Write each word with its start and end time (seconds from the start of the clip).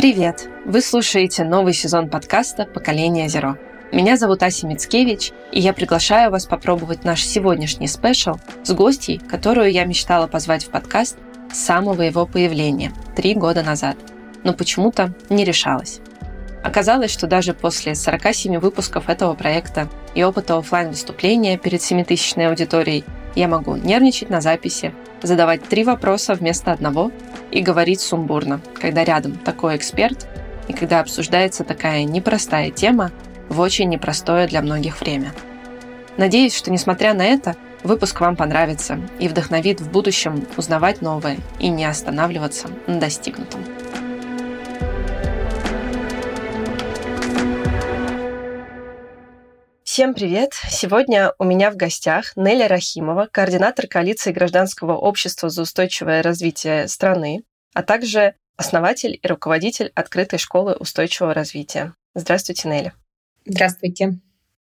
Привет! 0.00 0.48
Вы 0.64 0.80
слушаете 0.80 1.44
новый 1.44 1.74
сезон 1.74 2.08
подкаста 2.08 2.64
«Поколение 2.64 3.28
Зеро». 3.28 3.58
Меня 3.92 4.16
зовут 4.16 4.42
Ася 4.42 4.66
Мицкевич, 4.66 5.32
и 5.52 5.60
я 5.60 5.74
приглашаю 5.74 6.30
вас 6.30 6.46
попробовать 6.46 7.04
наш 7.04 7.22
сегодняшний 7.22 7.86
спешл 7.86 8.36
с 8.64 8.72
гостьей, 8.72 9.18
которую 9.18 9.70
я 9.70 9.84
мечтала 9.84 10.26
позвать 10.26 10.64
в 10.64 10.70
подкаст 10.70 11.18
с 11.52 11.58
самого 11.58 12.00
его 12.00 12.24
появления, 12.24 12.94
три 13.14 13.34
года 13.34 13.62
назад, 13.62 13.98
но 14.42 14.54
почему-то 14.54 15.12
не 15.28 15.44
решалась. 15.44 16.00
Оказалось, 16.64 17.10
что 17.10 17.26
даже 17.26 17.52
после 17.52 17.94
47 17.94 18.56
выпусков 18.56 19.10
этого 19.10 19.34
проекта 19.34 19.86
и 20.14 20.22
опыта 20.22 20.56
офлайн 20.56 20.88
выступления 20.88 21.58
перед 21.58 21.82
7000 21.82 22.38
аудиторией 22.38 23.04
я 23.34 23.48
могу 23.48 23.76
нервничать 23.76 24.30
на 24.30 24.40
записи, 24.40 24.94
задавать 25.20 25.62
три 25.62 25.84
вопроса 25.84 26.32
вместо 26.32 26.72
одного 26.72 27.12
и 27.50 27.60
говорить 27.60 28.00
сумбурно, 28.00 28.60
когда 28.80 29.04
рядом 29.04 29.36
такой 29.36 29.76
эксперт 29.76 30.26
и 30.68 30.72
когда 30.72 31.00
обсуждается 31.00 31.64
такая 31.64 32.04
непростая 32.04 32.70
тема 32.70 33.10
в 33.48 33.60
очень 33.60 33.88
непростое 33.88 34.46
для 34.46 34.62
многих 34.62 35.00
время. 35.00 35.32
Надеюсь, 36.16 36.56
что 36.56 36.70
несмотря 36.70 37.14
на 37.14 37.24
это, 37.24 37.56
выпуск 37.82 38.20
вам 38.20 38.36
понравится 38.36 39.00
и 39.18 39.28
вдохновит 39.28 39.80
в 39.80 39.90
будущем 39.90 40.46
узнавать 40.56 41.02
новое 41.02 41.38
и 41.58 41.68
не 41.68 41.84
останавливаться 41.84 42.68
на 42.86 43.00
достигнутом. 43.00 43.60
Всем 50.00 50.14
привет! 50.14 50.54
Сегодня 50.70 51.34
у 51.38 51.44
меня 51.44 51.70
в 51.70 51.76
гостях 51.76 52.34
Неля 52.34 52.68
Рахимова, 52.68 53.28
координатор 53.30 53.86
коалиции 53.86 54.32
гражданского 54.32 54.96
общества 54.96 55.50
за 55.50 55.60
устойчивое 55.60 56.22
развитие 56.22 56.88
страны, 56.88 57.42
а 57.74 57.82
также 57.82 58.34
основатель 58.56 59.20
и 59.22 59.28
руководитель 59.28 59.92
открытой 59.94 60.38
школы 60.38 60.72
устойчивого 60.72 61.34
развития. 61.34 61.92
Здравствуйте, 62.14 62.70
Неля. 62.70 62.94
Здравствуйте. 63.44 64.18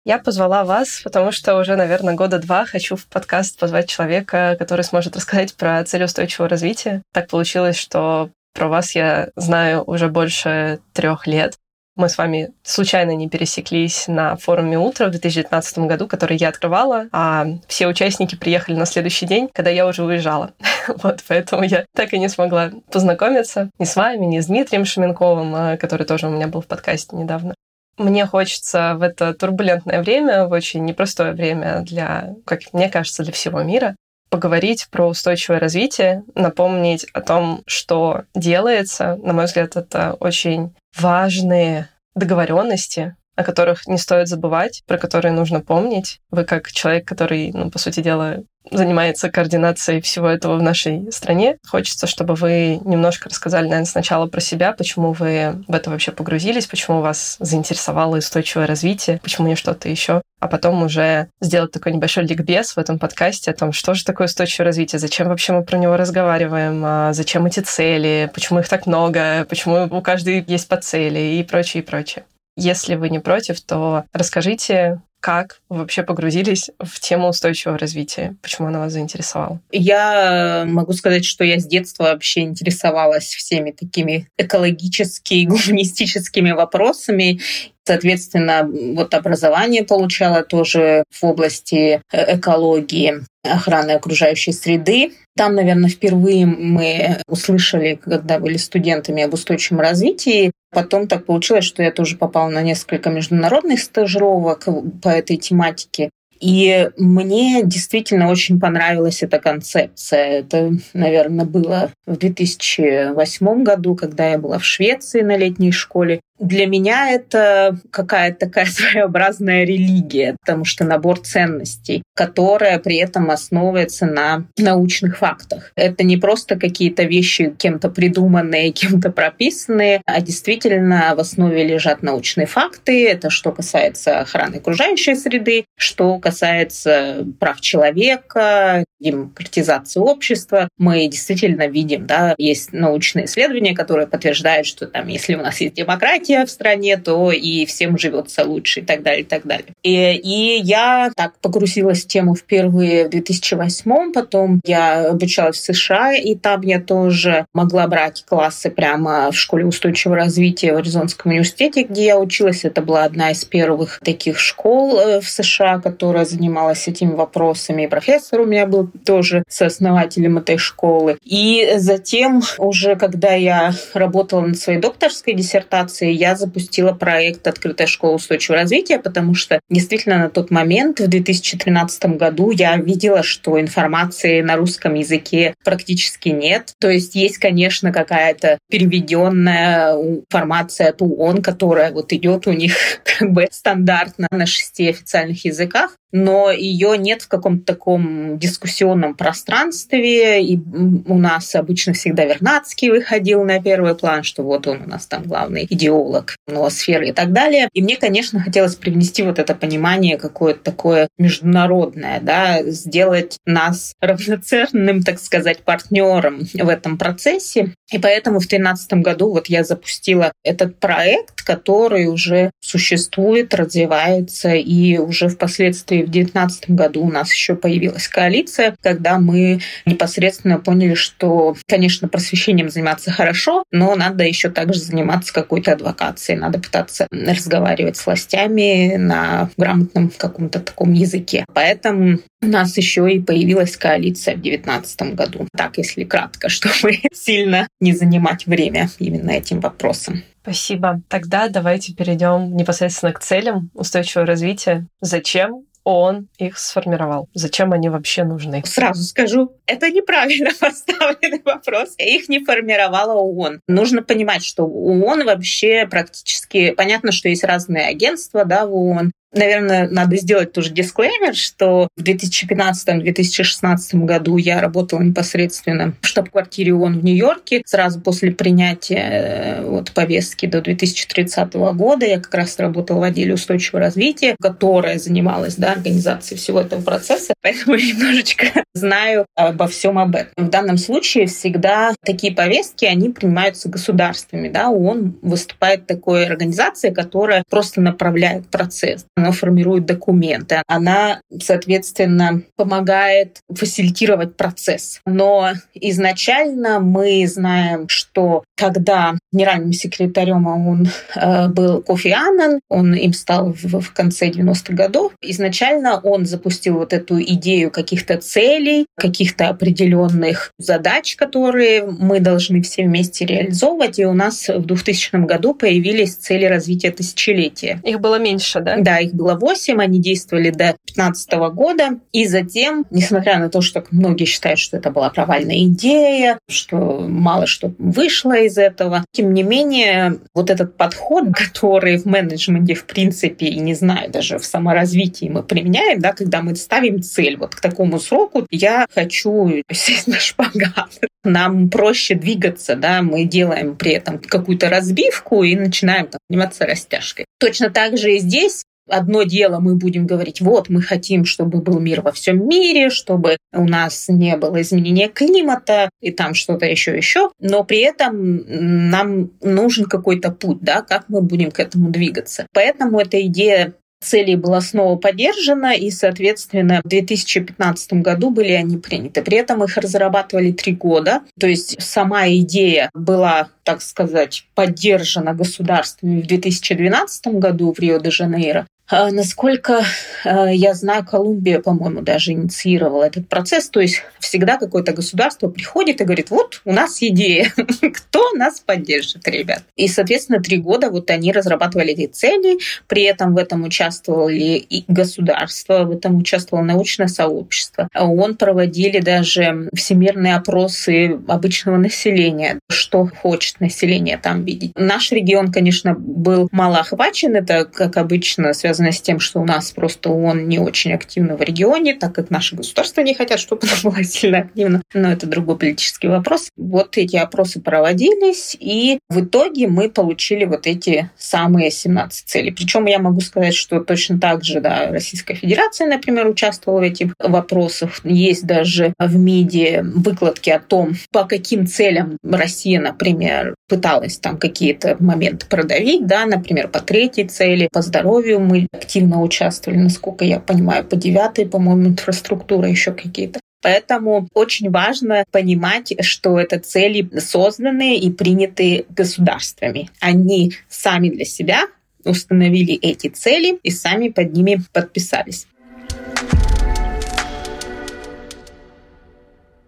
Я 0.06 0.16
позвала 0.16 0.64
вас, 0.64 1.02
потому 1.04 1.30
что 1.30 1.58
уже, 1.58 1.76
наверное, 1.76 2.14
года 2.14 2.38
два 2.38 2.64
хочу 2.64 2.96
в 2.96 3.06
подкаст 3.06 3.58
позвать 3.58 3.86
человека, 3.86 4.56
который 4.58 4.82
сможет 4.82 5.14
рассказать 5.14 5.54
про 5.56 5.84
цели 5.84 6.04
устойчивого 6.04 6.48
развития. 6.48 7.02
Так 7.12 7.28
получилось, 7.28 7.76
что 7.76 8.30
про 8.54 8.68
вас 8.68 8.94
я 8.94 9.28
знаю 9.36 9.84
уже 9.84 10.08
больше 10.08 10.80
трех 10.94 11.26
лет 11.26 11.58
мы 11.98 12.08
с 12.08 12.16
вами 12.16 12.52
случайно 12.62 13.10
не 13.10 13.28
пересеклись 13.28 14.06
на 14.06 14.36
форуме 14.36 14.78
«Утро» 14.78 15.08
в 15.08 15.10
2019 15.10 15.78
году, 15.80 16.06
который 16.06 16.36
я 16.36 16.48
открывала, 16.48 17.08
а 17.12 17.44
все 17.66 17.88
участники 17.88 18.36
приехали 18.36 18.76
на 18.76 18.86
следующий 18.86 19.26
день, 19.26 19.50
когда 19.52 19.70
я 19.70 19.84
уже 19.84 20.04
уезжала. 20.04 20.52
вот, 21.02 21.24
поэтому 21.26 21.64
я 21.64 21.84
так 21.94 22.12
и 22.12 22.18
не 22.18 22.28
смогла 22.28 22.70
познакомиться 22.90 23.70
ни 23.80 23.84
с 23.84 23.96
вами, 23.96 24.26
ни 24.26 24.38
с 24.38 24.46
Дмитрием 24.46 24.84
Шеменковым, 24.84 25.54
а, 25.54 25.76
который 25.76 26.06
тоже 26.06 26.28
у 26.28 26.30
меня 26.30 26.46
был 26.46 26.60
в 26.60 26.68
подкасте 26.68 27.16
недавно. 27.16 27.54
Мне 27.96 28.26
хочется 28.26 28.94
в 28.94 29.02
это 29.02 29.34
турбулентное 29.34 30.00
время, 30.00 30.46
в 30.46 30.52
очень 30.52 30.84
непростое 30.84 31.32
время 31.32 31.80
для, 31.80 32.36
как 32.44 32.60
мне 32.72 32.88
кажется, 32.88 33.24
для 33.24 33.32
всего 33.32 33.60
мира, 33.62 33.96
поговорить 34.30 34.88
про 34.90 35.08
устойчивое 35.08 35.58
развитие, 35.58 36.24
напомнить 36.34 37.04
о 37.12 37.20
том, 37.20 37.62
что 37.66 38.24
делается. 38.34 39.16
На 39.22 39.32
мой 39.32 39.46
взгляд, 39.46 39.76
это 39.76 40.14
очень 40.20 40.74
важные 40.96 41.88
договоренности, 42.14 43.16
о 43.38 43.44
которых 43.44 43.86
не 43.86 43.98
стоит 43.98 44.26
забывать, 44.26 44.82
про 44.88 44.98
которые 44.98 45.30
нужно 45.30 45.60
помнить. 45.60 46.20
Вы 46.32 46.42
как 46.42 46.72
человек, 46.72 47.06
который, 47.06 47.52
ну, 47.54 47.70
по 47.70 47.78
сути 47.78 48.00
дела, 48.00 48.38
занимается 48.68 49.30
координацией 49.30 50.00
всего 50.00 50.28
этого 50.28 50.56
в 50.56 50.62
нашей 50.62 51.10
стране. 51.12 51.56
Хочется, 51.64 52.08
чтобы 52.08 52.34
вы 52.34 52.80
немножко 52.84 53.28
рассказали, 53.28 53.66
наверное, 53.66 53.86
сначала 53.86 54.26
про 54.26 54.40
себя, 54.40 54.72
почему 54.72 55.12
вы 55.12 55.62
в 55.68 55.72
это 55.72 55.88
вообще 55.88 56.10
погрузились, 56.10 56.66
почему 56.66 57.00
вас 57.00 57.36
заинтересовало 57.38 58.18
устойчивое 58.18 58.66
развитие, 58.66 59.20
почему 59.22 59.46
не 59.46 59.54
что-то 59.54 59.88
еще, 59.88 60.20
а 60.40 60.48
потом 60.48 60.82
уже 60.82 61.28
сделать 61.40 61.70
такой 61.70 61.92
небольшой 61.92 62.24
ликбез 62.24 62.72
в 62.72 62.78
этом 62.78 62.98
подкасте 62.98 63.52
о 63.52 63.54
том, 63.54 63.72
что 63.72 63.94
же 63.94 64.04
такое 64.04 64.26
устойчивое 64.26 64.66
развитие, 64.66 64.98
зачем 64.98 65.28
вообще 65.28 65.52
мы 65.52 65.62
про 65.62 65.78
него 65.78 65.96
разговариваем, 65.96 66.82
а 66.84 67.12
зачем 67.12 67.46
эти 67.46 67.60
цели, 67.60 68.28
почему 68.34 68.58
их 68.58 68.68
так 68.68 68.86
много, 68.86 69.46
почему 69.48 69.84
у 69.84 70.02
каждой 70.02 70.44
есть 70.44 70.66
по 70.66 70.76
цели 70.76 71.36
и 71.38 71.44
прочее, 71.44 71.84
и 71.84 71.86
прочее. 71.86 72.24
Если 72.60 72.96
вы 72.96 73.08
не 73.08 73.20
против, 73.20 73.60
то 73.60 74.04
расскажите, 74.12 75.00
как 75.20 75.60
вы 75.68 75.78
вообще 75.78 76.02
погрузились 76.02 76.70
в 76.80 76.98
тему 76.98 77.28
устойчивого 77.28 77.78
развития? 77.78 78.36
Почему 78.42 78.66
она 78.66 78.80
вас 78.80 78.92
заинтересовала? 78.92 79.60
Я 79.70 80.64
могу 80.66 80.92
сказать, 80.92 81.24
что 81.24 81.44
я 81.44 81.60
с 81.60 81.66
детства 81.66 82.04
вообще 82.04 82.40
интересовалась 82.40 83.26
всеми 83.26 83.70
такими 83.70 84.28
экологическими, 84.36 85.44
гуманистическими 85.44 86.50
вопросами. 86.50 87.40
Соответственно, 87.88 88.68
вот 88.96 89.14
образование 89.14 89.82
получала 89.82 90.42
тоже 90.42 91.04
в 91.10 91.24
области 91.24 92.02
э, 92.12 92.36
экологии, 92.36 93.22
охраны 93.42 93.92
окружающей 93.92 94.52
среды. 94.52 95.12
Там, 95.34 95.54
наверное, 95.54 95.88
впервые 95.88 96.44
мы 96.44 97.16
услышали, 97.26 97.94
когда 97.94 98.38
были 98.38 98.58
студентами 98.58 99.22
об 99.22 99.32
устойчивом 99.32 99.80
развитии. 99.80 100.52
Потом 100.70 101.08
так 101.08 101.24
получилось, 101.24 101.64
что 101.64 101.82
я 101.82 101.90
тоже 101.90 102.18
попала 102.18 102.50
на 102.50 102.60
несколько 102.60 103.08
международных 103.08 103.80
стажировок 103.80 104.66
по 105.02 105.08
этой 105.08 105.38
тематике. 105.38 106.10
И 106.40 106.90
мне 106.98 107.62
действительно 107.64 108.30
очень 108.30 108.60
понравилась 108.60 109.22
эта 109.22 109.38
концепция. 109.38 110.40
Это, 110.40 110.72
наверное, 110.92 111.46
было 111.46 111.90
в 112.06 112.18
2008 112.18 113.62
году, 113.62 113.96
когда 113.96 114.28
я 114.28 114.38
была 114.38 114.58
в 114.58 114.64
Швеции 114.66 115.22
на 115.22 115.38
летней 115.38 115.72
школе. 115.72 116.20
Для 116.38 116.66
меня 116.66 117.10
это 117.10 117.78
какая-то 117.90 118.46
такая 118.46 118.66
своеобразная 118.66 119.64
религия, 119.64 120.36
потому 120.40 120.64
что 120.64 120.84
набор 120.84 121.20
ценностей, 121.20 122.02
которая 122.14 122.78
при 122.78 122.96
этом 122.96 123.30
основывается 123.30 124.06
на 124.06 124.44
научных 124.56 125.18
фактах. 125.18 125.72
Это 125.76 126.04
не 126.04 126.16
просто 126.16 126.56
какие-то 126.56 127.04
вещи 127.04 127.54
кем-то 127.56 127.90
придуманные, 127.90 128.70
кем-то 128.72 129.10
прописанные, 129.10 130.02
а 130.06 130.20
действительно 130.20 131.14
в 131.16 131.20
основе 131.20 131.64
лежат 131.64 132.02
научные 132.02 132.46
факты. 132.46 133.06
Это 133.08 133.30
что 133.30 133.52
касается 133.52 134.20
охраны 134.20 134.56
окружающей 134.56 135.14
среды, 135.14 135.64
что 135.76 136.18
касается 136.18 137.26
прав 137.38 137.60
человека, 137.60 138.84
демократизации 139.00 140.00
общества. 140.00 140.68
Мы 140.76 141.06
действительно 141.06 141.66
видим, 141.66 142.06
да, 142.06 142.34
есть 142.38 142.72
научные 142.72 143.26
исследования, 143.26 143.74
которые 143.74 144.06
подтверждают, 144.06 144.66
что 144.66 144.86
там, 144.86 145.08
если 145.08 145.34
у 145.34 145.42
нас 145.42 145.60
есть 145.60 145.74
демократия, 145.74 146.27
демократия 146.28 146.46
в 146.46 146.50
стране, 146.50 146.96
то 146.96 147.32
и 147.32 147.66
всем 147.66 147.98
живется 147.98 148.44
лучше 148.44 148.80
и 148.80 148.82
так 148.84 149.02
далее, 149.02 149.22
и 149.22 149.24
так 149.24 149.46
далее. 149.46 149.66
И, 149.82 150.14
и 150.14 150.60
я 150.62 151.10
так 151.16 151.38
погрузилась 151.40 152.04
в 152.04 152.08
тему 152.08 152.34
впервые 152.34 153.06
в 153.06 153.10
2008 153.10 154.12
потом 154.12 154.60
я 154.64 155.10
обучалась 155.10 155.58
в 155.58 155.74
США, 155.74 156.14
и 156.14 156.34
там 156.34 156.62
я 156.62 156.80
тоже 156.80 157.46
могла 157.54 157.86
брать 157.86 158.24
классы 158.26 158.70
прямо 158.70 159.30
в 159.30 159.36
школе 159.36 159.66
устойчивого 159.66 160.16
развития 160.16 160.72
в 160.72 160.76
Аризонском 160.76 161.32
университете, 161.32 161.82
где 161.82 162.06
я 162.06 162.18
училась. 162.18 162.64
Это 162.64 162.82
была 162.82 163.04
одна 163.04 163.30
из 163.30 163.44
первых 163.44 164.00
таких 164.04 164.38
школ 164.38 164.98
э, 164.98 165.20
в 165.20 165.28
США, 165.28 165.78
которая 165.78 166.24
занималась 166.24 166.88
этими 166.88 167.14
вопросами. 167.14 167.82
И 167.82 167.86
профессор 167.86 168.40
у 168.40 168.46
меня 168.46 168.66
был 168.66 168.88
тоже 169.04 169.42
сооснователем 169.48 170.38
этой 170.38 170.58
школы. 170.58 171.18
И 171.24 171.74
затем, 171.76 172.42
уже 172.58 172.96
когда 172.96 173.34
я 173.34 173.72
работала 173.94 174.40
над 174.42 174.58
своей 174.58 174.80
докторской 174.80 175.34
диссертацией, 175.34 176.17
я 176.18 176.36
запустила 176.36 176.92
проект 176.92 177.46
«Открытая 177.46 177.86
школа 177.86 178.16
устойчивого 178.16 178.60
развития», 178.60 178.98
потому 178.98 179.34
что 179.34 179.60
действительно 179.70 180.18
на 180.18 180.30
тот 180.30 180.50
момент, 180.50 181.00
в 181.00 181.08
2013 181.08 182.16
году, 182.16 182.50
я 182.50 182.76
видела, 182.76 183.22
что 183.22 183.60
информации 183.60 184.40
на 184.40 184.56
русском 184.56 184.94
языке 184.94 185.54
практически 185.64 186.30
нет. 186.30 186.72
То 186.80 186.90
есть 186.90 187.14
есть, 187.14 187.38
конечно, 187.38 187.92
какая-то 187.92 188.58
переведенная 188.68 189.92
информация 189.94 190.90
от 190.90 191.00
ООН, 191.02 191.42
которая 191.42 191.92
вот 191.92 192.12
идет 192.12 192.46
у 192.46 192.52
них 192.52 192.74
как 193.18 193.32
бы 193.32 193.46
стандартно 193.50 194.26
на 194.30 194.46
шести 194.46 194.88
официальных 194.88 195.44
языках, 195.44 195.96
но 196.12 196.50
ее 196.50 196.96
нет 196.96 197.22
в 197.22 197.28
каком-то 197.28 197.64
таком 197.66 198.38
дискуссионном 198.38 199.14
пространстве. 199.14 200.42
И 200.42 200.58
у 201.06 201.18
нас 201.18 201.54
обычно 201.54 201.92
всегда 201.92 202.24
Вернадский 202.24 202.90
выходил 202.90 203.44
на 203.44 203.62
первый 203.62 203.94
план, 203.94 204.22
что 204.22 204.42
вот 204.42 204.66
он 204.66 204.82
у 204.82 204.88
нас 204.88 205.06
там 205.06 205.24
главный 205.24 205.66
идеолог 205.68 206.07
метеоролог, 206.08 206.36
ноосферы 206.46 207.08
и 207.08 207.12
так 207.12 207.32
далее. 207.32 207.68
И 207.72 207.82
мне, 207.82 207.96
конечно, 207.96 208.40
хотелось 208.40 208.74
привнести 208.74 209.22
вот 209.22 209.38
это 209.38 209.54
понимание 209.54 210.16
какое-то 210.16 210.60
такое 210.60 211.08
международное, 211.18 212.20
да, 212.20 212.62
сделать 212.64 213.38
нас 213.46 213.94
равноценным, 214.00 215.02
так 215.02 215.20
сказать, 215.20 215.60
партнером 215.60 216.40
в 216.54 216.68
этом 216.68 216.98
процессе. 216.98 217.74
И 217.92 217.98
поэтому 217.98 218.38
в 218.38 218.48
2013 218.48 218.92
году 218.94 219.30
вот 219.32 219.46
я 219.46 219.64
запустила 219.64 220.32
этот 220.44 220.78
проект, 220.78 221.42
который 221.42 222.06
уже 222.06 222.50
существует, 222.60 223.54
развивается, 223.54 224.54
и 224.54 224.98
уже 224.98 225.28
впоследствии 225.28 226.02
в 226.02 226.10
2019 226.10 226.70
году 226.70 227.04
у 227.04 227.10
нас 227.10 227.32
еще 227.32 227.54
появилась 227.54 228.08
коалиция, 228.08 228.74
когда 228.82 229.18
мы 229.18 229.60
непосредственно 229.86 230.58
поняли, 230.58 230.94
что, 230.94 231.56
конечно, 231.66 232.08
просвещением 232.08 232.68
заниматься 232.68 233.10
хорошо, 233.10 233.64
но 233.70 233.94
надо 233.94 234.24
еще 234.24 234.50
также 234.50 234.80
заниматься 234.80 235.32
какой-то 235.32 235.72
адвокацией, 235.72 235.97
надо 236.36 236.58
пытаться 236.58 237.06
разговаривать 237.10 237.96
с 237.96 238.06
властями 238.06 238.96
на 238.96 239.50
грамотном 239.56 240.10
каком-то 240.16 240.60
таком 240.60 240.92
языке. 240.92 241.44
Поэтому 241.52 242.18
у 242.42 242.46
нас 242.46 242.76
еще 242.76 243.12
и 243.12 243.20
появилась 243.20 243.76
коалиция 243.76 244.36
в 244.36 244.42
2019 244.42 245.14
году. 245.14 245.48
Так, 245.56 245.78
если 245.78 246.04
кратко, 246.04 246.48
чтобы 246.48 247.00
сильно 247.12 247.68
не 247.80 247.92
занимать 247.92 248.46
время 248.46 248.88
именно 248.98 249.30
этим 249.30 249.60
вопросом. 249.60 250.22
Спасибо. 250.42 251.02
Тогда 251.08 251.48
давайте 251.48 251.92
перейдем 251.92 252.56
непосредственно 252.56 253.12
к 253.12 253.20
целям 253.20 253.70
устойчивого 253.74 254.26
развития. 254.26 254.86
Зачем 255.02 255.64
он 255.88 256.28
их 256.36 256.58
сформировал? 256.58 257.30
Зачем 257.32 257.72
они 257.72 257.88
вообще 257.88 258.22
нужны? 258.22 258.62
Сразу 258.66 259.02
скажу, 259.02 259.56
это 259.64 259.90
неправильно 259.90 260.50
поставленный 260.60 261.40
вопрос. 261.42 261.94
Их 261.96 262.28
не 262.28 262.44
формировала 262.44 263.14
ООН. 263.14 263.62
Нужно 263.66 264.02
понимать, 264.02 264.44
что 264.44 264.64
ООН 264.64 265.24
вообще 265.24 265.86
практически... 265.90 266.72
Понятно, 266.72 267.10
что 267.10 267.30
есть 267.30 267.42
разные 267.42 267.86
агентства 267.86 268.44
да, 268.44 268.66
в 268.66 268.74
ООН, 268.74 269.12
Наверное, 269.32 269.88
надо 269.88 270.16
сделать 270.16 270.52
тоже 270.52 270.70
дисклеймер, 270.70 271.34
что 271.34 271.88
в 271.96 272.02
2015-2016 272.02 274.04
году 274.04 274.36
я 274.38 274.60
работала 274.60 275.02
непосредственно 275.02 275.94
в 276.00 276.06
штаб-квартире 276.06 276.72
ООН 276.74 277.00
в 277.00 277.04
Нью-Йорке. 277.04 277.62
Сразу 277.66 278.00
после 278.00 278.32
принятия 278.32 279.58
э, 279.58 279.64
вот, 279.64 279.92
повестки 279.92 280.46
до 280.46 280.62
2030 280.62 281.54
года 281.54 282.06
я 282.06 282.20
как 282.20 282.34
раз 282.34 282.58
работала 282.58 283.00
в 283.00 283.02
отделе 283.02 283.34
устойчивого 283.34 283.80
развития, 283.80 284.34
которая 284.40 284.98
занималась 284.98 285.56
да, 285.56 285.72
организацией 285.72 286.38
всего 286.38 286.62
этого 286.62 286.80
процесса. 286.80 287.34
Поэтому 287.42 287.76
немножечко 287.76 288.46
знаю 288.72 289.26
обо 289.34 289.68
всем 289.68 289.98
об 289.98 290.14
этом. 290.14 290.46
В 290.46 290.48
данном 290.48 290.78
случае 290.78 291.26
всегда 291.26 291.92
такие 292.02 292.32
повестки, 292.32 292.86
они 292.86 293.10
принимаются 293.10 293.68
государствами. 293.68 294.48
Да? 294.48 294.70
ООН 294.70 295.18
выступает 295.20 295.86
такой 295.86 296.24
организацией, 296.24 296.94
которая 296.94 297.42
просто 297.50 297.82
направляет 297.82 298.48
процесс 298.48 299.04
она 299.18 299.32
формирует 299.32 299.84
документы, 299.84 300.62
она, 300.66 301.20
соответственно, 301.42 302.42
помогает 302.56 303.40
фасилитировать 303.50 304.36
процесс. 304.36 305.00
Но 305.06 305.50
изначально 305.74 306.80
мы 306.80 307.26
знаем, 307.26 307.88
что 307.88 308.44
когда 308.56 309.14
генеральным 309.32 309.72
секретарем 309.72 310.46
ООН 310.46 310.88
э, 311.16 311.48
был 311.48 311.82
Кофи 311.82 312.08
Аннан, 312.08 312.60
он 312.68 312.94
им 312.94 313.12
стал 313.12 313.52
в 313.52 313.92
конце 313.92 314.28
90-х 314.28 314.74
годов, 314.74 315.12
изначально 315.22 316.00
он 316.00 316.26
запустил 316.26 316.78
вот 316.78 316.92
эту 316.92 317.20
идею 317.20 317.70
каких-то 317.70 318.16
целей, 318.18 318.86
каких-то 318.96 319.48
определенных 319.48 320.52
задач, 320.58 321.16
которые 321.16 321.84
мы 321.86 322.20
должны 322.20 322.62
все 322.62 322.84
вместе 322.84 323.26
реализовывать. 323.26 323.98
И 323.98 324.06
у 324.06 324.14
нас 324.14 324.48
в 324.48 324.64
2000 324.64 325.26
году 325.26 325.54
появились 325.54 326.14
цели 326.14 326.44
развития 326.44 326.90
тысячелетия. 326.90 327.80
Их 327.84 328.00
было 328.00 328.18
меньше, 328.18 328.60
да? 328.60 328.76
Да, 328.78 328.98
их 329.08 329.14
было 329.14 329.34
восемь, 329.34 329.80
они 329.80 330.00
действовали 330.00 330.50
до 330.50 330.76
2015 330.86 331.32
года. 331.54 331.98
И 332.12 332.26
затем, 332.26 332.86
несмотря 332.90 333.38
на 333.38 333.48
то, 333.48 333.60
что 333.60 333.84
многие 333.90 334.24
считают, 334.24 334.58
что 334.58 334.76
это 334.76 334.90
была 334.90 335.10
провальная 335.10 335.64
идея, 335.64 336.38
что 336.48 337.00
мало 337.00 337.46
что 337.46 337.72
вышло 337.78 338.36
из 338.36 338.58
этого, 338.58 339.04
тем 339.12 339.34
не 339.34 339.42
менее, 339.42 340.18
вот 340.34 340.50
этот 340.50 340.76
подход, 340.76 341.24
который 341.34 341.98
в 341.98 342.04
менеджменте, 342.04 342.74
в 342.74 342.84
принципе, 342.84 343.46
и 343.46 343.58
не 343.58 343.74
знаю, 343.74 344.10
даже 344.10 344.38
в 344.38 344.44
саморазвитии 344.44 345.28
мы 345.28 345.42
применяем, 345.42 346.00
да, 346.00 346.12
когда 346.12 346.42
мы 346.42 346.54
ставим 346.56 347.02
цель 347.02 347.36
вот 347.36 347.54
к 347.54 347.60
такому 347.60 347.98
сроку, 347.98 348.46
я 348.50 348.86
хочу 348.94 349.62
сесть 349.72 350.06
на 350.06 350.18
шпагат. 350.18 351.00
Нам 351.24 351.68
проще 351.68 352.14
двигаться, 352.14 352.76
да, 352.76 353.02
мы 353.02 353.24
делаем 353.24 353.76
при 353.76 353.92
этом 353.92 354.18
какую-то 354.18 354.68
разбивку 354.68 355.42
и 355.42 355.56
начинаем 355.56 356.06
там, 356.06 356.20
заниматься 356.28 356.64
растяжкой. 356.64 357.26
Точно 357.38 357.70
так 357.70 357.96
же 357.98 358.14
и 358.14 358.18
здесь 358.18 358.64
одно 358.88 359.22
дело 359.22 359.58
мы 359.60 359.76
будем 359.76 360.06
говорить, 360.06 360.40
вот 360.40 360.68
мы 360.68 360.82
хотим, 360.82 361.24
чтобы 361.24 361.60
был 361.60 361.78
мир 361.78 362.02
во 362.02 362.12
всем 362.12 362.48
мире, 362.48 362.90
чтобы 362.90 363.36
у 363.52 363.64
нас 363.64 364.06
не 364.08 364.36
было 364.36 364.60
изменения 364.62 365.08
климата 365.08 365.90
и 366.00 366.10
там 366.10 366.34
что-то 366.34 366.66
еще 366.66 366.96
еще, 366.96 367.30
но 367.40 367.64
при 367.64 367.78
этом 367.78 368.44
нам 368.90 369.30
нужен 369.40 369.84
какой-то 369.86 370.30
путь, 370.30 370.58
да, 370.60 370.82
как 370.82 371.08
мы 371.08 371.22
будем 371.22 371.50
к 371.50 371.60
этому 371.60 371.90
двигаться. 371.90 372.46
Поэтому 372.52 373.00
эта 373.00 373.20
идея 373.26 373.74
целей 374.00 374.36
была 374.36 374.60
снова 374.60 374.96
поддержана, 374.96 375.74
и, 375.74 375.90
соответственно, 375.90 376.80
в 376.84 376.88
2015 376.88 377.94
году 377.94 378.30
были 378.30 378.52
они 378.52 378.78
приняты. 378.78 379.22
При 379.22 379.38
этом 379.38 379.64
их 379.64 379.76
разрабатывали 379.76 380.52
три 380.52 380.74
года, 380.74 381.22
то 381.38 381.46
есть 381.46 381.80
сама 381.82 382.28
идея 382.28 382.90
была, 382.94 383.48
так 383.64 383.82
сказать, 383.82 384.46
поддержана 384.54 385.34
государствами 385.34 386.22
в 386.22 386.26
2012 386.26 387.26
году 387.34 387.72
в 387.72 387.78
Рио-де-Жанейро, 387.78 388.66
насколько 388.90 389.84
а, 390.24 390.46
я 390.52 390.74
знаю, 390.74 391.04
Колумбия, 391.04 391.60
по-моему, 391.60 392.00
даже 392.02 392.32
инициировала 392.32 393.04
этот 393.04 393.28
процесс. 393.28 393.68
То 393.68 393.80
есть 393.80 394.02
всегда 394.18 394.56
какое-то 394.56 394.92
государство 394.92 395.48
приходит 395.48 396.00
и 396.00 396.04
говорит, 396.04 396.30
вот 396.30 396.60
у 396.64 396.72
нас 396.72 397.02
идея, 397.02 397.52
кто 397.94 398.32
нас 398.32 398.60
поддержит, 398.60 399.26
ребят. 399.28 399.62
И, 399.76 399.88
соответственно, 399.88 400.40
три 400.40 400.58
года 400.58 400.90
вот 400.90 401.10
они 401.10 401.32
разрабатывали 401.32 401.92
эти 401.92 402.06
цели, 402.06 402.58
при 402.86 403.02
этом 403.02 403.34
в 403.34 403.38
этом 403.38 403.64
участвовали 403.64 404.56
и 404.56 404.84
государство, 404.88 405.84
в 405.84 405.90
этом 405.90 406.16
участвовало 406.18 406.64
научное 406.64 407.08
сообщество. 407.08 407.88
ООН 407.94 408.36
проводили 408.36 409.00
даже 409.00 409.68
всемирные 409.74 410.36
опросы 410.36 411.18
обычного 411.28 411.76
населения, 411.76 412.58
что 412.70 413.06
хочет 413.06 413.60
население 413.60 414.18
там 414.18 414.44
видеть. 414.44 414.72
Наш 414.76 415.12
регион, 415.12 415.52
конечно, 415.52 415.94
был 415.94 416.48
мало 416.52 416.78
охвачен, 416.78 417.36
это, 417.36 417.64
как 417.64 417.96
обычно, 417.96 418.52
связано 418.52 418.77
связано 418.78 418.92
с 418.92 419.00
тем, 419.00 419.18
что 419.18 419.40
у 419.40 419.44
нас 419.44 419.72
просто 419.72 420.10
ООН 420.10 420.48
не 420.48 420.58
очень 420.58 420.92
активно 420.92 421.36
в 421.36 421.42
регионе, 421.42 421.94
так 421.94 422.14
как 422.14 422.30
наши 422.30 422.54
государства 422.54 423.00
не 423.00 423.14
хотят, 423.14 423.40
чтобы 423.40 423.62
она 423.64 423.72
была 423.82 424.02
сильно 424.04 424.38
активна. 424.38 424.82
Но 424.94 425.10
это 425.10 425.26
другой 425.26 425.58
политический 425.58 426.08
вопрос. 426.08 426.50
Вот 426.56 426.96
эти 426.96 427.16
опросы 427.16 427.60
проводились, 427.60 428.56
и 428.58 428.98
в 429.08 429.20
итоге 429.24 429.66
мы 429.66 429.90
получили 429.90 430.44
вот 430.44 430.66
эти 430.66 431.10
самые 431.16 431.70
17 431.70 432.26
целей. 432.26 432.52
Причем 432.52 432.86
я 432.86 432.98
могу 432.98 433.20
сказать, 433.20 433.54
что 433.54 433.80
точно 433.80 434.20
так 434.20 434.44
же 434.44 434.60
да, 434.60 434.88
Российская 434.90 435.34
Федерация, 435.34 435.88
например, 435.88 436.28
участвовала 436.28 436.80
в 436.80 436.82
этих 436.82 437.14
вопросах. 437.18 438.00
Есть 438.04 438.46
даже 438.46 438.92
в 438.98 439.16
МИДе 439.16 439.82
выкладки 439.82 440.50
о 440.50 440.60
том, 440.60 440.94
по 441.10 441.24
каким 441.24 441.66
целям 441.66 442.16
Россия, 442.22 442.80
например, 442.80 443.54
пыталась 443.68 444.18
там 444.18 444.38
какие-то 444.38 444.96
моменты 445.00 445.46
продавить, 445.46 446.06
да, 446.06 446.26
например, 446.26 446.68
по 446.68 446.80
третьей 446.80 447.24
цели, 447.24 447.68
по 447.72 447.82
здоровью 447.82 448.40
мы 448.40 448.67
активно 448.72 449.22
участвовали, 449.22 449.78
насколько 449.78 450.24
я 450.24 450.40
понимаю, 450.40 450.84
по 450.84 450.96
девятой, 450.96 451.46
по-моему, 451.46 451.88
инфраструктура, 451.88 452.68
еще 452.68 452.92
какие-то. 452.92 453.40
Поэтому 453.60 454.28
очень 454.34 454.70
важно 454.70 455.24
понимать, 455.32 455.92
что 456.04 456.38
это 456.38 456.60
цели 456.60 457.10
созданные 457.18 457.98
и 457.98 458.10
принятые 458.10 458.84
государствами. 458.88 459.90
Они 460.00 460.52
сами 460.68 461.08
для 461.08 461.24
себя 461.24 461.62
установили 462.04 462.74
эти 462.74 463.08
цели 463.08 463.58
и 463.62 463.70
сами 463.70 464.10
под 464.10 464.32
ними 464.32 464.62
подписались. 464.72 465.48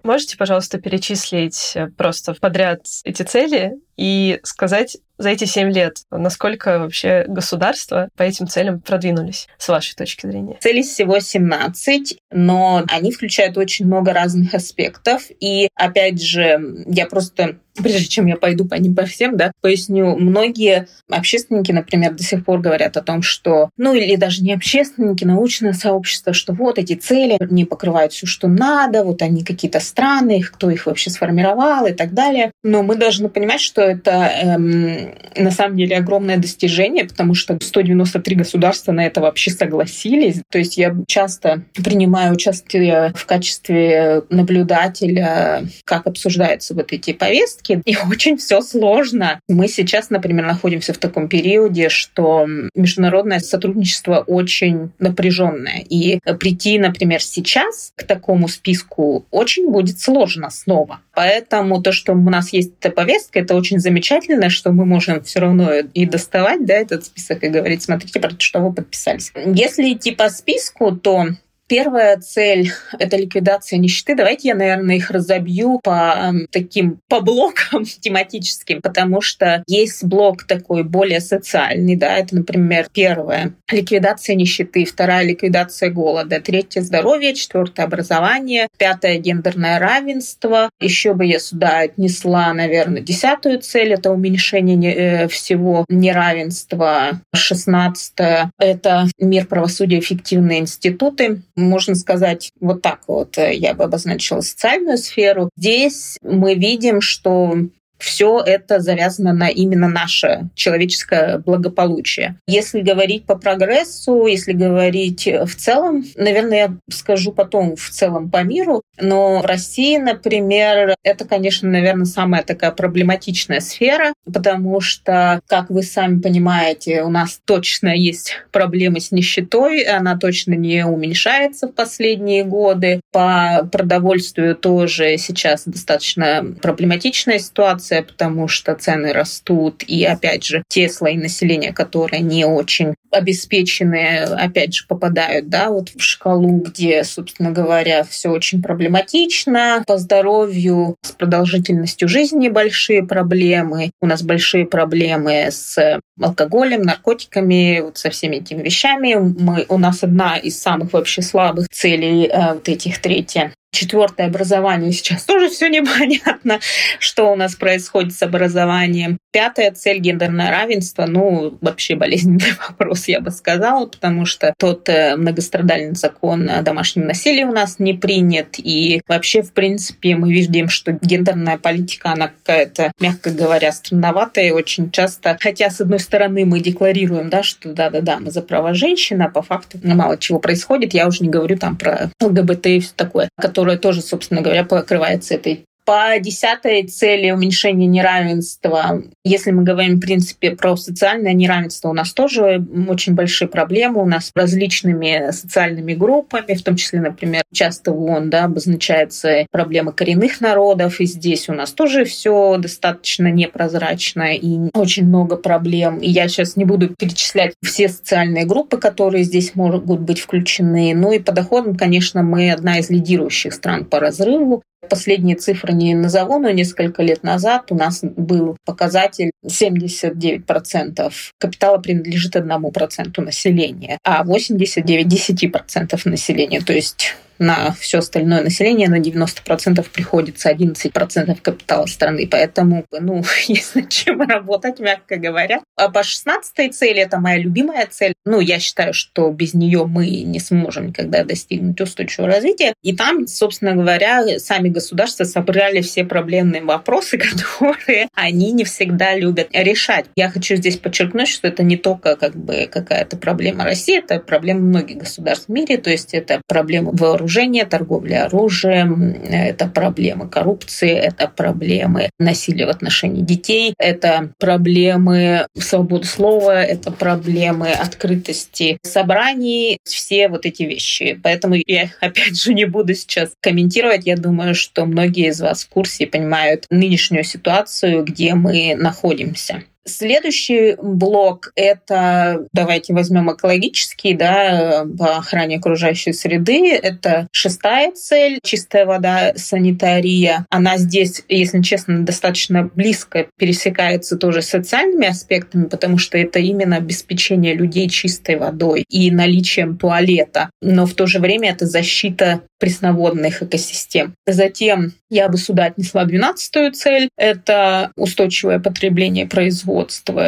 Можете, 0.03 0.39
пожалуйста, 0.39 0.81
перечислить 0.81 1.77
просто 1.99 2.35
подряд 2.35 2.87
эти 3.05 3.23
цели 3.23 3.73
и 3.97 4.41
сказать, 4.43 4.97
за 5.21 5.29
эти 5.29 5.45
семь 5.45 5.71
лет, 5.71 5.99
насколько 6.11 6.79
вообще 6.79 7.27
государства 7.29 8.09
по 8.17 8.23
этим 8.23 8.49
целям 8.49 8.81
продвинулись, 8.81 9.49
с 9.59 9.69
вашей 9.69 9.95
точки 9.95 10.27
зрения? 10.27 10.57
Целей 10.61 10.83
всего 10.83 11.21
17, 11.21 12.19
но 12.31 12.83
они 12.89 13.13
включают 13.13 13.59
очень 13.59 13.85
много 13.85 14.15
разных 14.15 14.55
аспектов. 14.55 15.25
И, 15.41 15.69
опять 15.75 16.23
же, 16.23 16.85
я 16.87 17.07
просто 17.07 17.59
прежде 17.83 18.07
чем 18.07 18.27
я 18.27 18.37
пойду 18.37 18.67
по 18.67 18.75
ним 18.75 18.95
по 18.95 19.05
всем, 19.05 19.37
да, 19.37 19.53
поясню, 19.61 20.17
многие 20.17 20.89
общественники, 21.09 21.73
например, 21.73 22.15
до 22.15 22.23
сих 22.23 22.45
пор 22.45 22.61
говорят 22.61 22.97
о 22.97 23.03
том, 23.03 23.23
что, 23.23 23.71
ну 23.77 23.95
или 23.95 24.17
даже 24.17 24.43
не 24.43 24.53
общественники, 24.53 25.25
научное 25.25 25.73
сообщество, 25.73 26.33
что 26.33 26.53
вот 26.53 26.79
эти 26.79 26.95
цели 26.95 27.39
не 27.51 27.65
покрывают 27.65 28.13
все, 28.13 28.27
что 28.27 28.49
надо, 28.49 29.05
вот 29.05 29.23
они 29.23 29.45
какие-то 29.45 29.81
странные, 29.81 30.43
кто 30.43 30.71
их 30.71 30.87
вообще 30.87 31.11
сформировал 31.11 31.87
и 31.87 31.93
так 31.93 32.13
далее. 32.13 32.53
Но 32.63 32.83
мы 32.83 32.97
должны 32.97 33.29
понимать, 33.29 33.61
что 33.61 33.80
что 33.81 33.89
это 33.89 34.11
эм, 34.11 35.15
на 35.37 35.51
самом 35.51 35.79
деле 35.79 35.97
огромное 35.97 36.37
достижение, 36.37 37.07
потому 37.07 37.35
что 37.35 37.59
193 37.59 38.37
государства 38.37 38.93
на 38.93 39.07
это 39.07 39.23
вообще 39.23 39.51
согласились. 39.51 40.43
То 40.51 40.59
есть 40.59 40.77
я 40.77 40.95
часто 41.07 41.63
принимаю 41.73 42.35
участие 42.35 43.15
в 43.15 43.25
качестве 43.25 44.23
наблюдателя, 44.29 45.65
как 45.85 46.07
обсуждаются 46.07 46.75
вот 46.75 46.93
эти 46.93 47.15
повестки, 47.15 47.81
и 47.87 47.97
очень 48.11 48.37
все 48.37 48.61
сложно. 48.61 49.41
Мы 49.49 49.67
сейчас, 49.67 50.11
например, 50.11 50.45
находимся 50.45 50.93
в 50.93 50.99
таком 50.99 51.29
периоде, 51.29 51.89
что 51.89 52.47
международное 52.75 53.39
сотрудничество 53.39 54.19
очень 54.27 54.91
напряженное. 54.99 55.83
И 55.89 56.19
прийти, 56.39 56.79
например, 56.79 57.23
сейчас 57.23 57.93
к 57.97 58.03
такому 58.03 58.49
списку 58.49 59.25
очень 59.31 59.71
будет 59.71 59.99
сложно 60.01 60.51
снова. 60.51 61.01
Поэтому 61.21 61.83
то, 61.83 61.93
что 61.93 62.15
у 62.15 62.31
нас 62.31 62.51
есть 62.55 62.73
эта 62.81 62.89
повестка, 62.89 63.41
это 63.41 63.55
очень 63.55 63.79
замечательно, 63.79 64.49
что 64.49 64.73
мы 64.73 64.87
можем 64.87 65.23
все 65.23 65.41
равно 65.41 65.71
и 65.75 66.07
доставать 66.07 66.65
да, 66.65 66.73
этот 66.73 67.05
список 67.05 67.45
и 67.45 67.49
говорить, 67.49 67.83
смотрите, 67.83 68.19
про 68.21 68.31
что 68.39 68.61
вы 68.61 68.73
подписались. 68.73 69.31
Если 69.35 69.93
идти 69.93 70.13
по 70.13 70.31
списку, 70.31 70.97
то 70.97 71.27
Первая 71.71 72.17
цель— 72.17 72.73
это 72.99 73.17
ликвидация 73.17 73.79
нищеты. 73.79 74.17
Давайте 74.17 74.49
я, 74.49 74.57
наверное, 74.57 74.97
их 74.97 75.09
разобью 75.09 75.79
по 75.79 76.17
эм, 76.19 76.49
таким, 76.51 76.99
по 77.07 77.21
блокам 77.21 77.85
тематическим, 78.01 78.83
потому 78.83 79.21
что 79.21 79.63
есть 79.69 80.03
блок 80.03 80.43
такой 80.49 80.83
более 80.83 81.21
социальный, 81.21 81.95
да, 81.95 82.17
это, 82.17 82.35
например, 82.35 82.89
первое— 82.93 83.55
ликвидация 83.71 84.35
нищеты, 84.35 84.85
вторая— 84.85 85.23
ликвидация 85.25 85.91
голода, 85.91 86.41
третье— 86.41 86.81
здоровье, 86.83 87.35
четвертое— 87.35 87.83
образование, 87.85 88.67
пятое— 88.77 89.19
гендерное 89.19 89.79
равенство. 89.79 90.71
Еще 90.81 91.15
бы 91.15 91.25
я 91.25 91.39
сюда 91.39 91.83
отнесла, 91.83 92.53
наверное, 92.53 93.01
десятую 93.01 93.61
цель— 93.61 93.93
это 93.95 94.11
уменьшение 94.11 94.95
э, 94.95 95.29
всего 95.29 95.85
неравенства. 95.89 97.21
Шестнадцатое— 97.33 98.51
это 98.59 99.07
мир, 99.21 99.47
правосудия, 99.47 100.01
эффективные 100.01 100.59
институты 100.59 101.43
можно 101.63 101.95
сказать, 101.95 102.53
вот 102.61 102.83
так 102.83 103.01
вот 103.07 103.39
э, 103.39 103.55
я 103.55 103.75
бы 103.75 103.85
обозначила 103.85 104.41
социальную 104.41 104.99
сферу. 104.99 105.51
Здесь 105.57 106.19
мы 106.23 106.55
видим, 106.55 107.01
что 107.01 107.55
все 108.01 108.43
это 108.45 108.81
завязано 108.81 109.33
на 109.33 109.49
именно 109.49 109.89
наше 109.89 110.49
человеческое 110.55 111.39
благополучие. 111.39 112.37
Если 112.47 112.81
говорить 112.81 113.27
по 113.27 113.37
прогрессу, 113.37 114.27
если 114.27 114.53
говорить 114.53 115.27
в 115.27 115.55
целом, 115.55 116.05
наверное, 116.17 116.59
я 116.59 116.77
скажу 116.91 117.33
потом 117.33 117.77
в 117.77 117.91
целом 117.91 118.31
по 118.31 118.43
миру, 118.43 118.83
но 119.01 119.41
в 119.41 119.47
России, 119.47 119.97
например, 119.99 120.95
это, 121.03 121.25
конечно, 121.25 121.69
наверное, 121.69 122.07
самая 122.07 122.43
такая 122.43 122.71
проблематичная 122.71 123.61
сфера, 123.61 124.13
потому 124.25 124.81
что, 124.81 125.41
как 125.47 125.71
вы 125.71 125.83
сами 125.83 126.21
понимаете, 126.21 127.03
у 127.03 127.11
нас 127.11 127.41
точно 127.45 127.89
есть 127.89 128.35
проблемы 128.53 129.01
с 129.01 129.13
нищетой, 129.13 129.83
она 129.83 130.17
точно 130.17 130.55
не 130.55 130.87
уменьшается 130.87 131.69
в 131.69 131.73
последние 131.73 132.45
годы. 132.45 133.01
По 133.13 133.69
продовольствию 133.71 134.57
тоже 134.57 135.17
сейчас 135.19 135.65
достаточно 135.65 136.55
проблематичная 136.63 137.39
ситуация 137.39 137.90
инфляция, 137.91 138.03
потому 138.03 138.49
что 138.49 138.75
цены 138.75 139.13
растут, 139.13 139.83
и 139.87 140.05
опять 140.05 140.45
же 140.45 140.63
те 140.69 140.89
слои 140.89 141.17
населения, 141.17 141.73
которые 141.73 142.23
не 142.23 142.45
очень 142.45 142.95
обеспеченные, 143.11 144.25
опять 144.25 144.75
же, 144.75 144.87
попадают 144.87 145.49
да, 145.49 145.71
вот 145.71 145.91
в 145.91 146.01
шкалу, 146.01 146.61
где, 146.61 147.03
собственно 147.05 147.51
говоря, 147.51 148.05
все 148.05 148.31
очень 148.31 148.63
проблематично. 148.63 149.83
По 149.87 149.99
здоровью, 149.99 150.97
с 151.03 151.11
продолжительностью 151.13 152.09
жизни 152.09 152.49
большие 152.49 153.05
проблемы. 153.05 153.91
У 154.01 154.07
нас 154.07 154.23
большие 154.23 154.65
проблемы 154.65 155.49
с 155.51 156.01
алкоголем, 156.21 156.83
наркотиками, 156.83 157.81
вот 157.81 157.99
со 157.99 158.11
всеми 158.11 158.37
этими 158.37 158.63
вещами. 158.63 159.15
Мы, 159.15 159.67
у 159.69 159.79
нас 159.79 160.05
одна 160.05 160.37
из 160.37 160.61
самых 160.61 160.93
вообще 160.93 161.23
слабых 161.23 161.69
целей 161.69 162.27
э, 162.27 162.55
вот 162.55 162.69
этих 162.69 163.01
третья 163.01 163.53
Четвертое 163.73 164.27
образование 164.27 164.91
сейчас 164.91 165.25
тоже 165.25 165.49
все 165.49 165.69
непонятно, 165.69 166.59
что 166.99 167.33
у 167.33 167.37
нас 167.37 167.55
происходит 167.55 168.13
с 168.13 168.23
образованием. 168.23 169.19
Пятая 169.31 169.71
цель 169.71 169.99
гендерное 169.99 170.51
равенство, 170.51 171.07
ну, 171.07 171.57
вообще 171.61 171.95
болезненный 171.95 172.53
вопрос, 172.69 173.07
я 173.07 173.21
бы 173.21 173.31
сказала, 173.31 173.87
потому 173.87 174.27
что 174.27 174.55
тот 174.59 174.89
э, 174.89 175.15
многострадальный 175.17 175.95
закон 175.95 176.51
о 176.51 176.63
домашнем 176.63 177.07
насилии 177.07 177.45
у 177.45 177.53
нас 177.53 177.79
не 177.79 177.95
принят. 177.95 178.57
И 178.59 179.03
вообще, 179.07 179.43
в 179.43 179.53
принципе, 179.53 180.17
мы 180.17 180.33
видим, 180.33 180.69
что 180.69 180.99
гендерная 181.01 181.57
политика, 181.57 182.11
она 182.11 182.29
какая-то, 182.29 182.91
мягко 182.99 183.31
говоря, 183.31 183.71
странноватая 183.71 184.53
очень 184.53 184.91
часто. 184.91 185.37
Хотя, 185.41 185.71
с 185.71 185.81
одной 185.81 186.01
стороны, 186.01 186.45
мы 186.45 186.59
декларируем, 186.59 187.31
да, 187.31 187.45
что 187.45 187.73
да-да-да, 187.73 188.19
мы 188.19 188.33
за 188.33 188.43
права 188.43 188.75
женщин, 188.75 189.23
а 189.23 189.29
по 189.29 189.43
факту 189.43 189.79
мало 189.85 190.19
чего 190.19 190.41
происходит. 190.41 190.93
Я 190.93 191.07
уже 191.07 191.23
не 191.23 191.29
говорю 191.29 191.57
там 191.57 191.77
про 191.77 192.11
ЛГБТ 192.21 192.67
и 192.67 192.81
все 192.81 192.93
такое, 192.97 193.29
которая 193.61 193.77
тоже, 193.77 194.01
собственно 194.01 194.41
говоря, 194.41 194.65
покрывается 194.65 195.35
этой 195.35 195.67
по 195.85 196.19
десятой 196.21 196.83
цели 196.85 197.31
уменьшения 197.31 197.87
неравенства, 197.87 199.03
если 199.25 199.51
мы 199.51 199.63
говорим, 199.63 199.97
в 199.97 200.01
принципе, 200.01 200.53
про 200.53 200.77
социальное 200.77 201.33
неравенство, 201.33 201.89
у 201.89 201.93
нас 201.93 202.13
тоже 202.13 202.65
очень 202.89 203.15
большие 203.15 203.49
проблемы. 203.49 204.03
У 204.03 204.07
нас 204.07 204.31
различными 204.35 205.31
социальными 205.33 205.95
группами, 205.95 206.55
в 206.55 206.63
том 206.63 206.77
числе, 206.77 207.01
например, 207.01 207.43
часто 207.53 207.93
в 207.93 208.03
ООН 208.03 208.31
да, 208.31 208.45
обозначается 208.45 209.47
проблема 209.51 209.93
коренных 209.93 210.41
народов, 210.41 211.01
и 211.01 211.07
здесь 211.07 211.49
у 211.49 211.53
нас 211.53 211.73
тоже 211.73 212.05
все 212.05 212.57
достаточно 212.59 213.31
непрозрачно 213.31 214.35
и 214.35 214.71
очень 214.75 215.07
много 215.07 215.37
проблем. 215.37 215.99
И 215.99 216.09
я 216.09 216.29
сейчас 216.29 216.57
не 216.57 216.65
буду 216.65 216.95
перечислять 216.95 217.55
все 217.63 217.89
социальные 217.89 218.47
группы, 218.47 218.79
которые 218.79 219.25
здесь 219.25 219.55
могут 219.55 220.01
быть 220.01 220.21
включены. 220.21 220.95
Ну 220.95 221.13
и 221.13 221.19
по 221.19 221.33
доходам, 221.33 221.77
конечно, 221.77 222.23
мы 222.23 222.53
одна 222.53 222.79
из 222.79 222.91
лидирующих 222.91 223.53
стран 223.53 223.85
по 223.85 224.01
разрыву. 224.01 224.63
Последние 224.89 225.37
цифры 225.37 225.73
не 225.75 225.95
назову, 225.95 226.39
но 226.39 226.51
несколько 226.51 227.03
лет 227.03 227.23
назад 227.23 227.71
у 227.71 227.75
нас 227.75 228.01
был 228.03 228.57
показатель 228.65 229.31
79% 229.47 231.13
капитала 231.39 231.79
принадлежит 231.79 232.35
одному 232.37 232.71
проценту 232.71 233.21
населения, 233.21 233.99
а 234.05 234.25
89 234.25 235.07
10% 235.07 236.01
населения. 236.05 236.61
То 236.63 236.73
есть 236.73 237.15
на 237.41 237.73
все 237.73 237.99
остальное 237.99 238.43
население 238.43 238.89
на 238.89 239.01
90% 239.01 239.85
приходится 239.91 240.53
11% 240.53 241.41
капитала 241.41 241.87
страны. 241.87 242.29
Поэтому, 242.31 242.85
ну, 242.93 243.25
есть 243.49 243.75
над 243.75 243.89
чем 243.89 244.21
работать, 244.21 244.79
мягко 244.79 245.17
говоря. 245.17 245.61
А 245.77 245.89
по 245.89 246.03
16 246.05 246.75
цели, 246.75 247.01
это 247.01 247.19
моя 247.19 247.39
любимая 247.39 247.89
цель, 247.91 248.13
ну, 248.27 248.41
я 248.41 248.59
считаю, 248.59 248.93
что 248.93 249.31
без 249.31 249.55
нее 249.55 249.87
мы 249.87 250.07
не 250.07 250.39
сможем 250.39 250.89
никогда 250.89 251.25
достигнуть 251.25 251.81
устойчивого 251.81 252.31
развития. 252.31 252.75
И 252.83 252.95
там, 252.95 253.27
собственно 253.27 253.75
говоря, 253.75 254.39
сами 254.39 254.69
государства 254.69 255.25
собрали 255.25 255.81
все 255.81 256.05
проблемные 256.05 256.63
вопросы, 256.63 257.17
которые 257.19 258.09
они 258.15 258.53
не 258.53 258.65
всегда 258.65 259.17
любят 259.17 259.49
решать. 259.53 260.05
Я 260.15 260.29
хочу 260.29 260.57
здесь 260.57 260.77
подчеркнуть, 260.77 261.29
что 261.29 261.49
это 261.49 261.63
не 261.63 261.79
только 261.79 262.17
как 262.17 262.37
бы 262.37 262.69
какая-то 262.71 263.17
проблема 263.17 263.65
России, 263.65 263.99
это 263.99 264.21
проблема 264.21 264.61
многих 264.61 264.99
государств 264.99 265.47
в 265.49 265.53
мире, 265.53 265.79
то 265.79 265.89
есть 265.89 266.13
это 266.13 266.43
проблема 266.47 266.91
вооружения 266.93 267.30
вооружения, 267.31 267.65
торговли 267.65 268.15
оружием, 268.15 269.15
это 269.23 269.67
проблемы 269.69 270.29
коррупции, 270.29 270.93
это 270.93 271.29
проблемы 271.29 272.11
насилия 272.19 272.67
в 272.67 272.71
отношении 272.71 273.23
детей, 273.23 273.75
это 273.79 274.33
проблемы 274.39 275.47
свободы 275.57 276.07
слова, 276.07 276.63
это 276.63 276.91
проблемы 276.91 277.71
открытости 277.71 278.79
собраний, 278.83 279.79
все 279.85 280.29
вот 280.29 280.45
эти 280.45 280.65
вещи. 280.65 281.21
Поэтому 281.23 281.55
я, 281.67 281.91
опять 282.01 282.43
же, 282.43 282.53
не 282.53 282.65
буду 282.65 282.95
сейчас 282.95 283.31
комментировать. 283.41 284.07
Я 284.07 284.17
думаю, 284.17 284.55
что 284.55 284.85
многие 284.85 285.29
из 285.29 285.41
вас 285.41 285.65
в 285.65 285.69
курсе 285.69 286.05
и 286.05 286.07
понимают 286.07 286.67
нынешнюю 286.71 287.23
ситуацию, 287.23 288.05
где 288.05 288.35
мы 288.35 288.75
находимся. 288.77 289.63
Следующий 289.87 290.77
блок— 290.81 291.53
это, 291.57 292.47
давайте 292.53 292.93
возьмем 292.93 293.33
экологический, 293.33 294.15
да, 294.15 294.85
по 294.99 295.17
охране 295.17 295.57
окружающей 295.57 296.13
среды. 296.13 296.75
Это 296.75 297.29
шестая 297.33 297.93
цель— 297.93 298.41
чистая 298.43 298.85
вода, 298.85 299.33
санитария. 299.37 300.45
Она 300.51 300.77
здесь, 300.77 301.23
если 301.29 301.63
честно, 301.63 302.05
достаточно 302.05 302.65
близко 302.75 303.27
пересекается 303.39 304.17
тоже 304.17 304.43
с 304.43 304.49
социальными 304.49 305.07
аспектами, 305.07 305.65
потому 305.65 305.97
что 305.97 306.19
это 306.19 306.39
именно 306.39 306.77
обеспечение 306.77 307.55
людей 307.55 307.89
чистой 307.89 308.37
водой 308.37 308.85
и 308.89 309.11
наличием 309.11 309.79
туалета. 309.79 310.51
Но 310.61 310.85
в 310.85 310.93
то 310.95 311.07
же 311.07 311.21
время 311.21 311.51
это 311.51 311.65
защита 311.67 312.43
пресноводных 312.59 313.43
экосистем. 313.43 314.15
Затем 314.27 314.93
я 315.09 315.29
бы 315.29 315.39
сюда 315.39 315.65
отнесла 315.65 316.05
двенадцатую 316.05 316.73
цель. 316.73 317.09
Это 317.17 317.93
устойчивое 317.97 318.59
потребление 318.59 319.27
производства. 319.27 319.70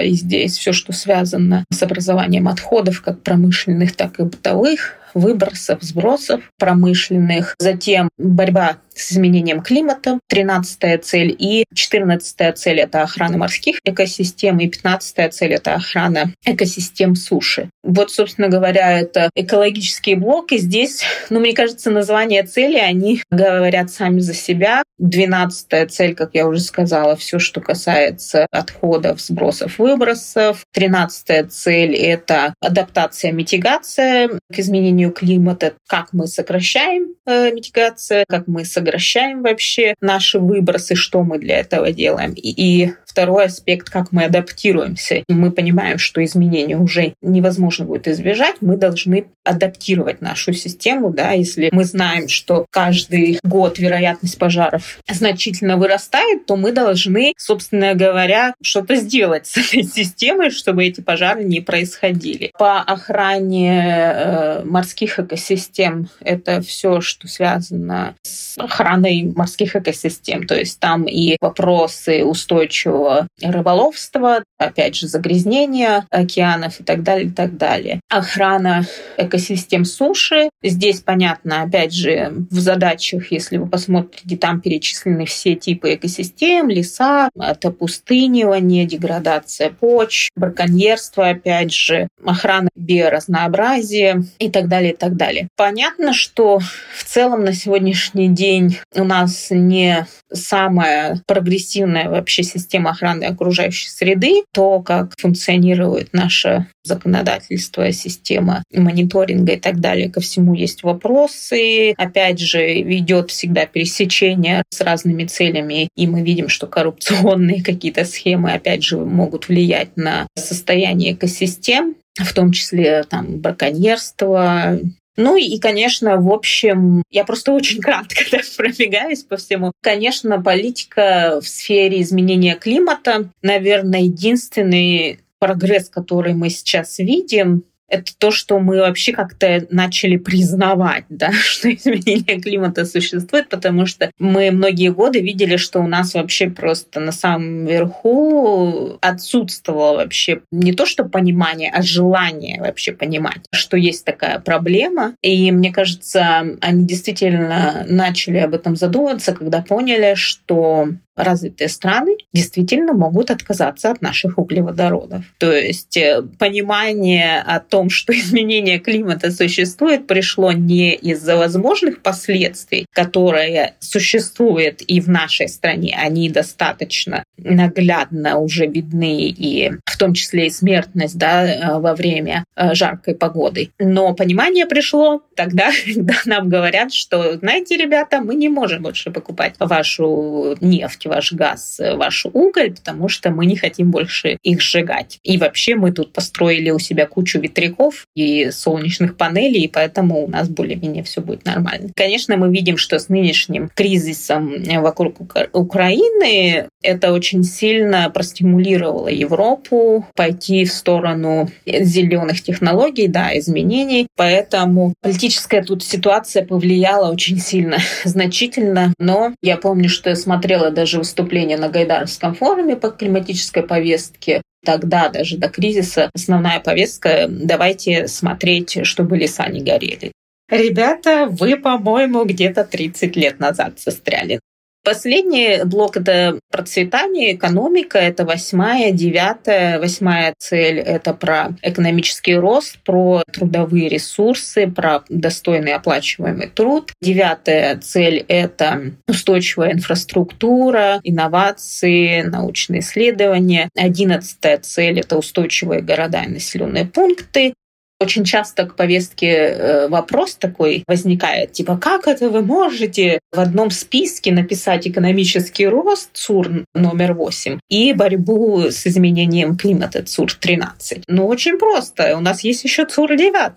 И 0.03 0.13
здесь 0.13 0.57
все, 0.57 0.73
что 0.73 0.93
связано 0.93 1.65
с 1.71 1.83
образованием 1.83 2.49
отходов, 2.49 3.03
как 3.03 3.23
промышленных, 3.23 3.95
так 3.97 4.21
и 4.21 4.25
бытовых, 4.25 4.97
выбросов, 5.15 5.83
сбросов 5.83 6.43
промышленных, 6.59 7.55
затем 7.59 8.09
борьба 8.19 8.79
с 8.95 9.13
изменением 9.13 9.63
климата, 9.63 10.19
13 10.29 11.05
цель, 11.05 11.35
и 11.39 11.65
14 11.75 12.57
цель— 12.57 12.81
это 12.81 13.03
охрана 13.03 13.39
морских 13.39 13.79
экосистем, 13.85 14.59
и 14.59 14.69
15 14.69 15.33
цель— 15.33 15.53
это 15.55 15.75
охрана 15.75 16.35
экосистем 16.45 17.15
суши. 17.15 17.71
Вот, 17.83 18.11
собственно 18.11 18.49
говоря, 18.49 19.01
это 19.01 19.31
экологический 19.35 20.15
блок, 20.15 20.53
и 20.53 20.59
здесь, 20.59 21.03
ну, 21.31 21.41
мне 21.41 21.55
кажется, 21.55 21.91
название 21.91 22.43
цели, 22.43 22.79
они 22.79 23.23
говорят 23.31 23.91
сами 23.91 24.21
за 24.21 24.35
себя. 24.35 24.83
12 24.99 25.91
цель, 25.91 26.15
как 26.15 26.31
я 26.35 26.47
уже 26.47 26.61
сказала, 26.61 27.17
все, 27.17 27.39
что 27.39 27.61
касается 27.61 28.47
отходов, 28.53 29.21
сбросов, 29.21 29.79
выбросов. 29.79 30.65
13 30.73 31.53
цель— 31.53 31.95
это 31.97 32.55
адаптация, 32.61 33.33
митигация 33.33 34.29
к 34.29 34.59
изменению 34.59 35.02
климата, 35.11 35.75
как 35.89 36.13
мы 36.13 36.27
сокращаем 36.27 37.15
э, 37.27 37.53
митигация, 37.53 38.25
как 38.29 38.47
мы 38.47 38.65
сокращаем 38.65 39.43
вообще 39.43 39.95
наши 40.01 40.39
выбросы, 40.39 40.95
что 40.95 41.23
мы 41.23 41.39
для 41.39 41.59
этого 41.59 41.93
делаем. 41.93 42.33
И, 42.35 42.51
и 42.51 42.93
второй 43.13 43.45
аспект, 43.45 43.91
как 43.91 44.11
мы 44.11 44.25
адаптируемся. 44.25 45.23
Мы 45.29 45.51
понимаем, 45.51 45.99
что 45.99 46.25
изменения 46.25 46.79
уже 46.79 47.13
невозможно 47.21 47.85
будет 47.85 48.09
избежать, 48.09 48.57
мы 48.63 48.79
должны 48.79 49.27
адаптировать 49.45 50.23
нашу 50.23 50.53
систему, 50.55 51.11
да, 51.11 51.33
если 51.33 51.69
мы 51.73 51.85
знаем, 51.85 52.29
что 52.29 52.65
каждый 52.71 53.39
год 53.43 53.79
вероятность 53.79 54.39
пожаров 54.39 54.99
значительно 55.11 55.77
вырастает, 55.77 56.47
то 56.47 56.57
мы 56.57 56.73
должны, 56.73 57.35
собственно 57.37 57.95
говоря, 57.95 58.55
что-то 58.63 58.97
сделать 58.97 59.47
с 59.47 59.59
этой 59.59 59.83
системой, 59.83 60.51
чтобы 60.51 60.85
эти 60.85 61.01
пожары 61.01 61.45
не 61.45 61.61
происходили. 61.61 62.53
По 62.59 62.81
охране 62.81 64.15
э, 64.15 64.65
морских 64.65 65.19
экосистем 65.19 66.09
это 66.21 66.63
все, 66.63 67.01
что 67.01 67.29
связано 67.29 68.15
с 68.23 68.57
охраной 68.59 69.33
морских 69.35 69.77
экосистем. 69.77 70.47
То 70.47 70.55
есть 70.55 70.79
там 70.79 71.05
и 71.05 71.37
вопросы 71.41 72.25
устойчивого 72.25 73.02
рыболовства, 73.43 74.43
опять 74.59 74.97
же, 74.97 75.09
загрязнения 75.09 76.07
океанов 76.11 76.81
и 76.81 76.85
так 76.85 77.03
далее, 77.03 77.29
и 77.29 77.31
так 77.31 77.57
далее. 77.57 78.01
Охрана 78.09 78.87
экосистем 79.17 79.85
суши. 79.85 80.51
Здесь 80.63 81.01
понятно, 81.01 81.63
опять 81.63 81.93
же, 81.93 82.33
в 82.51 82.59
задачах, 82.59 83.33
если 83.33 83.57
вы 83.57 83.67
посмотрите, 83.67 84.37
там 84.37 84.61
перечислены 84.61 85.27
все 85.27 85.55
типы 85.55 85.95
экосистем, 85.95 86.69
леса, 86.69 87.31
это 87.39 87.71
пустынивание, 87.71 88.87
деградация 88.87 89.71
почв, 89.71 90.31
браконьерство, 90.37 91.29
опять 91.29 91.73
же, 91.73 92.09
охрана 92.25 92.69
биоразнообразия 92.77 94.25
и 94.39 94.51
так 94.51 94.69
далее, 94.69 94.93
и 94.93 94.97
так 94.97 95.17
далее. 95.17 95.49
Понятно, 95.57 96.13
что 96.13 96.59
в 96.59 97.05
целом 97.05 97.45
на 97.45 97.53
сегодняшний 97.53 98.29
день 98.29 98.79
у 98.95 99.05
нас 99.05 99.49
не 99.51 100.07
самая 100.33 101.21
прогрессивная 101.27 102.09
вообще 102.09 102.43
система 102.43 102.92
охраны 102.93 103.25
окружающей 103.25 103.89
среды, 103.89 104.43
то, 104.53 104.81
как 104.81 105.15
функционирует 105.19 106.13
наше 106.13 106.67
законодательство, 106.85 107.91
система 107.93 108.63
мониторинга 108.73 109.53
и 109.53 109.61
так 109.61 109.81
далее. 109.81 110.11
Ко 110.11 110.21
всему 110.21 110.55
есть 110.55 110.83
вопросы. 110.83 111.93
Опять 111.97 112.39
же, 112.39 112.81
идет 112.81 113.31
всегда 113.31 113.67
пересечение 113.67 114.63
с 114.71 114.81
разными 114.81 115.25
целями, 115.25 115.89
и 115.97 116.07
мы 116.07 116.23
видим, 116.23 116.49
что 116.49 116.67
коррупционные 116.67 117.63
какие-то 117.65 118.05
схемы, 118.05 118.53
опять 118.53 118.83
же, 118.83 118.99
могут 118.99 119.49
влиять 119.49 119.97
на 119.97 120.27
состояние 120.37 121.13
экосистем 121.13 121.95
в 122.19 122.33
том 122.35 122.53
числе 122.53 123.05
там 123.05 123.39
браконьерство, 123.39 124.79
ну 125.17 125.37
и, 125.37 125.59
конечно, 125.59 126.17
в 126.17 126.31
общем, 126.33 127.03
я 127.11 127.25
просто 127.25 127.53
очень 127.53 127.81
кратко 127.83 128.25
да, 128.31 128.39
пробегаюсь 128.57 129.23
по 129.23 129.37
всему. 129.37 129.73
Конечно, 129.81 130.41
политика 130.41 131.41
в 131.43 131.49
сфере 131.49 132.01
изменения 132.03 132.55
климата, 132.55 133.31
наверное, 133.43 134.03
единственный 134.03 135.21
прогресс, 135.39 135.89
который 135.89 136.35
мы 136.35 136.51
сейчас 136.51 136.99
видим, 136.99 137.65
это 137.93 138.13
то, 138.17 138.31
что 138.31 138.59
мы 138.59 138.79
вообще 138.79 139.13
как-то 139.13 139.67
начали 139.69 140.17
признавать, 140.17 141.05
да, 141.11 141.31
что 141.33 141.73
изменение 141.73 142.41
климата 142.41 142.87
существует, 142.87 143.51
потому 143.51 143.85
что 143.85 144.11
мы 144.19 144.51
многие 144.51 144.91
годы 144.91 145.21
видели, 145.21 145.57
что 145.57 145.81
у 145.81 145.87
нас 145.87 146.15
вообще 146.15 146.49
просто 146.49 147.01
на 147.01 147.13
самом 147.13 147.67
верху 147.67 148.99
отсутствовало 149.03 149.97
вообще 149.99 150.41
не 150.51 150.73
то, 150.73 150.87
что 150.87 151.05
понимание, 151.05 151.71
а 151.71 151.83
желание 151.83 152.61
вообще 152.61 152.93
понимать, 152.93 153.43
что 153.53 153.77
есть 153.77 154.07
такая 154.07 154.41
проблема. 154.41 155.15
И 155.21 155.53
мне 155.53 155.71
кажется, 155.71 156.57
они 156.63 156.87
действительно 156.87 157.85
начали 157.87 158.39
об 158.39 158.55
этом 158.55 158.75
задумываться, 158.75 159.35
когда 159.35 159.61
поняли, 159.61 160.15
что 160.15 160.89
развитые 161.17 161.69
страны 161.69 162.17
действительно 162.33 162.93
могут 162.93 163.31
отказаться 163.31 163.91
от 163.91 164.01
наших 164.01 164.39
углеводородов. 164.39 165.25
То 165.39 165.53
есть 165.53 165.97
э, 165.97 166.23
понимание 166.39 167.41
о 167.41 167.61
том, 167.61 167.91
что 167.91 168.13
изменение 168.19 168.79
климата 168.79 169.31
существует, 169.31 170.07
пришло 170.07 170.53
не 170.53 170.95
из-за 170.95 171.37
возможных 171.37 172.03
последствий, 172.03 172.87
которые 172.93 173.75
существуют 173.81 174.83
и 174.83 175.01
в 175.01 175.09
нашей 175.09 175.49
стране, 175.49 175.99
они 176.01 176.31
достаточно 176.31 177.25
наглядно 177.37 178.39
уже 178.39 178.67
видны, 178.67 179.29
и 179.29 179.73
в 179.85 179.99
том 179.99 180.15
числе 180.15 180.47
и 180.47 180.51
смертность 180.51 181.19
да, 181.19 181.45
э, 181.45 181.79
во 181.79 181.95
время 181.95 182.45
э, 182.57 182.75
жаркой 182.75 183.15
погоды. 183.15 183.71
Но 183.79 184.15
понимание 184.15 184.67
пришло 184.67 185.23
тогда, 185.37 185.71
когда 185.85 186.15
нам 186.25 186.49
говорят, 186.49 186.93
что, 186.93 187.37
знаете, 187.37 187.77
ребята, 187.77 188.21
мы 188.21 188.35
не 188.35 188.49
можем 188.49 188.83
больше 188.83 189.11
покупать 189.11 189.55
вашу 189.59 190.57
нефть, 190.61 191.03
нефть, 191.03 191.07
ваш 191.13 191.33
газ, 191.33 191.81
ваш 191.95 192.27
уголь, 192.33 192.73
потому 192.75 193.09
что 193.09 193.31
мы 193.31 193.47
не 193.47 193.57
хотим 193.57 193.91
больше 193.91 194.39
их 194.43 194.61
сжигать. 194.63 195.19
И 195.23 195.37
вообще 195.37 195.75
мы 195.75 195.93
тут 195.93 196.13
построили 196.13 196.71
у 196.71 196.79
себя 196.79 197.07
кучу 197.07 197.39
ветряков 197.39 198.07
и 198.15 198.51
солнечных 198.51 199.17
панелей, 199.17 199.63
и 199.63 199.69
поэтому 199.69 200.25
у 200.25 200.29
нас 200.29 200.49
более-менее 200.49 201.03
все 201.03 201.21
будет 201.21 201.45
нормально. 201.45 201.91
Конечно, 201.95 202.37
мы 202.37 202.51
видим, 202.51 202.77
что 202.77 202.99
с 202.99 203.09
нынешним 203.09 203.71
кризисом 203.75 204.55
вокруг 204.81 205.17
Украины 205.53 206.69
это 206.83 207.13
очень 207.13 207.45
сильно 207.45 208.11
простимулировало 208.11 209.09
Европу 209.09 210.07
пойти 210.15 210.65
в 210.65 210.73
сторону 210.73 211.49
зеленых 211.67 212.43
технологий, 212.43 213.09
да, 213.09 213.37
изменений. 213.39 214.07
Поэтому 214.17 214.95
политическая 215.01 215.63
тут 215.63 215.83
ситуация 215.83 216.45
повлияла 216.45 217.13
очень 217.13 217.39
сильно, 217.39 217.79
значительно. 218.05 218.93
Но 218.99 219.35
я 219.43 219.57
помню, 219.57 219.89
что 219.89 220.11
я 220.11 220.17
смотрела 220.17 220.71
даже 220.71 220.92
даже 220.93 220.99
выступление 220.99 221.57
на 221.57 221.69
Гайдаровском 221.69 222.35
форуме 222.35 222.77
по 222.77 222.91
климатической 222.91 223.63
повестке. 223.63 224.43
Тогда 224.65 225.09
даже 225.09 225.39
до 225.39 225.49
кризиса 225.49 226.11
основная 226.15 226.61
повестка 226.61 227.27
«давайте 227.29 228.09
смотреть, 228.09 228.87
чтобы 228.87 229.17
леса 229.17 229.49
не 229.49 229.63
горели». 229.63 230.13
Ребята, 230.51 231.27
вы, 231.31 231.57
по-моему, 231.57 232.25
где-то 232.25 232.65
30 232.65 233.17
лет 233.17 233.41
назад 233.41 233.81
застряли. 233.81 234.39
Последний 234.85 235.65
блок— 235.65 235.97
это 235.99 236.41
процветание, 236.51 237.37
экономика, 237.37 237.99
это 237.99 238.25
восьмая, 238.25 238.91
девятая. 238.91 239.79
Восьмая 239.79 240.35
цель— 240.39 240.79
это 240.81 241.15
про 241.15 241.51
экономический 241.63 242.35
рост, 242.35 242.79
про 242.85 243.23
трудовые 243.33 243.89
ресурсы, 243.89 244.67
про 244.67 245.05
достойный 245.09 245.75
оплачиваемый 245.75 246.49
труд. 246.49 246.93
Девятая 247.01 247.77
цель— 247.79 248.25
это 248.29 248.93
устойчивая 249.07 249.73
инфраструктура, 249.73 251.01
инновации, 251.05 252.23
научные 252.23 252.81
исследования. 252.81 253.69
Одиннадцатая 253.77 254.59
цель— 254.59 254.99
это 255.01 255.17
устойчивые 255.17 255.81
города 255.81 256.23
и 256.23 256.29
населенные 256.29 256.87
пункты. 256.87 257.55
Очень 258.03 258.25
часто 258.25 258.67
к 258.67 258.75
повестке 258.75 259.29
э, 259.29 259.89
вопрос 259.89 260.35
такой 260.35 260.83
возникает, 260.89 261.53
типа, 261.53 261.77
как 261.77 262.09
это 262.09 262.31
вы 262.31 262.43
можете 262.43 263.21
в 263.31 263.39
одном 263.39 263.71
списке 263.71 264.33
написать 264.33 264.89
экономический 264.89 265.69
рост 265.69 266.11
ЦУР 266.13 266.65
номер 266.75 267.15
8 267.15 267.61
и 267.71 267.93
борьбу 267.93 268.65
с 268.71 268.89
изменением 268.89 269.57
климата 269.57 270.03
ЦУР 270.03 270.35
13? 270.35 271.05
Ну, 271.07 271.27
очень 271.27 271.59
просто. 271.59 272.17
У 272.17 272.21
нас 272.21 272.43
есть 272.43 272.65
еще 272.65 272.87
ЦУР 272.87 273.17
9, 273.17 273.53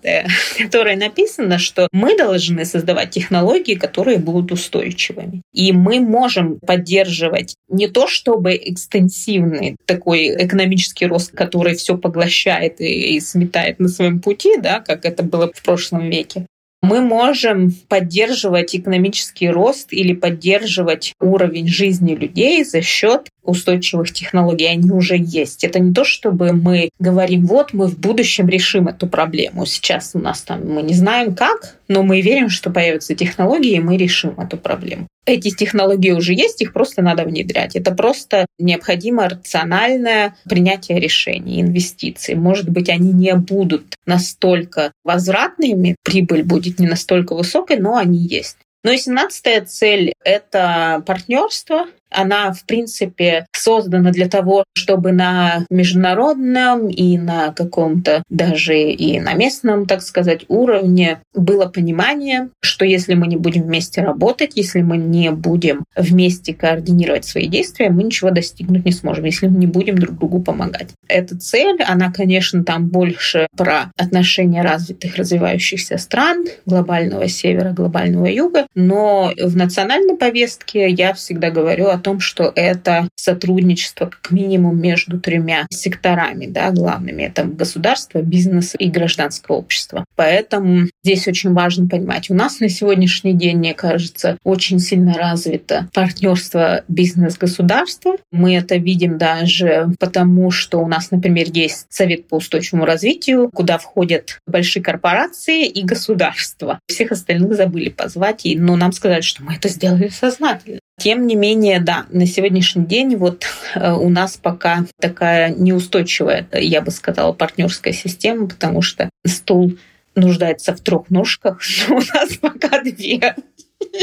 в 0.54 0.62
которой 0.62 0.94
написано, 0.94 1.58
что 1.58 1.88
мы 1.90 2.16
должны 2.16 2.64
создавать 2.64 3.10
технологии, 3.10 3.74
которые 3.74 4.18
будут 4.18 4.52
устойчивыми. 4.52 5.42
И 5.52 5.72
мы 5.72 5.98
можем 5.98 6.60
поддерживать 6.60 7.56
не 7.68 7.88
то 7.88 8.06
чтобы 8.06 8.54
экстенсивный 8.54 9.76
такой 9.86 10.28
экономический 10.44 11.06
рост, 11.06 11.32
который 11.32 11.74
все 11.74 11.98
поглощает 11.98 12.80
и, 12.80 13.16
и 13.16 13.20
сметает 13.20 13.80
на 13.80 13.88
своем 13.88 14.20
пути, 14.20 14.35
пути, 14.36 14.58
да, 14.58 14.80
как 14.80 15.04
это 15.04 15.22
было 15.22 15.50
в 15.52 15.62
прошлом 15.62 16.08
веке, 16.10 16.46
мы 16.82 17.00
можем 17.00 17.72
поддерживать 17.88 18.76
экономический 18.76 19.48
рост 19.48 19.92
или 19.92 20.12
поддерживать 20.12 21.14
уровень 21.20 21.68
жизни 21.68 22.14
людей 22.14 22.64
за 22.64 22.82
счет 22.82 23.28
устойчивых 23.46 24.12
технологий, 24.12 24.66
они 24.66 24.90
уже 24.90 25.16
есть. 25.18 25.64
Это 25.64 25.78
не 25.78 25.92
то, 25.92 26.04
чтобы 26.04 26.52
мы 26.52 26.90
говорим, 26.98 27.46
вот 27.46 27.72
мы 27.72 27.86
в 27.86 27.98
будущем 27.98 28.48
решим 28.48 28.88
эту 28.88 29.06
проблему. 29.06 29.66
Сейчас 29.66 30.12
у 30.14 30.18
нас 30.18 30.42
там 30.42 30.66
мы 30.66 30.82
не 30.82 30.94
знаем 30.94 31.34
как, 31.34 31.76
но 31.88 32.02
мы 32.02 32.20
верим, 32.20 32.48
что 32.48 32.70
появятся 32.70 33.14
технологии, 33.14 33.76
и 33.76 33.80
мы 33.80 33.96
решим 33.96 34.38
эту 34.38 34.56
проблему. 34.56 35.06
Эти 35.24 35.50
технологии 35.50 36.12
уже 36.12 36.34
есть, 36.34 36.62
их 36.62 36.72
просто 36.72 37.02
надо 37.02 37.24
внедрять. 37.24 37.74
Это 37.74 37.92
просто 37.92 38.46
необходимо 38.58 39.28
рациональное 39.28 40.36
принятие 40.48 41.00
решений, 41.00 41.60
инвестиций. 41.60 42.36
Может 42.36 42.68
быть, 42.68 42.88
они 42.88 43.12
не 43.12 43.34
будут 43.34 43.96
настолько 44.06 44.92
возвратными, 45.04 45.96
прибыль 46.04 46.44
будет 46.44 46.78
не 46.78 46.86
настолько 46.86 47.34
высокой, 47.34 47.78
но 47.78 47.96
они 47.96 48.18
есть. 48.18 48.58
Ну 48.84 48.92
и 48.92 48.98
семнадцатая 48.98 49.64
цель— 49.64 50.12
это 50.24 51.02
партнерство. 51.04 51.86
Она, 52.10 52.52
в 52.52 52.64
принципе, 52.64 53.46
создана 53.52 54.10
для 54.10 54.28
того, 54.28 54.64
чтобы 54.74 55.12
на 55.12 55.64
международном 55.70 56.88
и 56.88 57.18
на 57.18 57.52
каком-то 57.52 58.22
даже 58.28 58.78
и 58.78 59.20
на 59.20 59.34
местном, 59.34 59.86
так 59.86 60.02
сказать, 60.02 60.44
уровне 60.48 61.20
было 61.34 61.66
понимание, 61.66 62.48
что 62.60 62.84
если 62.84 63.14
мы 63.14 63.26
не 63.26 63.36
будем 63.36 63.62
вместе 63.62 64.02
работать, 64.02 64.52
если 64.54 64.82
мы 64.82 64.96
не 64.96 65.30
будем 65.30 65.84
вместе 65.96 66.54
координировать 66.54 67.24
свои 67.24 67.46
действия, 67.46 67.90
мы 67.90 68.04
ничего 68.04 68.30
достигнуть 68.30 68.84
не 68.84 68.92
сможем, 68.92 69.24
если 69.24 69.48
мы 69.48 69.58
не 69.58 69.66
будем 69.66 69.98
друг 69.98 70.18
другу 70.18 70.40
помогать. 70.40 70.90
Эта 71.08 71.36
цель, 71.38 71.82
она, 71.82 72.12
конечно, 72.12 72.64
там 72.64 72.88
больше 72.88 73.46
про 73.56 73.90
отношения 73.96 74.62
развитых, 74.62 75.16
развивающихся 75.16 75.98
стран, 75.98 76.46
глобального 76.66 77.28
севера, 77.28 77.72
глобального 77.72 78.26
юга, 78.26 78.66
но 78.74 79.32
в 79.40 79.56
национальной 79.56 80.16
повестке 80.16 80.88
я 80.88 81.12
всегда 81.14 81.50
говорю 81.50 81.88
о 81.88 81.95
том, 81.98 82.20
что 82.20 82.52
это 82.54 83.08
сотрудничество 83.16 84.06
как 84.06 84.30
минимум 84.30 84.80
между 84.80 85.20
тремя 85.20 85.66
секторами, 85.70 86.46
да, 86.46 86.70
главными. 86.70 87.22
Это 87.22 87.44
государство, 87.44 88.22
бизнес 88.22 88.74
и 88.78 88.88
гражданское 88.88 89.56
общество. 89.56 90.04
Поэтому 90.14 90.86
здесь 91.02 91.26
очень 91.28 91.52
важно 91.52 91.88
понимать, 91.88 92.30
у 92.30 92.34
нас 92.34 92.60
на 92.60 92.68
сегодняшний 92.68 93.32
день, 93.32 93.58
мне 93.58 93.74
кажется, 93.74 94.38
очень 94.44 94.78
сильно 94.78 95.14
развито 95.14 95.88
партнерство 95.92 96.84
бизнес-государства. 96.88 98.16
Мы 98.32 98.56
это 98.56 98.76
видим 98.76 99.18
даже 99.18 99.88
потому, 99.98 100.50
что 100.50 100.78
у 100.78 100.88
нас, 100.88 101.10
например, 101.10 101.46
есть 101.52 101.86
Совет 101.88 102.28
по 102.28 102.36
устойчивому 102.36 102.84
развитию, 102.84 103.50
куда 103.52 103.78
входят 103.78 104.40
большие 104.46 104.82
корпорации 104.82 105.66
и 105.66 105.84
государства. 105.84 106.80
Всех 106.86 107.12
остальных 107.12 107.54
забыли 107.54 107.88
позвать, 107.88 108.42
но 108.44 108.76
нам 108.76 108.92
сказали, 108.92 109.22
что 109.22 109.42
мы 109.42 109.54
это 109.54 109.68
сделали 109.68 110.08
сознательно. 110.08 110.80
Тем 110.98 111.26
не 111.26 111.36
менее, 111.36 111.78
да, 111.78 112.06
на 112.10 112.26
сегодняшний 112.26 112.86
день 112.86 113.16
вот 113.16 113.44
э, 113.74 113.92
у 113.92 114.08
нас 114.08 114.38
пока 114.38 114.86
такая 114.98 115.50
неустойчивая, 115.50 116.48
я 116.52 116.80
бы 116.80 116.90
сказала, 116.90 117.32
партнерская 117.32 117.92
система, 117.92 118.48
потому 118.48 118.80
что 118.80 119.10
стул 119.26 119.76
нуждается 120.14 120.74
в 120.74 120.80
трех 120.80 121.10
ножках, 121.10 121.60
но 121.88 121.96
у 121.96 121.98
нас 121.98 122.36
пока 122.40 122.82
две. 122.82 123.36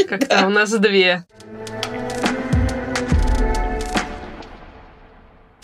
Как-то 0.08 0.46
у 0.46 0.50
нас 0.50 0.70
две. 0.70 1.24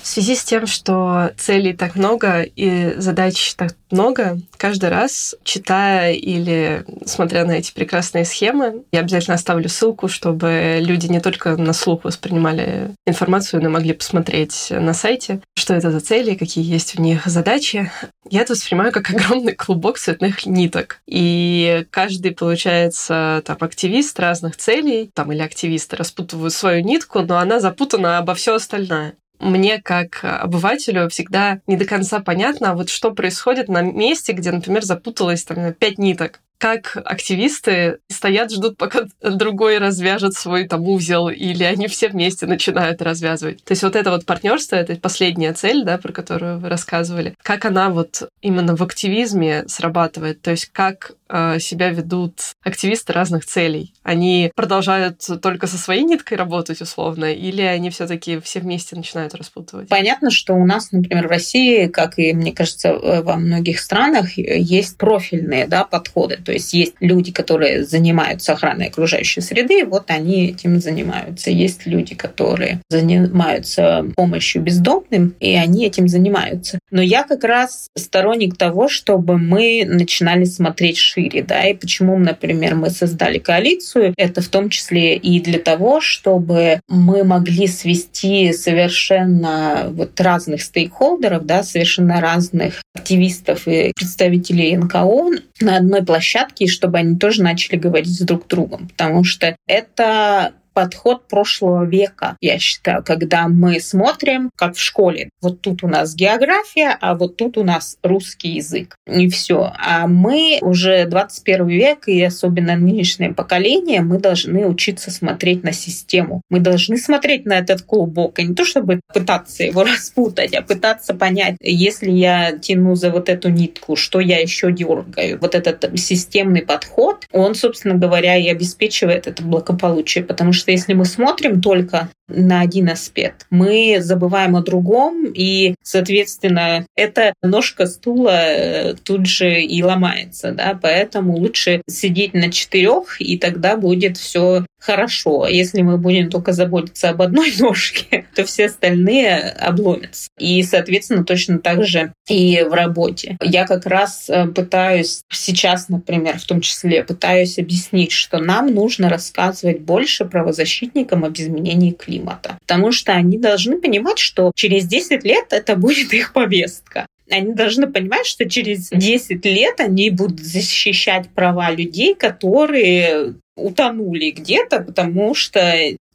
В 0.02 0.06
связи 0.06 0.34
с 0.34 0.44
тем, 0.44 0.66
что 0.66 1.32
целей 1.36 1.72
так 1.74 1.94
много 1.94 2.42
и 2.42 2.94
задач 2.96 3.54
так 3.54 3.74
много, 3.90 4.38
каждый 4.56 4.88
раз, 4.88 5.34
читая 5.42 6.12
или 6.12 6.84
смотря 7.04 7.44
на 7.44 7.52
эти 7.52 7.72
прекрасные 7.72 8.24
схемы, 8.24 8.84
я 8.92 9.00
обязательно 9.00 9.34
оставлю 9.34 9.68
ссылку, 9.68 10.08
чтобы 10.08 10.78
люди 10.80 11.06
не 11.06 11.20
только 11.20 11.56
на 11.56 11.72
слух 11.72 12.04
воспринимали 12.04 12.94
информацию, 13.06 13.62
но 13.62 13.70
могли 13.70 13.92
посмотреть 13.92 14.68
на 14.70 14.94
сайте, 14.94 15.40
что 15.56 15.74
это 15.74 15.90
за 15.90 16.00
цели, 16.00 16.34
какие 16.34 16.64
есть 16.64 16.94
в 16.94 17.00
них 17.00 17.26
задачи. 17.26 17.90
Я 18.30 18.42
это 18.42 18.52
воспринимаю 18.52 18.92
как 18.92 19.10
огромный 19.14 19.54
клубок 19.54 19.98
цветных 19.98 20.46
ниток. 20.46 21.00
И 21.06 21.84
каждый, 21.90 22.32
получается, 22.32 23.42
там, 23.44 23.56
активист 23.60 24.18
разных 24.20 24.56
целей, 24.56 25.10
там, 25.14 25.32
или 25.32 25.42
активисты 25.42 25.96
распутывают 25.96 26.52
свою 26.52 26.82
нитку, 26.82 27.20
но 27.20 27.38
она 27.38 27.60
запутана 27.60 28.18
обо 28.18 28.34
все 28.34 28.54
остальное 28.54 29.14
мне 29.40 29.80
как 29.80 30.20
обывателю 30.22 31.08
всегда 31.08 31.60
не 31.66 31.76
до 31.76 31.84
конца 31.84 32.20
понятно, 32.20 32.74
вот 32.74 32.88
что 32.90 33.10
происходит 33.10 33.68
на 33.68 33.82
месте, 33.82 34.32
где, 34.32 34.52
например, 34.52 34.84
запуталось 34.84 35.44
там 35.44 35.72
пять 35.74 35.98
ниток 35.98 36.40
как 36.60 36.98
активисты 37.06 38.00
стоят, 38.08 38.52
ждут, 38.52 38.76
пока 38.76 39.06
другой 39.22 39.78
развяжет 39.78 40.34
свой 40.34 40.68
там 40.68 40.86
узел, 40.86 41.30
или 41.30 41.64
они 41.64 41.88
все 41.88 42.08
вместе 42.08 42.46
начинают 42.46 43.00
развязывать. 43.00 43.64
То 43.64 43.72
есть 43.72 43.82
вот 43.82 43.96
это 43.96 44.10
вот 44.10 44.26
партнерство, 44.26 44.76
это 44.76 44.94
последняя 44.96 45.54
цель, 45.54 45.84
да, 45.84 45.96
про 45.96 46.12
которую 46.12 46.58
вы 46.58 46.68
рассказывали. 46.68 47.34
Как 47.42 47.64
она 47.64 47.88
вот 47.88 48.28
именно 48.42 48.76
в 48.76 48.82
активизме 48.82 49.64
срабатывает? 49.68 50.42
То 50.42 50.50
есть 50.50 50.66
как 50.66 51.12
э, 51.30 51.58
себя 51.60 51.88
ведут 51.88 52.34
активисты 52.62 53.14
разных 53.14 53.46
целей? 53.46 53.94
Они 54.02 54.52
продолжают 54.54 55.26
только 55.40 55.66
со 55.66 55.78
своей 55.78 56.02
ниткой 56.02 56.36
работать 56.36 56.82
условно, 56.82 57.32
или 57.32 57.62
они 57.62 57.88
все-таки 57.88 58.38
все 58.40 58.60
вместе 58.60 58.96
начинают 58.96 59.34
распутывать? 59.34 59.88
Понятно, 59.88 60.30
что 60.30 60.52
у 60.52 60.66
нас, 60.66 60.92
например, 60.92 61.26
в 61.26 61.30
России, 61.30 61.86
как 61.86 62.18
и, 62.18 62.34
мне 62.34 62.52
кажется, 62.52 62.92
во 62.92 63.36
многих 63.36 63.80
странах, 63.80 64.36
есть 64.36 64.98
профильные 64.98 65.66
да, 65.66 65.84
подходы. 65.84 66.38
То 66.50 66.54
есть 66.54 66.72
есть 66.72 66.94
люди, 66.98 67.30
которые 67.30 67.84
занимаются 67.84 68.54
охраной 68.54 68.88
окружающей 68.88 69.40
среды, 69.40 69.84
вот 69.84 70.10
они 70.10 70.48
этим 70.48 70.80
занимаются. 70.80 71.52
Есть 71.52 71.86
люди, 71.86 72.16
которые 72.16 72.80
занимаются 72.90 74.04
помощью 74.16 74.60
бездомным, 74.60 75.36
и 75.38 75.54
они 75.54 75.86
этим 75.86 76.08
занимаются. 76.08 76.80
Но 76.90 77.02
я 77.02 77.22
как 77.22 77.44
раз 77.44 77.86
сторонник 77.96 78.56
того, 78.56 78.88
чтобы 78.88 79.38
мы 79.38 79.84
начинали 79.86 80.42
смотреть 80.42 80.96
шире, 80.96 81.44
да, 81.44 81.68
и 81.68 81.74
почему, 81.74 82.18
например, 82.18 82.74
мы 82.74 82.90
создали 82.90 83.38
коалицию, 83.38 84.12
это 84.16 84.42
в 84.42 84.48
том 84.48 84.70
числе 84.70 85.14
и 85.14 85.38
для 85.38 85.60
того, 85.60 86.00
чтобы 86.00 86.80
мы 86.88 87.22
могли 87.22 87.68
свести 87.68 88.52
совершенно 88.52 89.86
вот 89.92 90.20
разных 90.20 90.62
стейкхолдеров, 90.62 91.46
да, 91.46 91.62
совершенно 91.62 92.20
разных 92.20 92.82
активистов 92.92 93.68
и 93.68 93.92
представителей 93.94 94.76
НКО 94.76 95.30
на 95.60 95.76
одной 95.76 96.04
площадке 96.04 96.64
площадке, 96.64 96.66
чтобы 96.66 96.98
они 96.98 97.16
тоже 97.16 97.42
начали 97.42 97.76
говорить 97.76 98.16
с 98.16 98.20
друг 98.20 98.46
другом, 98.46 98.88
потому 98.88 99.24
что 99.24 99.56
это 99.66 100.54
подход 100.72 101.28
прошлого 101.28 101.84
века, 101.84 102.36
я 102.40 102.58
считаю, 102.58 103.02
когда 103.04 103.48
мы 103.48 103.80
смотрим, 103.80 104.50
как 104.56 104.76
в 104.76 104.80
школе. 104.80 105.30
Вот 105.40 105.60
тут 105.60 105.82
у 105.82 105.88
нас 105.88 106.14
география, 106.14 106.96
а 107.00 107.14
вот 107.14 107.36
тут 107.36 107.58
у 107.58 107.64
нас 107.64 107.96
русский 108.02 108.50
язык. 108.50 108.96
И 109.06 109.28
все. 109.28 109.72
А 109.78 110.06
мы 110.06 110.58
уже 110.60 111.06
21 111.06 111.68
век, 111.68 112.08
и 112.08 112.22
особенно 112.22 112.76
нынешнее 112.76 113.32
поколение, 113.32 114.00
мы 114.00 114.18
должны 114.18 114.66
учиться 114.66 115.10
смотреть 115.10 115.62
на 115.62 115.72
систему. 115.72 116.42
Мы 116.50 116.60
должны 116.60 116.96
смотреть 116.96 117.46
на 117.46 117.58
этот 117.58 117.82
клубок, 117.82 118.38
и 118.38 118.44
не 118.44 118.54
то 118.54 118.64
чтобы 118.64 119.00
пытаться 119.12 119.64
его 119.64 119.84
распутать, 119.84 120.54
а 120.54 120.62
пытаться 120.62 121.14
понять, 121.14 121.56
если 121.60 122.10
я 122.10 122.52
тяну 122.52 122.94
за 122.94 123.10
вот 123.10 123.28
эту 123.28 123.50
нитку, 123.50 123.96
что 123.96 124.20
я 124.20 124.40
еще 124.40 124.72
дергаю. 124.72 125.38
Вот 125.40 125.54
этот 125.54 125.98
системный 125.98 126.62
подход, 126.62 127.26
он, 127.32 127.54
собственно 127.54 127.94
говоря, 127.94 128.36
и 128.36 128.48
обеспечивает 128.48 129.26
это 129.26 129.42
благополучие, 129.42 130.24
потому 130.24 130.52
что 130.52 130.59
что 130.60 130.70
если 130.70 130.92
мы 130.92 131.04
смотрим 131.04 131.60
только 131.60 132.10
на 132.28 132.60
один 132.60 132.88
аспект, 132.88 133.46
мы 133.50 133.96
забываем 134.00 134.54
о 134.54 134.62
другом, 134.62 135.24
и, 135.34 135.74
соответственно, 135.82 136.86
эта 136.94 137.32
ножка 137.42 137.86
стула 137.86 138.38
э, 138.40 138.94
тут 139.02 139.26
же 139.26 139.60
и 139.60 139.82
ломается, 139.82 140.52
да, 140.52 140.78
поэтому 140.80 141.36
лучше 141.36 141.82
сидеть 141.88 142.34
на 142.34 142.52
четырех, 142.52 143.20
и 143.20 143.36
тогда 143.38 143.76
будет 143.76 144.16
все 144.16 144.64
хорошо. 144.80 145.46
Если 145.46 145.82
мы 145.82 145.98
будем 145.98 146.30
только 146.30 146.52
заботиться 146.52 147.10
об 147.10 147.22
одной 147.22 147.52
ножке, 147.58 148.26
то 148.34 148.44
все 148.44 148.66
остальные 148.66 149.38
обломятся. 149.38 150.28
И, 150.38 150.62
соответственно, 150.62 151.24
точно 151.24 151.58
так 151.58 151.84
же 151.84 152.12
и 152.28 152.62
в 152.62 152.72
работе. 152.72 153.36
Я 153.42 153.66
как 153.66 153.86
раз 153.86 154.28
э, 154.28 154.46
пытаюсь 154.46 155.22
сейчас, 155.30 155.88
например, 155.88 156.38
в 156.38 156.44
том 156.44 156.60
числе, 156.60 157.04
пытаюсь 157.04 157.58
объяснить, 157.58 158.12
что 158.12 158.38
нам 158.38 158.74
нужно 158.74 159.08
рассказывать 159.08 159.80
больше 159.80 160.24
правозащитникам 160.24 161.24
об 161.24 161.36
изменении 161.36 161.92
климата. 161.92 162.58
Потому 162.60 162.92
что 162.92 163.12
они 163.12 163.38
должны 163.38 163.80
понимать, 163.80 164.18
что 164.18 164.52
через 164.54 164.86
10 164.86 165.24
лет 165.24 165.46
это 165.50 165.76
будет 165.76 166.12
их 166.12 166.32
повестка 166.32 167.06
они 167.30 167.54
должны 167.54 167.86
понимать, 167.86 168.26
что 168.26 168.48
через 168.48 168.88
10 168.90 169.44
лет 169.44 169.80
они 169.80 170.10
будут 170.10 170.40
защищать 170.40 171.28
права 171.28 171.70
людей, 171.70 172.14
которые 172.14 173.34
утонули 173.60 174.30
где-то, 174.30 174.80
потому 174.80 175.34
что 175.34 175.60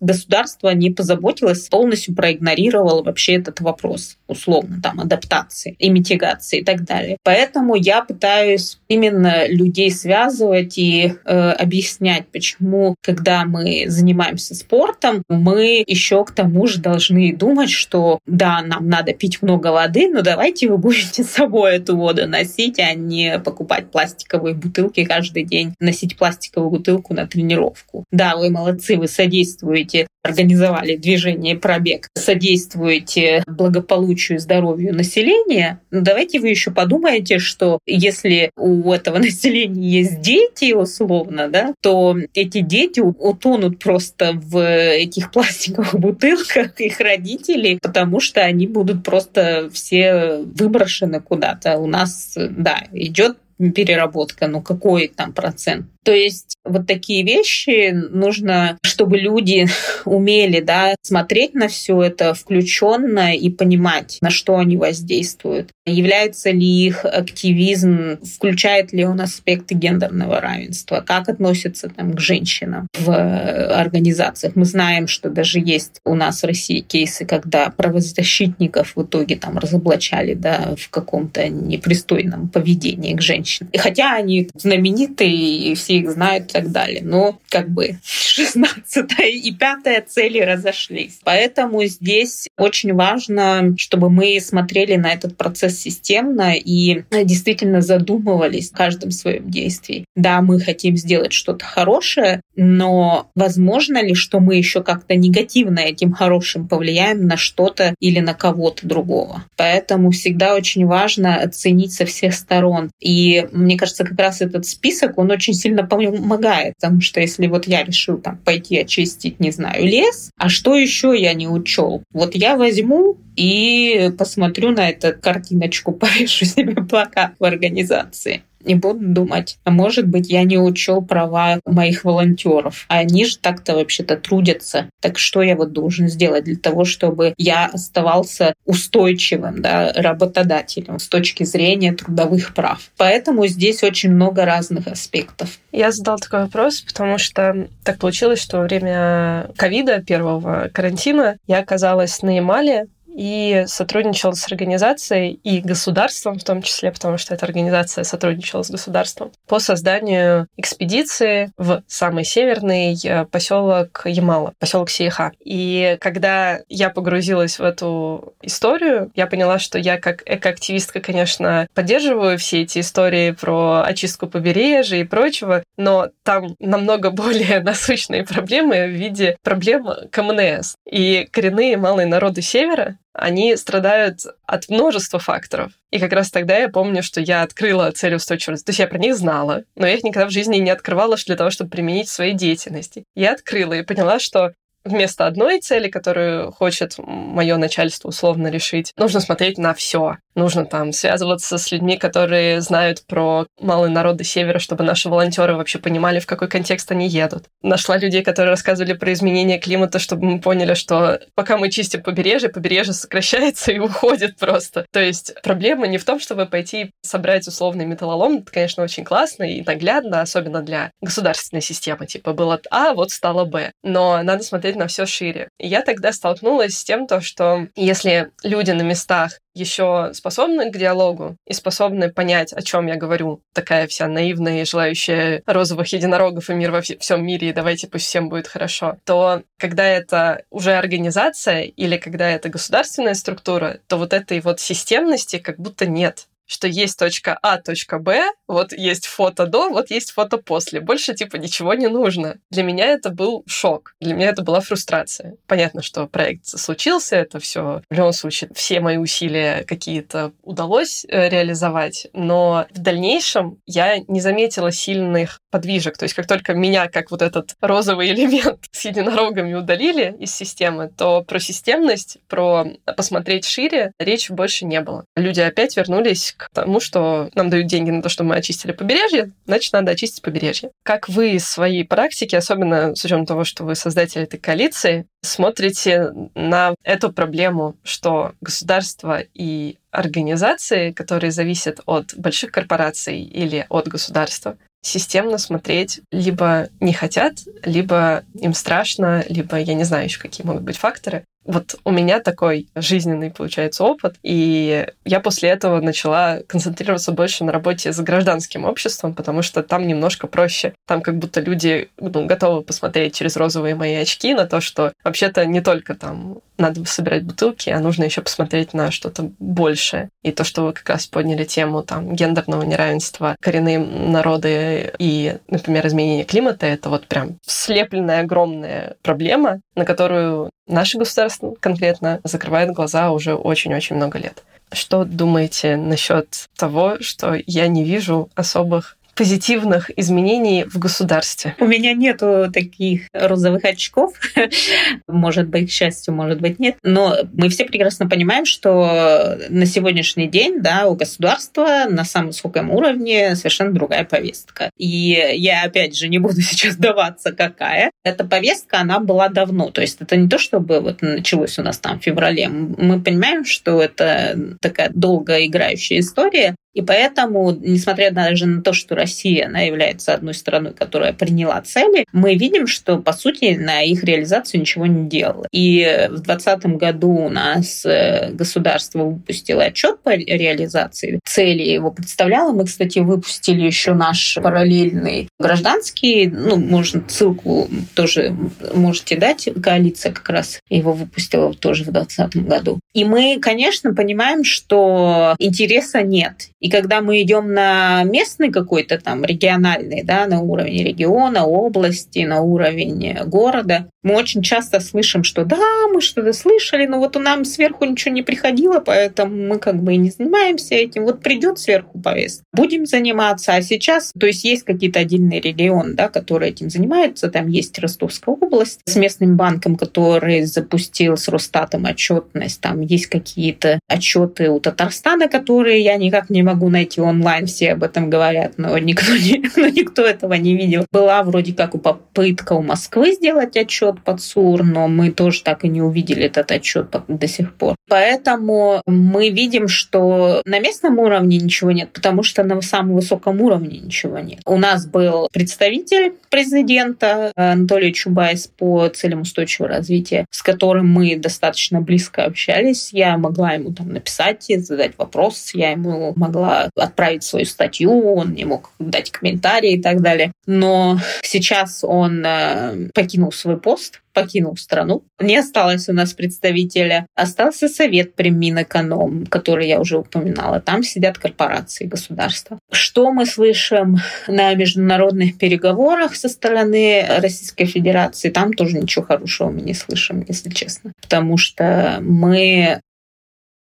государство 0.05 0.69
не 0.69 0.91
позаботилось, 0.91 1.67
полностью 1.67 2.15
проигнорировало 2.15 3.03
вообще 3.03 3.35
этот 3.35 3.61
вопрос, 3.61 4.17
условно, 4.27 4.79
там, 4.81 4.99
адаптации 4.99 5.75
и 5.79 5.89
митигации 5.89 6.59
и 6.59 6.63
так 6.63 6.83
далее. 6.85 7.17
Поэтому 7.23 7.75
я 7.75 8.01
пытаюсь 8.01 8.79
именно 8.87 9.47
людей 9.47 9.91
связывать 9.91 10.77
и 10.77 11.13
э, 11.25 11.49
объяснять, 11.51 12.27
почему, 12.27 12.95
когда 13.01 13.45
мы 13.45 13.85
занимаемся 13.87 14.55
спортом, 14.55 15.23
мы 15.29 15.83
еще 15.85 16.23
к 16.23 16.31
тому 16.31 16.67
же 16.67 16.79
должны 16.79 17.35
думать, 17.35 17.69
что 17.69 18.19
да, 18.25 18.61
нам 18.61 18.89
надо 18.89 19.13
пить 19.13 19.41
много 19.41 19.67
воды, 19.71 20.09
но 20.09 20.21
давайте 20.21 20.69
вы 20.69 20.77
будете 20.77 21.23
с 21.23 21.29
собой 21.29 21.77
эту 21.77 21.97
воду 21.97 22.27
носить, 22.27 22.79
а 22.79 22.93
не 22.93 23.39
покупать 23.39 23.91
пластиковые 23.91 24.55
бутылки 24.55 25.03
каждый 25.05 25.43
день, 25.43 25.73
носить 25.79 26.17
пластиковую 26.17 26.71
бутылку 26.71 27.13
на 27.13 27.27
тренировку. 27.27 28.05
Да, 28.11 28.35
вы 28.35 28.49
молодцы, 28.49 28.97
вы 28.97 29.07
содействуете 29.07 29.94
организовали 30.23 30.95
движение 30.95 31.55
«Пробег», 31.55 32.09
содействуете 32.15 33.43
благополучию 33.47 34.37
и 34.37 34.39
здоровью 34.39 34.93
населения, 34.93 35.79
но 35.91 36.01
давайте 36.01 36.39
вы 36.39 36.49
еще 36.49 36.71
подумаете, 36.71 37.39
что 37.39 37.79
если 37.85 38.49
у 38.57 38.91
этого 38.91 39.17
населения 39.19 39.87
есть 39.87 40.21
дети, 40.21 40.73
условно, 40.73 41.47
да, 41.49 41.73
то 41.81 42.17
эти 42.33 42.61
дети 42.61 42.99
утонут 42.99 43.79
просто 43.79 44.31
в 44.33 44.59
этих 44.59 45.31
пластиковых 45.31 45.95
бутылках 45.99 46.79
их 46.79 46.99
родителей, 46.99 47.79
потому 47.81 48.19
что 48.19 48.41
они 48.41 48.67
будут 48.67 49.03
просто 49.03 49.69
все 49.71 50.39
выброшены 50.43 51.21
куда-то. 51.21 51.77
У 51.77 51.87
нас, 51.87 52.33
да, 52.35 52.83
идет 52.91 53.37
переработка, 53.57 54.47
ну 54.47 54.61
какой 54.61 55.07
там 55.07 55.31
процент 55.31 55.87
то 56.05 56.13
есть 56.13 56.55
вот 56.63 56.85
такие 56.85 57.23
вещи 57.23 57.91
нужно, 57.91 58.77
чтобы 58.83 59.17
люди 59.17 59.67
умели 60.05 60.59
да, 60.59 60.95
смотреть 61.01 61.55
на 61.55 61.67
все 61.67 62.01
это 62.01 62.33
включенно 62.35 63.35
и 63.35 63.49
понимать, 63.49 64.19
на 64.21 64.29
что 64.29 64.57
они 64.57 64.77
воздействуют. 64.77 65.71
Является 65.87 66.51
ли 66.51 66.65
их 66.65 67.05
активизм, 67.05 68.17
включает 68.23 68.93
ли 68.93 69.03
он 69.03 69.19
аспекты 69.21 69.73
гендерного 69.75 70.39
равенства, 70.39 71.03
как 71.05 71.27
относится 71.27 71.89
там, 71.89 72.13
к 72.13 72.19
женщинам 72.19 72.87
в 72.97 73.11
организациях. 73.11 74.55
Мы 74.55 74.65
знаем, 74.65 75.07
что 75.07 75.29
даже 75.29 75.59
есть 75.59 75.99
у 76.05 76.15
нас 76.15 76.41
в 76.41 76.45
России 76.45 76.81
кейсы, 76.81 77.25
когда 77.25 77.69
правозащитников 77.69 78.95
в 78.95 79.03
итоге 79.03 79.37
там 79.37 79.57
разоблачали 79.57 80.35
да, 80.35 80.75
в 80.77 80.89
каком-то 80.89 81.47
непристойном 81.49 82.47
поведении 82.47 83.15
к 83.15 83.21
женщинам. 83.21 83.69
И 83.71 83.77
хотя 83.77 84.15
они 84.15 84.49
знаменитые 84.55 85.71
и 85.71 85.75
все 85.75 85.94
их 85.97 86.11
знают 86.11 86.49
и 86.49 86.53
так 86.53 86.71
далее. 86.71 87.01
Но 87.03 87.39
как 87.49 87.69
бы 87.69 87.97
16 88.03 89.05
и 89.19 89.51
5 89.51 90.09
цели 90.09 90.39
разошлись. 90.39 91.19
Поэтому 91.23 91.83
здесь 91.85 92.47
очень 92.57 92.93
важно, 92.93 93.75
чтобы 93.77 94.09
мы 94.09 94.39
смотрели 94.41 94.95
на 94.95 95.13
этот 95.13 95.37
процесс 95.37 95.79
системно 95.79 96.53
и 96.55 97.03
действительно 97.11 97.81
задумывались 97.81 98.69
в 98.69 98.75
каждом 98.75 99.11
своем 99.11 99.49
действии. 99.49 100.05
Да, 100.15 100.41
мы 100.41 100.59
хотим 100.59 100.97
сделать 100.97 101.33
что-то 101.33 101.65
хорошее, 101.65 102.41
но 102.55 103.29
возможно 103.35 104.03
ли, 104.03 104.13
что 104.13 104.39
мы 104.39 104.55
еще 104.55 104.83
как-то 104.83 105.15
негативно 105.15 105.79
этим 105.79 106.11
хорошим 106.11 106.67
повлияем 106.67 107.27
на 107.27 107.37
что-то 107.37 107.95
или 107.99 108.19
на 108.19 108.33
кого-то 108.33 108.87
другого. 108.87 109.43
Поэтому 109.55 110.11
всегда 110.11 110.55
очень 110.55 110.85
важно 110.85 111.37
оценить 111.37 111.93
со 111.93 112.05
всех 112.05 112.33
сторон. 112.33 112.91
И 112.99 113.47
мне 113.51 113.77
кажется, 113.77 114.03
как 114.03 114.19
раз 114.19 114.41
этот 114.41 114.65
список, 114.65 115.17
он 115.17 115.31
очень 115.31 115.53
сильно 115.53 115.84
помогает, 115.85 116.75
потому 116.79 117.01
что 117.01 117.19
если 117.19 117.47
вот 117.47 117.67
я 117.67 117.83
решил 117.83 118.17
там 118.17 118.37
пойти 118.37 118.79
очистить, 118.79 119.39
не 119.39 119.51
знаю, 119.51 119.85
лес, 119.85 120.31
а 120.37 120.49
что 120.49 120.75
еще 120.75 121.13
я 121.17 121.33
не 121.33 121.47
учел? 121.47 122.03
Вот 122.11 122.35
я 122.35 122.57
возьму 122.57 123.17
и 123.35 124.11
посмотрю 124.17 124.71
на 124.71 124.89
эту 124.89 125.19
картиночку, 125.19 125.91
повешу 125.93 126.45
себе 126.45 126.75
плакат 126.83 127.33
в 127.39 127.43
организации 127.43 128.43
и 128.65 128.75
буду 128.75 128.99
думать, 129.01 129.57
а 129.63 129.71
может 129.71 130.07
быть, 130.07 130.29
я 130.29 130.43
не 130.43 130.57
учел 130.57 131.01
права 131.01 131.59
моих 131.65 132.03
волонтеров, 132.03 132.85
а 132.87 132.99
они 132.99 133.25
же 133.25 133.37
так-то 133.37 133.75
вообще-то 133.75 134.17
трудятся. 134.17 134.89
Так 135.01 135.17
что 135.17 135.41
я 135.41 135.55
вот 135.55 135.71
должен 135.71 136.07
сделать 136.07 136.45
для 136.45 136.57
того, 136.57 136.85
чтобы 136.85 137.33
я 137.37 137.65
оставался 137.65 138.53
устойчивым 138.65 139.61
да, 139.61 139.93
работодателем 139.93 140.99
с 140.99 141.07
точки 141.07 141.43
зрения 141.43 141.93
трудовых 141.93 142.53
прав. 142.53 142.91
Поэтому 142.97 143.47
здесь 143.47 143.83
очень 143.83 144.11
много 144.11 144.45
разных 144.45 144.87
аспектов. 144.87 145.59
Я 145.71 145.91
задал 145.91 146.17
такой 146.17 146.41
вопрос, 146.41 146.81
потому 146.81 147.17
что 147.17 147.67
так 147.83 147.99
получилось, 147.99 148.41
что 148.41 148.57
во 148.57 148.63
время 148.63 149.51
ковида, 149.57 150.01
первого 150.01 150.69
карантина, 150.73 151.37
я 151.47 151.59
оказалась 151.59 152.21
на 152.21 152.35
Ямале, 152.35 152.87
и 153.15 153.63
сотрудничал 153.67 154.33
с 154.33 154.45
организацией 154.51 155.39
и 155.43 155.61
государством 155.61 156.37
в 156.37 156.43
том 156.43 156.61
числе, 156.61 156.91
потому 156.91 157.17
что 157.17 157.33
эта 157.33 157.45
организация 157.45 158.03
сотрудничала 158.03 158.63
с 158.63 158.69
государством, 158.69 159.31
по 159.47 159.59
созданию 159.59 160.47
экспедиции 160.57 161.51
в 161.57 161.83
самый 161.87 162.25
северный 162.25 162.97
э, 163.03 163.25
поселок 163.25 164.01
Ямала, 164.05 164.53
поселок 164.59 164.89
Сиеха. 164.89 165.31
И 165.43 165.97
когда 166.01 166.59
я 166.67 166.89
погрузилась 166.89 167.59
в 167.59 167.63
эту 167.63 168.33
историю, 168.41 169.11
я 169.15 169.27
поняла, 169.27 169.59
что 169.59 169.79
я 169.79 169.97
как 169.97 170.21
экоактивистка, 170.25 170.99
конечно, 170.99 171.67
поддерживаю 171.73 172.37
все 172.37 172.63
эти 172.63 172.79
истории 172.79 173.31
про 173.31 173.83
очистку 173.85 174.27
побережья 174.27 174.97
и 174.97 175.03
прочего, 175.03 175.63
но 175.77 176.09
там 176.23 176.55
намного 176.59 177.11
более 177.15 177.61
насущные 177.61 178.25
проблемы 178.25 178.87
в 178.87 178.91
виде 178.91 179.37
проблем 179.41 179.87
КМНС. 180.11 180.75
И 180.89 181.27
коренные 181.31 181.77
малые 181.77 182.07
народы 182.07 182.41
Севера, 182.41 182.97
они 183.17 183.55
страдают 183.55 184.21
от 184.45 184.69
множества 184.69 185.19
факторов. 185.19 185.71
И 185.89 185.99
как 185.99 186.11
раз 186.11 186.29
тогда 186.31 186.57
я 186.57 186.69
помню, 186.69 187.01
что 187.01 187.21
я 187.21 187.43
открыла 187.43 187.91
цель 187.91 188.15
устойчивости. 188.15 188.65
То 188.65 188.69
есть 188.71 188.79
я 188.79 188.87
про 188.87 188.97
них 188.97 189.15
знала, 189.15 189.63
но 189.75 189.87
я 189.87 189.93
их 189.93 190.03
никогда 190.03 190.27
в 190.27 190.33
жизни 190.33 190.57
не 190.57 190.69
открывала 190.69 191.15
для 191.25 191.37
того, 191.37 191.49
чтобы 191.49 191.69
применить 191.69 192.09
в 192.09 192.11
своей 192.11 192.33
деятельности. 192.33 193.05
Я 193.15 193.33
открыла 193.33 193.73
и 193.73 193.83
поняла, 193.83 194.19
что 194.19 194.53
вместо 194.85 195.27
одной 195.27 195.59
цели, 195.59 195.89
которую 195.89 196.51
хочет 196.51 196.95
мое 196.97 197.57
начальство 197.57 198.09
условно 198.09 198.47
решить, 198.47 198.93
нужно 198.97 199.19
смотреть 199.19 199.57
на 199.57 199.73
все. 199.73 200.17
Нужно 200.35 200.65
там 200.65 200.91
связываться 200.91 201.57
с 201.57 201.71
людьми, 201.71 201.97
которые 201.97 202.59
знают 202.59 203.05
про 203.07 203.47
малые 203.59 203.91
народы 203.91 204.25
Севера, 204.25 204.59
чтобы 204.59 204.83
наши 204.83 205.09
волонтеры 205.09 205.55
вообще 205.55 205.79
понимали, 205.79 206.19
в 206.19 206.25
какой 206.25 206.49
контекст 206.49 206.91
они 206.91 207.07
едут. 207.07 207.45
Нашла 207.61 207.97
людей, 207.97 208.21
которые 208.21 208.51
рассказывали 208.51 208.93
про 208.93 209.13
изменение 209.13 209.59
климата, 209.59 209.97
чтобы 209.97 210.25
мы 210.25 210.41
поняли, 210.41 210.73
что 210.73 211.21
пока 211.35 211.57
мы 211.57 211.71
чистим 211.71 212.03
побережье, 212.03 212.49
побережье 212.49 212.93
сокращается 212.93 213.71
и 213.71 213.79
уходит 213.79 214.37
просто. 214.37 214.85
То 214.91 214.99
есть 214.99 215.33
проблема 215.41 215.87
не 215.87 215.97
в 215.97 216.03
том, 216.03 216.19
чтобы 216.19 216.45
пойти 216.45 216.91
собрать 217.01 217.47
условный 217.47 217.85
металлолом. 217.85 218.39
Это, 218.39 218.51
конечно, 218.51 218.83
очень 218.83 219.05
классно 219.05 219.43
и 219.43 219.63
наглядно, 219.63 220.21
особенно 220.21 220.61
для 220.61 220.91
государственной 221.01 221.61
системы. 221.61 222.07
Типа 222.07 222.33
было 222.33 222.59
А, 222.71 222.93
вот 222.93 223.11
стало 223.11 223.45
Б. 223.45 223.71
Но 223.83 224.21
надо 224.21 224.43
смотреть 224.43 224.74
на 224.75 224.87
все 224.87 225.05
шире. 225.05 225.49
И 225.59 225.67
я 225.67 225.81
тогда 225.81 226.11
столкнулась 226.11 226.77
с 226.77 226.83
тем, 226.83 227.07
то, 227.07 227.21
что 227.21 227.67
если 227.75 228.31
люди 228.43 228.71
на 228.71 228.81
местах 228.81 229.39
еще 229.55 230.11
способны 230.13 230.69
к 230.69 230.77
диалогу 230.77 231.37
и 231.47 231.53
способны 231.53 232.11
понять, 232.11 232.53
о 232.53 232.61
чем 232.61 232.87
я 232.87 232.97
говорю. 232.97 233.41
Такая 233.53 233.87
вся 233.87 234.07
наивная 234.07 234.61
и 234.61 234.65
желающая 234.65 235.41
розовых 235.45 235.87
единорогов 235.93 236.49
и 236.49 236.53
мир 236.53 236.71
во 236.71 236.81
всем 236.81 237.25
мире, 237.25 237.49
и 237.49 237.53
давайте 237.53 237.87
пусть 237.87 238.05
всем 238.05 238.29
будет 238.29 238.47
хорошо. 238.47 238.97
То 239.05 239.43
когда 239.57 239.85
это 239.85 240.43
уже 240.51 240.73
организация 240.73 241.61
или 241.61 241.97
когда 241.97 242.29
это 242.29 242.49
государственная 242.49 243.13
структура, 243.13 243.79
то 243.87 243.97
вот 243.97 244.13
этой 244.13 244.41
вот 244.41 244.59
системности 244.59 245.39
как 245.39 245.57
будто 245.57 245.85
нет 245.85 246.27
что 246.45 246.67
есть 246.67 246.97
точка 246.99 247.37
А, 247.41 247.57
точка 247.57 247.99
Б, 247.99 248.23
вот 248.47 248.73
есть 248.73 249.05
фото 249.07 249.45
до, 249.45 249.69
вот 249.69 249.89
есть 249.89 250.11
фото 250.11 250.37
после. 250.37 250.79
Больше 250.79 251.13
типа 251.13 251.37
ничего 251.37 251.73
не 251.73 251.87
нужно. 251.87 252.37
Для 252.49 252.63
меня 252.63 252.87
это 252.87 253.09
был 253.09 253.43
шок. 253.47 253.95
Для 253.99 254.13
меня 254.13 254.29
это 254.29 254.43
была 254.43 254.59
фрустрация. 254.61 255.35
Понятно, 255.47 255.81
что 255.81 256.07
проект 256.07 256.45
случился, 256.45 257.15
это 257.15 257.39
все 257.39 257.81
в 257.89 257.93
любом 257.93 258.13
случае 258.13 258.49
все 258.53 258.79
мои 258.79 258.97
усилия 258.97 259.63
какие-то 259.63 260.33
удалось 260.43 261.05
э, 261.07 261.29
реализовать, 261.29 262.07
но 262.13 262.67
в 262.71 262.79
дальнейшем 262.79 263.59
я 263.65 263.99
не 263.99 264.21
заметила 264.21 264.71
сильных 264.71 265.39
подвижек. 265.55 265.97
То 265.97 266.03
есть 266.03 266.13
как 266.13 266.27
только 266.27 266.53
меня, 266.53 266.89
как 266.89 267.11
вот 267.11 267.21
этот 267.21 267.55
розовый 267.61 268.09
элемент 268.13 268.59
с 268.73 268.83
единорогами 268.83 269.53
удалили 269.53 270.13
из 270.19 270.35
системы, 270.35 270.91
то 270.97 271.21
про 271.21 271.39
системность, 271.39 272.17
про 272.27 272.67
посмотреть 272.97 273.45
шире 273.45 273.93
речи 273.97 274.33
больше 274.33 274.65
не 274.65 274.81
было. 274.81 275.05
Люди 275.15 275.39
опять 275.39 275.77
вернулись 275.77 276.33
к 276.35 276.49
тому, 276.53 276.81
что 276.81 277.29
нам 277.35 277.49
дают 277.49 277.67
деньги 277.67 277.89
на 277.89 278.01
то, 278.01 278.09
что 278.09 278.25
мы 278.25 278.35
очистили 278.35 278.73
побережье, 278.73 279.31
значит, 279.45 279.71
надо 279.71 279.93
очистить 279.93 280.21
побережье. 280.21 280.71
Как 280.83 281.07
вы 281.07 281.31
из 281.31 281.47
своей 281.47 281.85
практики, 281.85 282.35
особенно 282.35 282.93
с 282.93 283.05
учетом 283.05 283.25
того, 283.25 283.45
что 283.45 283.63
вы 283.63 283.75
создатель 283.75 284.23
этой 284.23 284.37
коалиции, 284.37 285.05
смотрите 285.21 286.11
на 286.35 286.75
эту 286.83 287.13
проблему, 287.13 287.77
что 287.83 288.33
государство 288.41 289.23
и 289.33 289.77
организации, 289.91 290.91
которые 290.91 291.31
зависят 291.31 291.79
от 291.85 292.13
больших 292.15 292.51
корпораций 292.51 293.21
или 293.21 293.65
от 293.69 293.87
государства, 293.87 294.57
системно 294.85 295.37
смотреть 295.37 296.01
либо 296.11 296.69
не 296.79 296.93
хотят, 296.93 297.39
либо 297.63 298.23
им 298.35 298.53
страшно, 298.53 299.23
либо 299.27 299.57
я 299.57 299.73
не 299.73 299.83
знаю 299.83 300.05
еще 300.05 300.19
какие 300.19 300.45
могут 300.45 300.63
быть 300.63 300.77
факторы. 300.77 301.25
Вот 301.45 301.75
у 301.83 301.91
меня 301.91 302.19
такой 302.19 302.67
жизненный, 302.75 303.29
получается, 303.29 303.83
опыт, 303.83 304.15
и 304.23 304.87
я 305.05 305.19
после 305.19 305.49
этого 305.49 305.79
начала 305.79 306.39
концентрироваться 306.47 307.11
больше 307.11 307.43
на 307.43 307.51
работе 307.51 307.93
с 307.93 307.99
гражданским 307.99 308.65
обществом, 308.65 309.13
потому 309.13 309.43
что 309.43 309.61
там 309.61 309.85
немножко 309.85 310.25
проще. 310.25 310.73
Там 310.87 311.01
как 311.01 311.17
будто 311.19 311.41
люди 311.41 311.89
ну, 311.99 312.25
готовы 312.25 312.63
посмотреть 312.63 313.13
через 313.13 313.37
розовые 313.37 313.75
мои 313.75 313.93
очки 313.93 314.33
на 314.33 314.45
то, 314.47 314.59
что 314.59 314.91
вообще-то 315.03 315.45
не 315.45 315.61
только 315.61 315.93
там 315.93 316.39
надо 316.57 316.85
собирать 316.85 317.23
бутылки, 317.23 317.69
а 317.69 317.79
нужно 317.79 318.03
еще 318.03 318.21
посмотреть 318.21 318.73
на 318.73 318.91
что-то 318.91 319.31
большее. 319.39 320.09
И 320.23 320.31
то, 320.31 320.43
что 320.43 320.63
вы 320.63 320.73
как 320.73 320.89
раз 320.89 321.07
подняли 321.07 321.43
тему 321.43 321.83
там 321.83 322.15
гендерного 322.15 322.63
неравенства, 322.63 323.35
коренные 323.41 323.79
народы 323.79 324.93
и, 324.99 325.37
например, 325.47 325.87
изменение 325.87 326.25
климата, 326.25 326.65
это 326.65 326.89
вот 326.89 327.07
прям 327.07 327.37
слепленная 327.45 328.21
огромная 328.21 328.95
проблема, 329.01 329.61
на 329.75 329.85
которую 329.85 330.49
наше 330.67 330.97
государство 330.97 331.55
конкретно 331.59 332.19
закрывает 332.23 332.71
глаза 332.71 333.11
уже 333.11 333.35
очень-очень 333.35 333.95
много 333.95 334.17
лет. 334.19 334.43
Что 334.71 335.05
думаете 335.05 335.75
насчет 335.75 336.47
того, 336.57 336.97
что 336.99 337.37
я 337.45 337.67
не 337.67 337.83
вижу 337.83 338.29
особых 338.35 338.97
позитивных 339.15 339.89
изменений 339.97 340.65
в 340.65 340.77
государстве? 340.77 341.55
У 341.59 341.65
меня 341.65 341.93
нету 341.93 342.51
таких 342.53 343.07
розовых 343.13 343.63
очков. 343.65 344.13
может 345.07 345.47
быть, 345.47 345.69
к 345.69 345.71
счастью, 345.71 346.13
может 346.13 346.41
быть, 346.41 346.59
нет. 346.59 346.77
Но 346.83 347.17
мы 347.33 347.49
все 347.49 347.65
прекрасно 347.65 348.07
понимаем, 348.07 348.45
что 348.45 349.37
на 349.49 349.65
сегодняшний 349.65 350.27
день 350.27 350.61
да, 350.61 350.87
у 350.87 350.95
государства 350.95 351.85
на 351.89 352.03
самом 352.03 352.27
высоком 352.27 352.71
уровне 352.71 353.35
совершенно 353.35 353.71
другая 353.71 354.03
повестка. 354.03 354.69
И 354.77 355.17
я, 355.35 355.63
опять 355.63 355.95
же, 355.95 356.07
не 356.07 356.19
буду 356.19 356.35
сейчас 356.41 356.75
даваться, 356.75 357.31
какая. 357.31 357.91
Эта 358.03 358.25
повестка, 358.25 358.79
она 358.79 358.99
была 358.99 359.29
давно. 359.29 359.71
То 359.71 359.81
есть 359.81 360.01
это 360.01 360.15
не 360.15 360.29
то, 360.29 360.37
чтобы 360.37 360.79
вот 360.79 361.01
началось 361.01 361.57
у 361.57 361.63
нас 361.63 361.77
там 361.79 361.99
в 361.99 362.03
феврале. 362.03 362.49
Мы 362.49 363.01
понимаем, 363.01 363.45
что 363.45 363.81
это 363.81 364.37
такая 364.61 364.91
долгоиграющая 364.93 365.99
история, 365.99 366.55
и 366.75 366.81
поэтому, 366.81 367.51
несмотря 367.51 368.11
даже 368.11 368.45
на 368.45 368.61
то, 368.61 368.73
что 368.73 368.95
Россия 368.95 369.47
она 369.47 369.61
является 369.61 370.13
одной 370.13 370.33
страной, 370.33 370.73
которая 370.73 371.13
приняла 371.13 371.61
цели, 371.61 372.05
мы 372.11 372.35
видим, 372.35 372.67
что, 372.67 372.97
по 372.97 373.13
сути, 373.13 373.55
на 373.55 373.81
их 373.81 374.03
реализацию 374.03 374.59
ничего 374.59 374.85
не 374.85 375.09
делала. 375.09 375.47
И 375.51 376.07
в 376.09 376.21
2020 376.21 376.65
году 376.77 377.11
у 377.11 377.29
нас 377.29 377.85
э, 377.85 378.31
государство 378.33 379.05
выпустило 379.05 379.63
отчет 379.63 380.01
по 380.01 380.09
реализации 380.09 381.21
цели, 381.23 381.63
его 381.63 381.91
представляло. 381.91 382.51
Мы, 382.51 382.65
кстати, 382.65 382.99
выпустили 382.99 383.65
еще 383.65 383.93
наш 383.93 384.37
параллельный 384.43 385.29
гражданский, 385.39 386.27
ну, 386.27 386.57
можно 386.57 387.03
ссылку 387.07 387.69
тоже 387.93 388.35
можете 388.73 389.15
дать, 389.15 389.47
коалиция 389.63 390.11
как 390.11 390.27
раз 390.29 390.59
его 390.69 390.91
выпустила 390.91 391.53
тоже 391.53 391.83
в 391.83 391.91
2020 391.91 392.47
году. 392.47 392.79
И 392.93 393.05
мы, 393.05 393.39
конечно, 393.41 393.93
понимаем, 393.93 394.43
что 394.43 395.35
интереса 395.39 396.01
нет. 396.01 396.49
И 396.65 396.69
когда 396.69 397.01
мы 397.01 397.21
идем 397.21 397.53
на 397.53 398.01
местный 398.05 398.51
какой-то 398.51 398.97
там 398.97 399.23
региональный, 399.23 400.01
да, 400.01 400.25
на 400.25 400.39
уровне 400.39 400.83
региона, 400.83 401.45
области, 401.45 402.25
на 402.25 402.41
уровень 402.41 403.19
города, 403.27 403.87
мы 404.01 404.15
очень 404.15 404.41
часто 404.41 404.79
слышим, 404.79 405.23
что 405.23 405.45
да, 405.45 405.57
мы 405.91 405.99
что-то 405.99 406.31
слышали, 406.33 406.85
но 406.87 406.99
вот 406.99 407.15
у 407.17 407.19
нам 407.19 407.43
сверху 407.43 407.85
ничего 407.85 408.13
не 408.13 408.21
приходило, 408.21 408.79
поэтому 408.79 409.35
мы 409.35 409.59
как 409.59 409.81
бы 409.81 409.93
и 409.93 409.97
не 409.97 410.09
занимаемся 410.11 410.75
этим. 410.75 411.05
Вот 411.05 411.21
придет 411.21 411.59
сверху 411.59 411.99
повестка, 411.99 412.43
будем 412.51 412.85
заниматься. 412.85 413.53
А 413.53 413.61
сейчас, 413.61 414.11
то 414.19 414.25
есть 414.25 414.43
есть 414.43 414.63
какие-то 414.63 414.99
отдельные 414.99 415.41
регионы, 415.41 415.93
да, 415.93 416.07
которые 416.07 416.51
этим 416.51 416.69
занимаются. 416.69 417.29
Там 417.29 417.47
есть 417.47 417.77
Ростовская 417.77 418.35
область 418.35 418.81
с 418.85 418.95
местным 418.95 419.37
банком, 419.37 419.75
который 419.75 420.43
запустил 420.43 421.17
с 421.17 421.27
Росстатом 421.27 421.85
отчетность. 421.85 422.61
Там 422.61 422.81
есть 422.81 423.07
какие-то 423.07 423.79
отчеты 423.87 424.49
у 424.49 424.59
Татарстана, 424.59 425.27
которые 425.29 425.81
я 425.81 425.95
никак 425.97 426.29
не 426.29 426.43
могу 426.43 426.54
могу 426.55 426.69
найти 426.69 427.01
онлайн, 427.01 427.45
все 427.45 427.73
об 427.73 427.83
этом 427.83 428.09
говорят, 428.09 428.53
но 428.57 428.77
никто, 428.77 429.13
не, 429.13 429.43
но 429.57 429.67
никто 429.67 430.03
этого 430.03 430.33
не 430.33 430.55
видел. 430.55 430.85
Была 430.91 431.21
вроде 431.23 431.53
как 431.53 431.71
попытка 431.81 432.53
у 432.53 432.61
Москвы 432.61 433.13
сделать 433.13 433.57
отчет 433.57 434.01
под 434.03 434.21
СУР, 434.21 434.63
но 434.63 434.87
мы 434.87 435.11
тоже 435.11 435.43
так 435.43 435.65
и 435.65 435.67
не 435.67 435.81
увидели 435.81 436.23
этот 436.23 436.51
отчет 436.51 436.95
до 437.07 437.27
сих 437.27 437.53
пор. 437.53 437.75
Поэтому 437.89 438.81
мы 438.85 439.29
видим, 439.29 439.67
что 439.67 440.41
на 440.45 440.59
местном 440.59 440.97
уровне 440.99 441.37
ничего 441.37 441.71
нет, 441.71 441.91
потому 441.91 442.23
что 442.23 442.43
на 442.43 442.61
самом 442.61 442.95
высоком 442.95 443.41
уровне 443.41 443.79
ничего 443.79 444.19
нет. 444.19 444.39
У 444.45 444.57
нас 444.57 444.85
был 444.85 445.27
представитель 445.33 446.13
президента 446.29 447.31
Анатолий 447.35 447.93
Чубайс 447.93 448.47
по 448.47 448.87
целям 448.87 449.21
устойчивого 449.21 449.69
развития, 449.69 450.25
с 450.31 450.41
которым 450.41 450.89
мы 450.89 451.15
достаточно 451.17 451.81
близко 451.81 452.23
общались. 452.23 452.91
Я 452.93 453.17
могла 453.17 453.51
ему 453.51 453.73
там 453.73 453.89
написать 453.89 454.49
и 454.49 454.57
задать 454.57 454.93
вопрос, 454.97 455.51
я 455.53 455.71
ему 455.71 456.13
могла 456.15 456.44
могла 456.45 456.69
отправить 456.75 457.23
свою 457.23 457.45
статью, 457.45 458.13
он 458.15 458.33
не 458.33 458.45
мог 458.45 458.71
дать 458.79 459.11
комментарии 459.11 459.73
и 459.73 459.81
так 459.81 460.01
далее. 460.01 460.31
Но 460.45 460.99
сейчас 461.23 461.83
он 461.83 462.23
э, 462.25 462.89
покинул 462.93 463.31
свой 463.31 463.59
пост, 463.59 464.01
покинул 464.13 464.55
страну. 464.55 465.03
Не 465.19 465.37
осталось 465.37 465.89
у 465.89 465.93
нас 465.93 466.13
представителя. 466.13 467.05
Остался 467.15 467.67
совет 467.67 468.15
при 468.15 468.29
Минэконом, 468.29 469.25
который 469.25 469.67
я 469.67 469.79
уже 469.79 469.97
упоминала. 469.97 470.61
Там 470.61 470.83
сидят 470.83 471.17
корпорации, 471.17 471.85
государства. 471.85 472.57
Что 472.71 473.11
мы 473.11 473.25
слышим 473.25 473.97
на 474.27 474.53
международных 474.53 475.37
переговорах 475.37 476.15
со 476.15 476.29
стороны 476.29 477.05
Российской 477.19 477.65
Федерации? 477.65 478.29
Там 478.29 478.53
тоже 478.53 478.77
ничего 478.77 479.03
хорошего 479.03 479.49
мы 479.51 479.61
не 479.61 479.73
слышим, 479.73 480.23
если 480.27 480.49
честно. 480.49 480.93
Потому 481.01 481.37
что 481.37 481.99
мы 482.01 482.79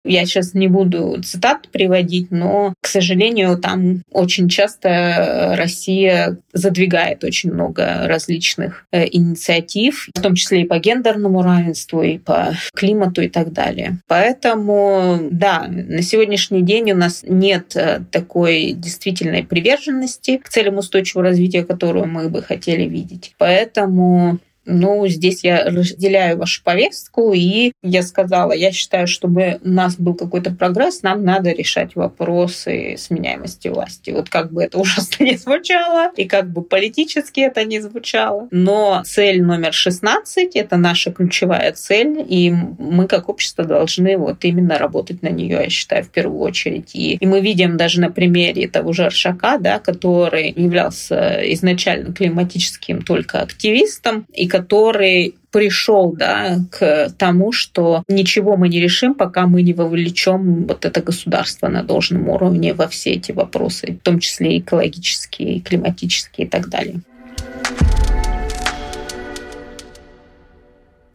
я 0.06 0.24
сейчас 0.24 0.54
не 0.54 0.68
буду 0.68 1.20
цитат 1.22 1.68
приводить, 1.68 2.30
но, 2.30 2.74
к 2.80 2.86
сожалению, 2.86 3.58
там 3.58 4.02
очень 4.10 4.48
часто 4.48 5.54
Россия 5.56 6.38
задвигает 6.52 7.24
очень 7.24 7.52
много 7.52 8.06
различных 8.06 8.86
э, 8.92 9.06
инициатив, 9.10 10.08
в 10.14 10.20
том 10.20 10.34
числе 10.34 10.62
и 10.62 10.64
по 10.64 10.78
гендерному 10.78 11.42
равенству, 11.42 12.02
и 12.02 12.18
по 12.18 12.54
климату 12.74 13.22
и 13.22 13.28
так 13.28 13.52
далее. 13.52 13.98
Поэтому, 14.06 15.18
да, 15.30 15.66
на 15.68 16.02
сегодняшний 16.02 16.62
день 16.62 16.92
у 16.92 16.96
нас 16.96 17.24
нет 17.26 17.76
э, 17.76 18.00
такой 18.10 18.72
действительной 18.72 19.44
приверженности 19.44 20.38
к 20.38 20.48
целям 20.48 20.78
устойчивого 20.78 21.28
развития, 21.28 21.64
которую 21.64 22.06
мы 22.06 22.28
бы 22.28 22.42
хотели 22.42 22.84
видеть. 22.84 23.34
Поэтому 23.38 24.38
ну, 24.66 25.06
здесь 25.06 25.44
я 25.44 25.64
разделяю 25.64 26.38
вашу 26.38 26.62
повестку, 26.62 27.32
и 27.32 27.72
я 27.82 28.02
сказала, 28.02 28.52
я 28.52 28.72
считаю, 28.72 29.06
чтобы 29.06 29.58
у 29.64 29.68
нас 29.68 29.96
был 29.96 30.14
какой-то 30.14 30.50
прогресс, 30.50 31.02
нам 31.02 31.24
надо 31.24 31.52
решать 31.52 31.94
вопросы 31.94 32.96
сменяемости 32.98 33.68
власти. 33.68 34.10
Вот 34.10 34.28
как 34.28 34.52
бы 34.52 34.64
это 34.64 34.78
ужасно 34.80 35.24
не 35.24 35.36
звучало, 35.36 36.10
и 36.16 36.24
как 36.24 36.50
бы 36.50 36.62
политически 36.62 37.40
это 37.40 37.64
не 37.64 37.80
звучало, 37.80 38.48
но 38.50 39.02
цель 39.04 39.42
номер 39.42 39.72
16— 39.72 40.50
это 40.56 40.76
наша 40.76 41.12
ключевая 41.12 41.72
цель, 41.72 42.24
и 42.28 42.50
мы 42.50 43.06
как 43.06 43.28
общество 43.28 43.64
должны 43.64 44.18
вот 44.18 44.44
именно 44.44 44.78
работать 44.78 45.22
на 45.22 45.28
нее, 45.28 45.60
я 45.62 45.70
считаю, 45.70 46.04
в 46.04 46.08
первую 46.08 46.40
очередь. 46.40 46.94
И, 46.94 47.14
и 47.14 47.26
мы 47.26 47.40
видим 47.40 47.76
даже 47.76 48.00
на 48.00 48.10
примере 48.10 48.68
того 48.68 48.92
же 48.92 49.04
Аршака, 49.04 49.58
да, 49.58 49.78
который 49.78 50.52
являлся 50.56 51.40
изначально 51.52 52.12
климатическим 52.12 53.02
только 53.02 53.40
активистом, 53.40 54.26
и 54.32 54.48
который 54.56 55.34
пришел 55.50 56.12
да, 56.12 56.58
к 56.70 57.10
тому, 57.18 57.52
что 57.52 58.02
ничего 58.08 58.56
мы 58.56 58.68
не 58.68 58.80
решим, 58.80 59.14
пока 59.14 59.46
мы 59.46 59.60
не 59.60 59.74
вовлечем 59.74 60.66
вот 60.66 60.86
это 60.86 61.02
государство 61.02 61.68
на 61.68 61.82
должном 61.82 62.28
уровне 62.30 62.72
во 62.72 62.88
все 62.88 63.10
эти 63.10 63.32
вопросы, 63.32 63.92
в 63.92 64.04
том 64.04 64.18
числе 64.18 64.58
экологические, 64.58 65.60
климатические 65.60 66.46
и 66.46 66.50
так 66.50 66.68
далее. 66.68 67.02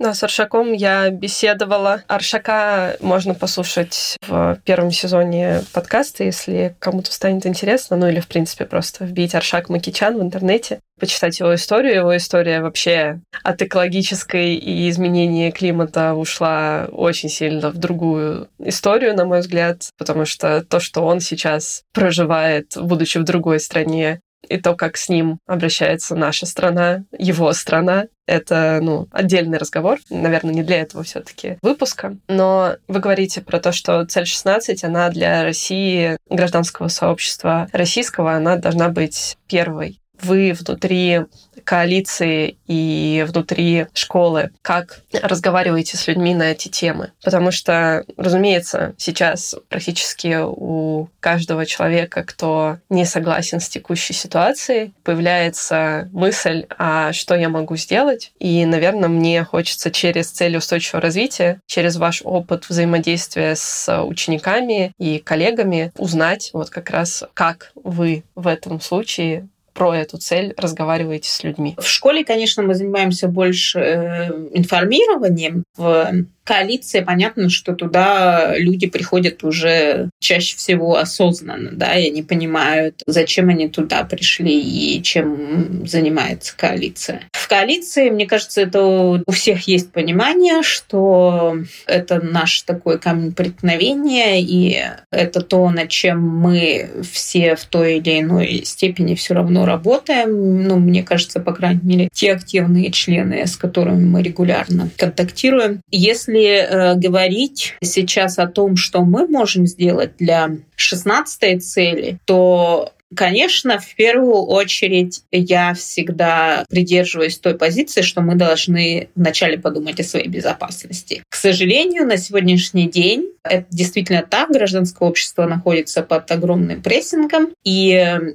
Да, 0.02 0.16
с 0.16 0.24
Аршаком 0.24 0.74
я 0.74 1.12
беседовала. 1.12 2.02
Аршака 2.08 2.98
можно 3.02 3.36
послушать 3.36 4.18
в 4.28 4.60
первом 4.66 4.90
сезоне 4.90 5.62
подкаста, 5.74 6.24
если 6.24 6.76
кому-то 6.80 7.14
станет 7.14 7.46
интересно, 7.46 7.98
ну 7.98 8.08
или, 8.08 8.20
в 8.20 8.28
принципе, 8.28 8.66
просто 8.66 9.06
вбить 9.06 9.36
Аршак 9.36 9.70
Макичан 9.70 10.18
в 10.18 10.22
интернете, 10.24 10.80
почитать 11.02 11.40
его 11.40 11.56
историю. 11.56 11.96
Его 11.96 12.16
история 12.16 12.62
вообще 12.62 13.20
от 13.44 13.62
экологической 13.62 14.54
и 14.54 14.88
изменения 14.88 15.52
климата 15.52 16.14
ушла 16.14 16.88
очень 16.92 17.28
сильно 17.28 17.72
в 17.72 17.78
другую 17.78 18.50
историю, 18.60 19.16
на 19.16 19.26
мой 19.26 19.40
взгляд, 19.40 19.90
потому 19.98 20.26
что 20.26 20.64
то, 20.64 20.80
что 20.80 21.02
он 21.02 21.20
сейчас 21.20 21.82
проживает, 21.92 22.78
будучи 22.78 23.18
в 23.18 23.24
другой 23.24 23.60
стране, 23.60 24.22
и 24.48 24.58
то, 24.58 24.76
как 24.76 24.98
с 24.98 25.10
ним 25.10 25.40
обращается 25.48 26.16
наша 26.16 26.46
страна, 26.46 27.04
его 27.18 27.52
страна, 27.54 28.06
это, 28.28 28.80
ну, 28.82 29.08
отдельный 29.12 29.58
разговор. 29.58 30.00
Наверное, 30.10 30.54
не 30.54 30.64
для 30.64 30.82
этого 30.82 31.04
все 31.04 31.22
таки 31.22 31.58
выпуска. 31.62 32.18
Но 32.28 32.76
вы 32.88 33.00
говорите 33.00 33.42
про 33.42 33.60
то, 33.60 33.72
что 33.72 34.06
цель 34.06 34.26
16, 34.26 34.84
она 34.84 35.10
для 35.10 35.44
России, 35.44 36.18
гражданского 36.30 36.88
сообщества 36.88 37.68
российского, 37.72 38.34
она 38.34 38.56
должна 38.56 38.90
быть 38.90 39.38
первой 39.48 40.01
вы 40.22 40.54
внутри 40.54 41.22
коалиции 41.64 42.58
и 42.68 43.26
внутри 43.28 43.88
школы, 43.94 44.52
как 44.62 45.02
разговариваете 45.12 45.98
с 45.98 46.08
людьми 46.08 46.34
на 46.34 46.52
эти 46.52 46.70
темы. 46.70 47.12
Потому 47.24 47.52
что, 47.52 48.06
разумеется, 48.18 48.94
сейчас 48.98 49.56
практически 49.70 50.40
у 50.42 51.10
каждого 51.20 51.66
человека, 51.66 52.24
кто 52.24 52.78
не 52.90 53.06
согласен 53.06 53.60
с 53.60 53.70
текущей 53.70 54.14
ситуацией, 54.14 54.94
появляется 55.04 56.10
мысль, 56.12 56.66
а 56.78 57.14
что 57.14 57.36
я 57.36 57.50
могу 57.50 57.76
сделать? 57.76 58.32
И, 58.40 58.66
наверное, 58.66 59.10
мне 59.10 59.44
хочется 59.44 59.92
через 59.92 60.30
цель 60.32 60.58
устойчивого 60.58 61.02
развития, 61.02 61.60
через 61.68 61.98
ваш 61.98 62.22
опыт 62.24 62.68
взаимодействия 62.70 63.56
с 63.56 64.04
учениками 64.04 64.94
и 64.98 65.20
коллегами 65.20 65.92
узнать 65.98 66.50
вот 66.54 66.70
как 66.70 66.90
раз, 66.90 67.24
как 67.34 67.72
вы 67.76 68.24
в 68.36 68.48
этом 68.48 68.80
случае 68.82 69.48
про 69.74 69.96
эту 69.96 70.18
цель 70.18 70.54
разговариваете 70.58 71.30
с 71.30 71.44
людьми? 71.44 71.76
В 71.78 71.88
школе, 71.88 72.24
конечно, 72.24 72.64
мы 72.64 72.76
занимаемся 72.76 73.28
больше 73.28 73.80
э, 73.80 74.28
информированием. 74.54 75.64
В 75.76 76.26
коалиция, 76.44 77.04
понятно, 77.04 77.50
что 77.50 77.74
туда 77.74 78.58
люди 78.58 78.88
приходят 78.88 79.44
уже 79.44 80.10
чаще 80.20 80.58
всего 80.58 80.98
осознанно, 80.98 81.72
да, 81.74 81.96
и 81.96 82.08
они 82.08 82.24
понимают, 82.24 83.02
зачем 83.06 83.50
они 83.50 83.70
туда 83.70 84.04
пришли 84.04 84.60
и 84.60 85.02
чем 85.04 85.86
занимается 85.86 86.56
коалиция. 86.58 87.22
В 87.32 87.48
коалиции, 87.48 88.10
мне 88.10 88.26
кажется, 88.26 88.62
это 88.62 88.82
у 88.84 89.32
всех 89.32 89.68
есть 89.68 89.92
понимание, 89.92 90.64
что 90.64 91.58
это 91.86 92.22
наш 92.22 92.62
такой 92.62 93.00
камень 93.00 93.34
преткновения, 93.34 94.42
и 94.42 94.82
это 95.12 95.42
то, 95.42 95.70
над 95.70 95.90
чем 95.90 96.22
мы 96.22 96.90
все 97.12 97.56
в 97.56 97.66
той 97.66 97.98
или 97.98 98.20
иной 98.22 98.62
степени 98.66 99.16
все 99.16 99.34
равно 99.34 99.66
работаем. 99.66 100.64
Ну, 100.64 100.78
мне 100.80 101.04
кажется, 101.04 101.40
по 101.40 101.54
крайней 101.54 101.82
мере, 101.84 102.10
те 102.14 102.34
активные 102.34 102.92
члены, 102.92 103.46
с 103.46 103.56
которыми 103.58 104.06
мы 104.06 104.24
регулярно 104.24 104.90
контактируем. 104.98 105.82
Если 105.92 106.41
если 106.42 106.92
э, 106.92 106.96
говорить 106.96 107.76
сейчас 107.82 108.40
о 108.40 108.48
том, 108.48 108.76
что 108.76 109.04
мы 109.04 109.28
можем 109.28 109.68
сделать 109.68 110.14
для 110.18 110.52
16 110.76 111.64
цели, 111.64 112.20
то 112.26 112.94
Конечно, 113.16 113.80
в 113.80 113.96
первую 113.96 114.44
очередь 114.46 115.24
я 115.32 115.74
всегда 115.74 116.66
придерживаюсь 116.70 117.38
той 117.38 117.56
позиции, 117.56 118.02
что 118.02 118.22
мы 118.22 118.36
должны 118.36 119.10
вначале 119.16 119.58
подумать 119.58 120.00
о 120.00 120.04
своей 120.04 120.28
безопасности. 120.28 121.24
К 121.30 121.36
сожалению, 121.36 122.06
на 122.06 122.18
сегодняшний 122.18 122.90
день 122.90 123.32
это 123.44 123.66
действительно 123.72 124.22
так. 124.22 124.52
Гражданское 124.52 125.08
общество 125.08 125.46
находится 125.46 126.04
под 126.04 126.30
огромным 126.32 126.82
прессингом. 126.82 127.50
И 127.64 127.88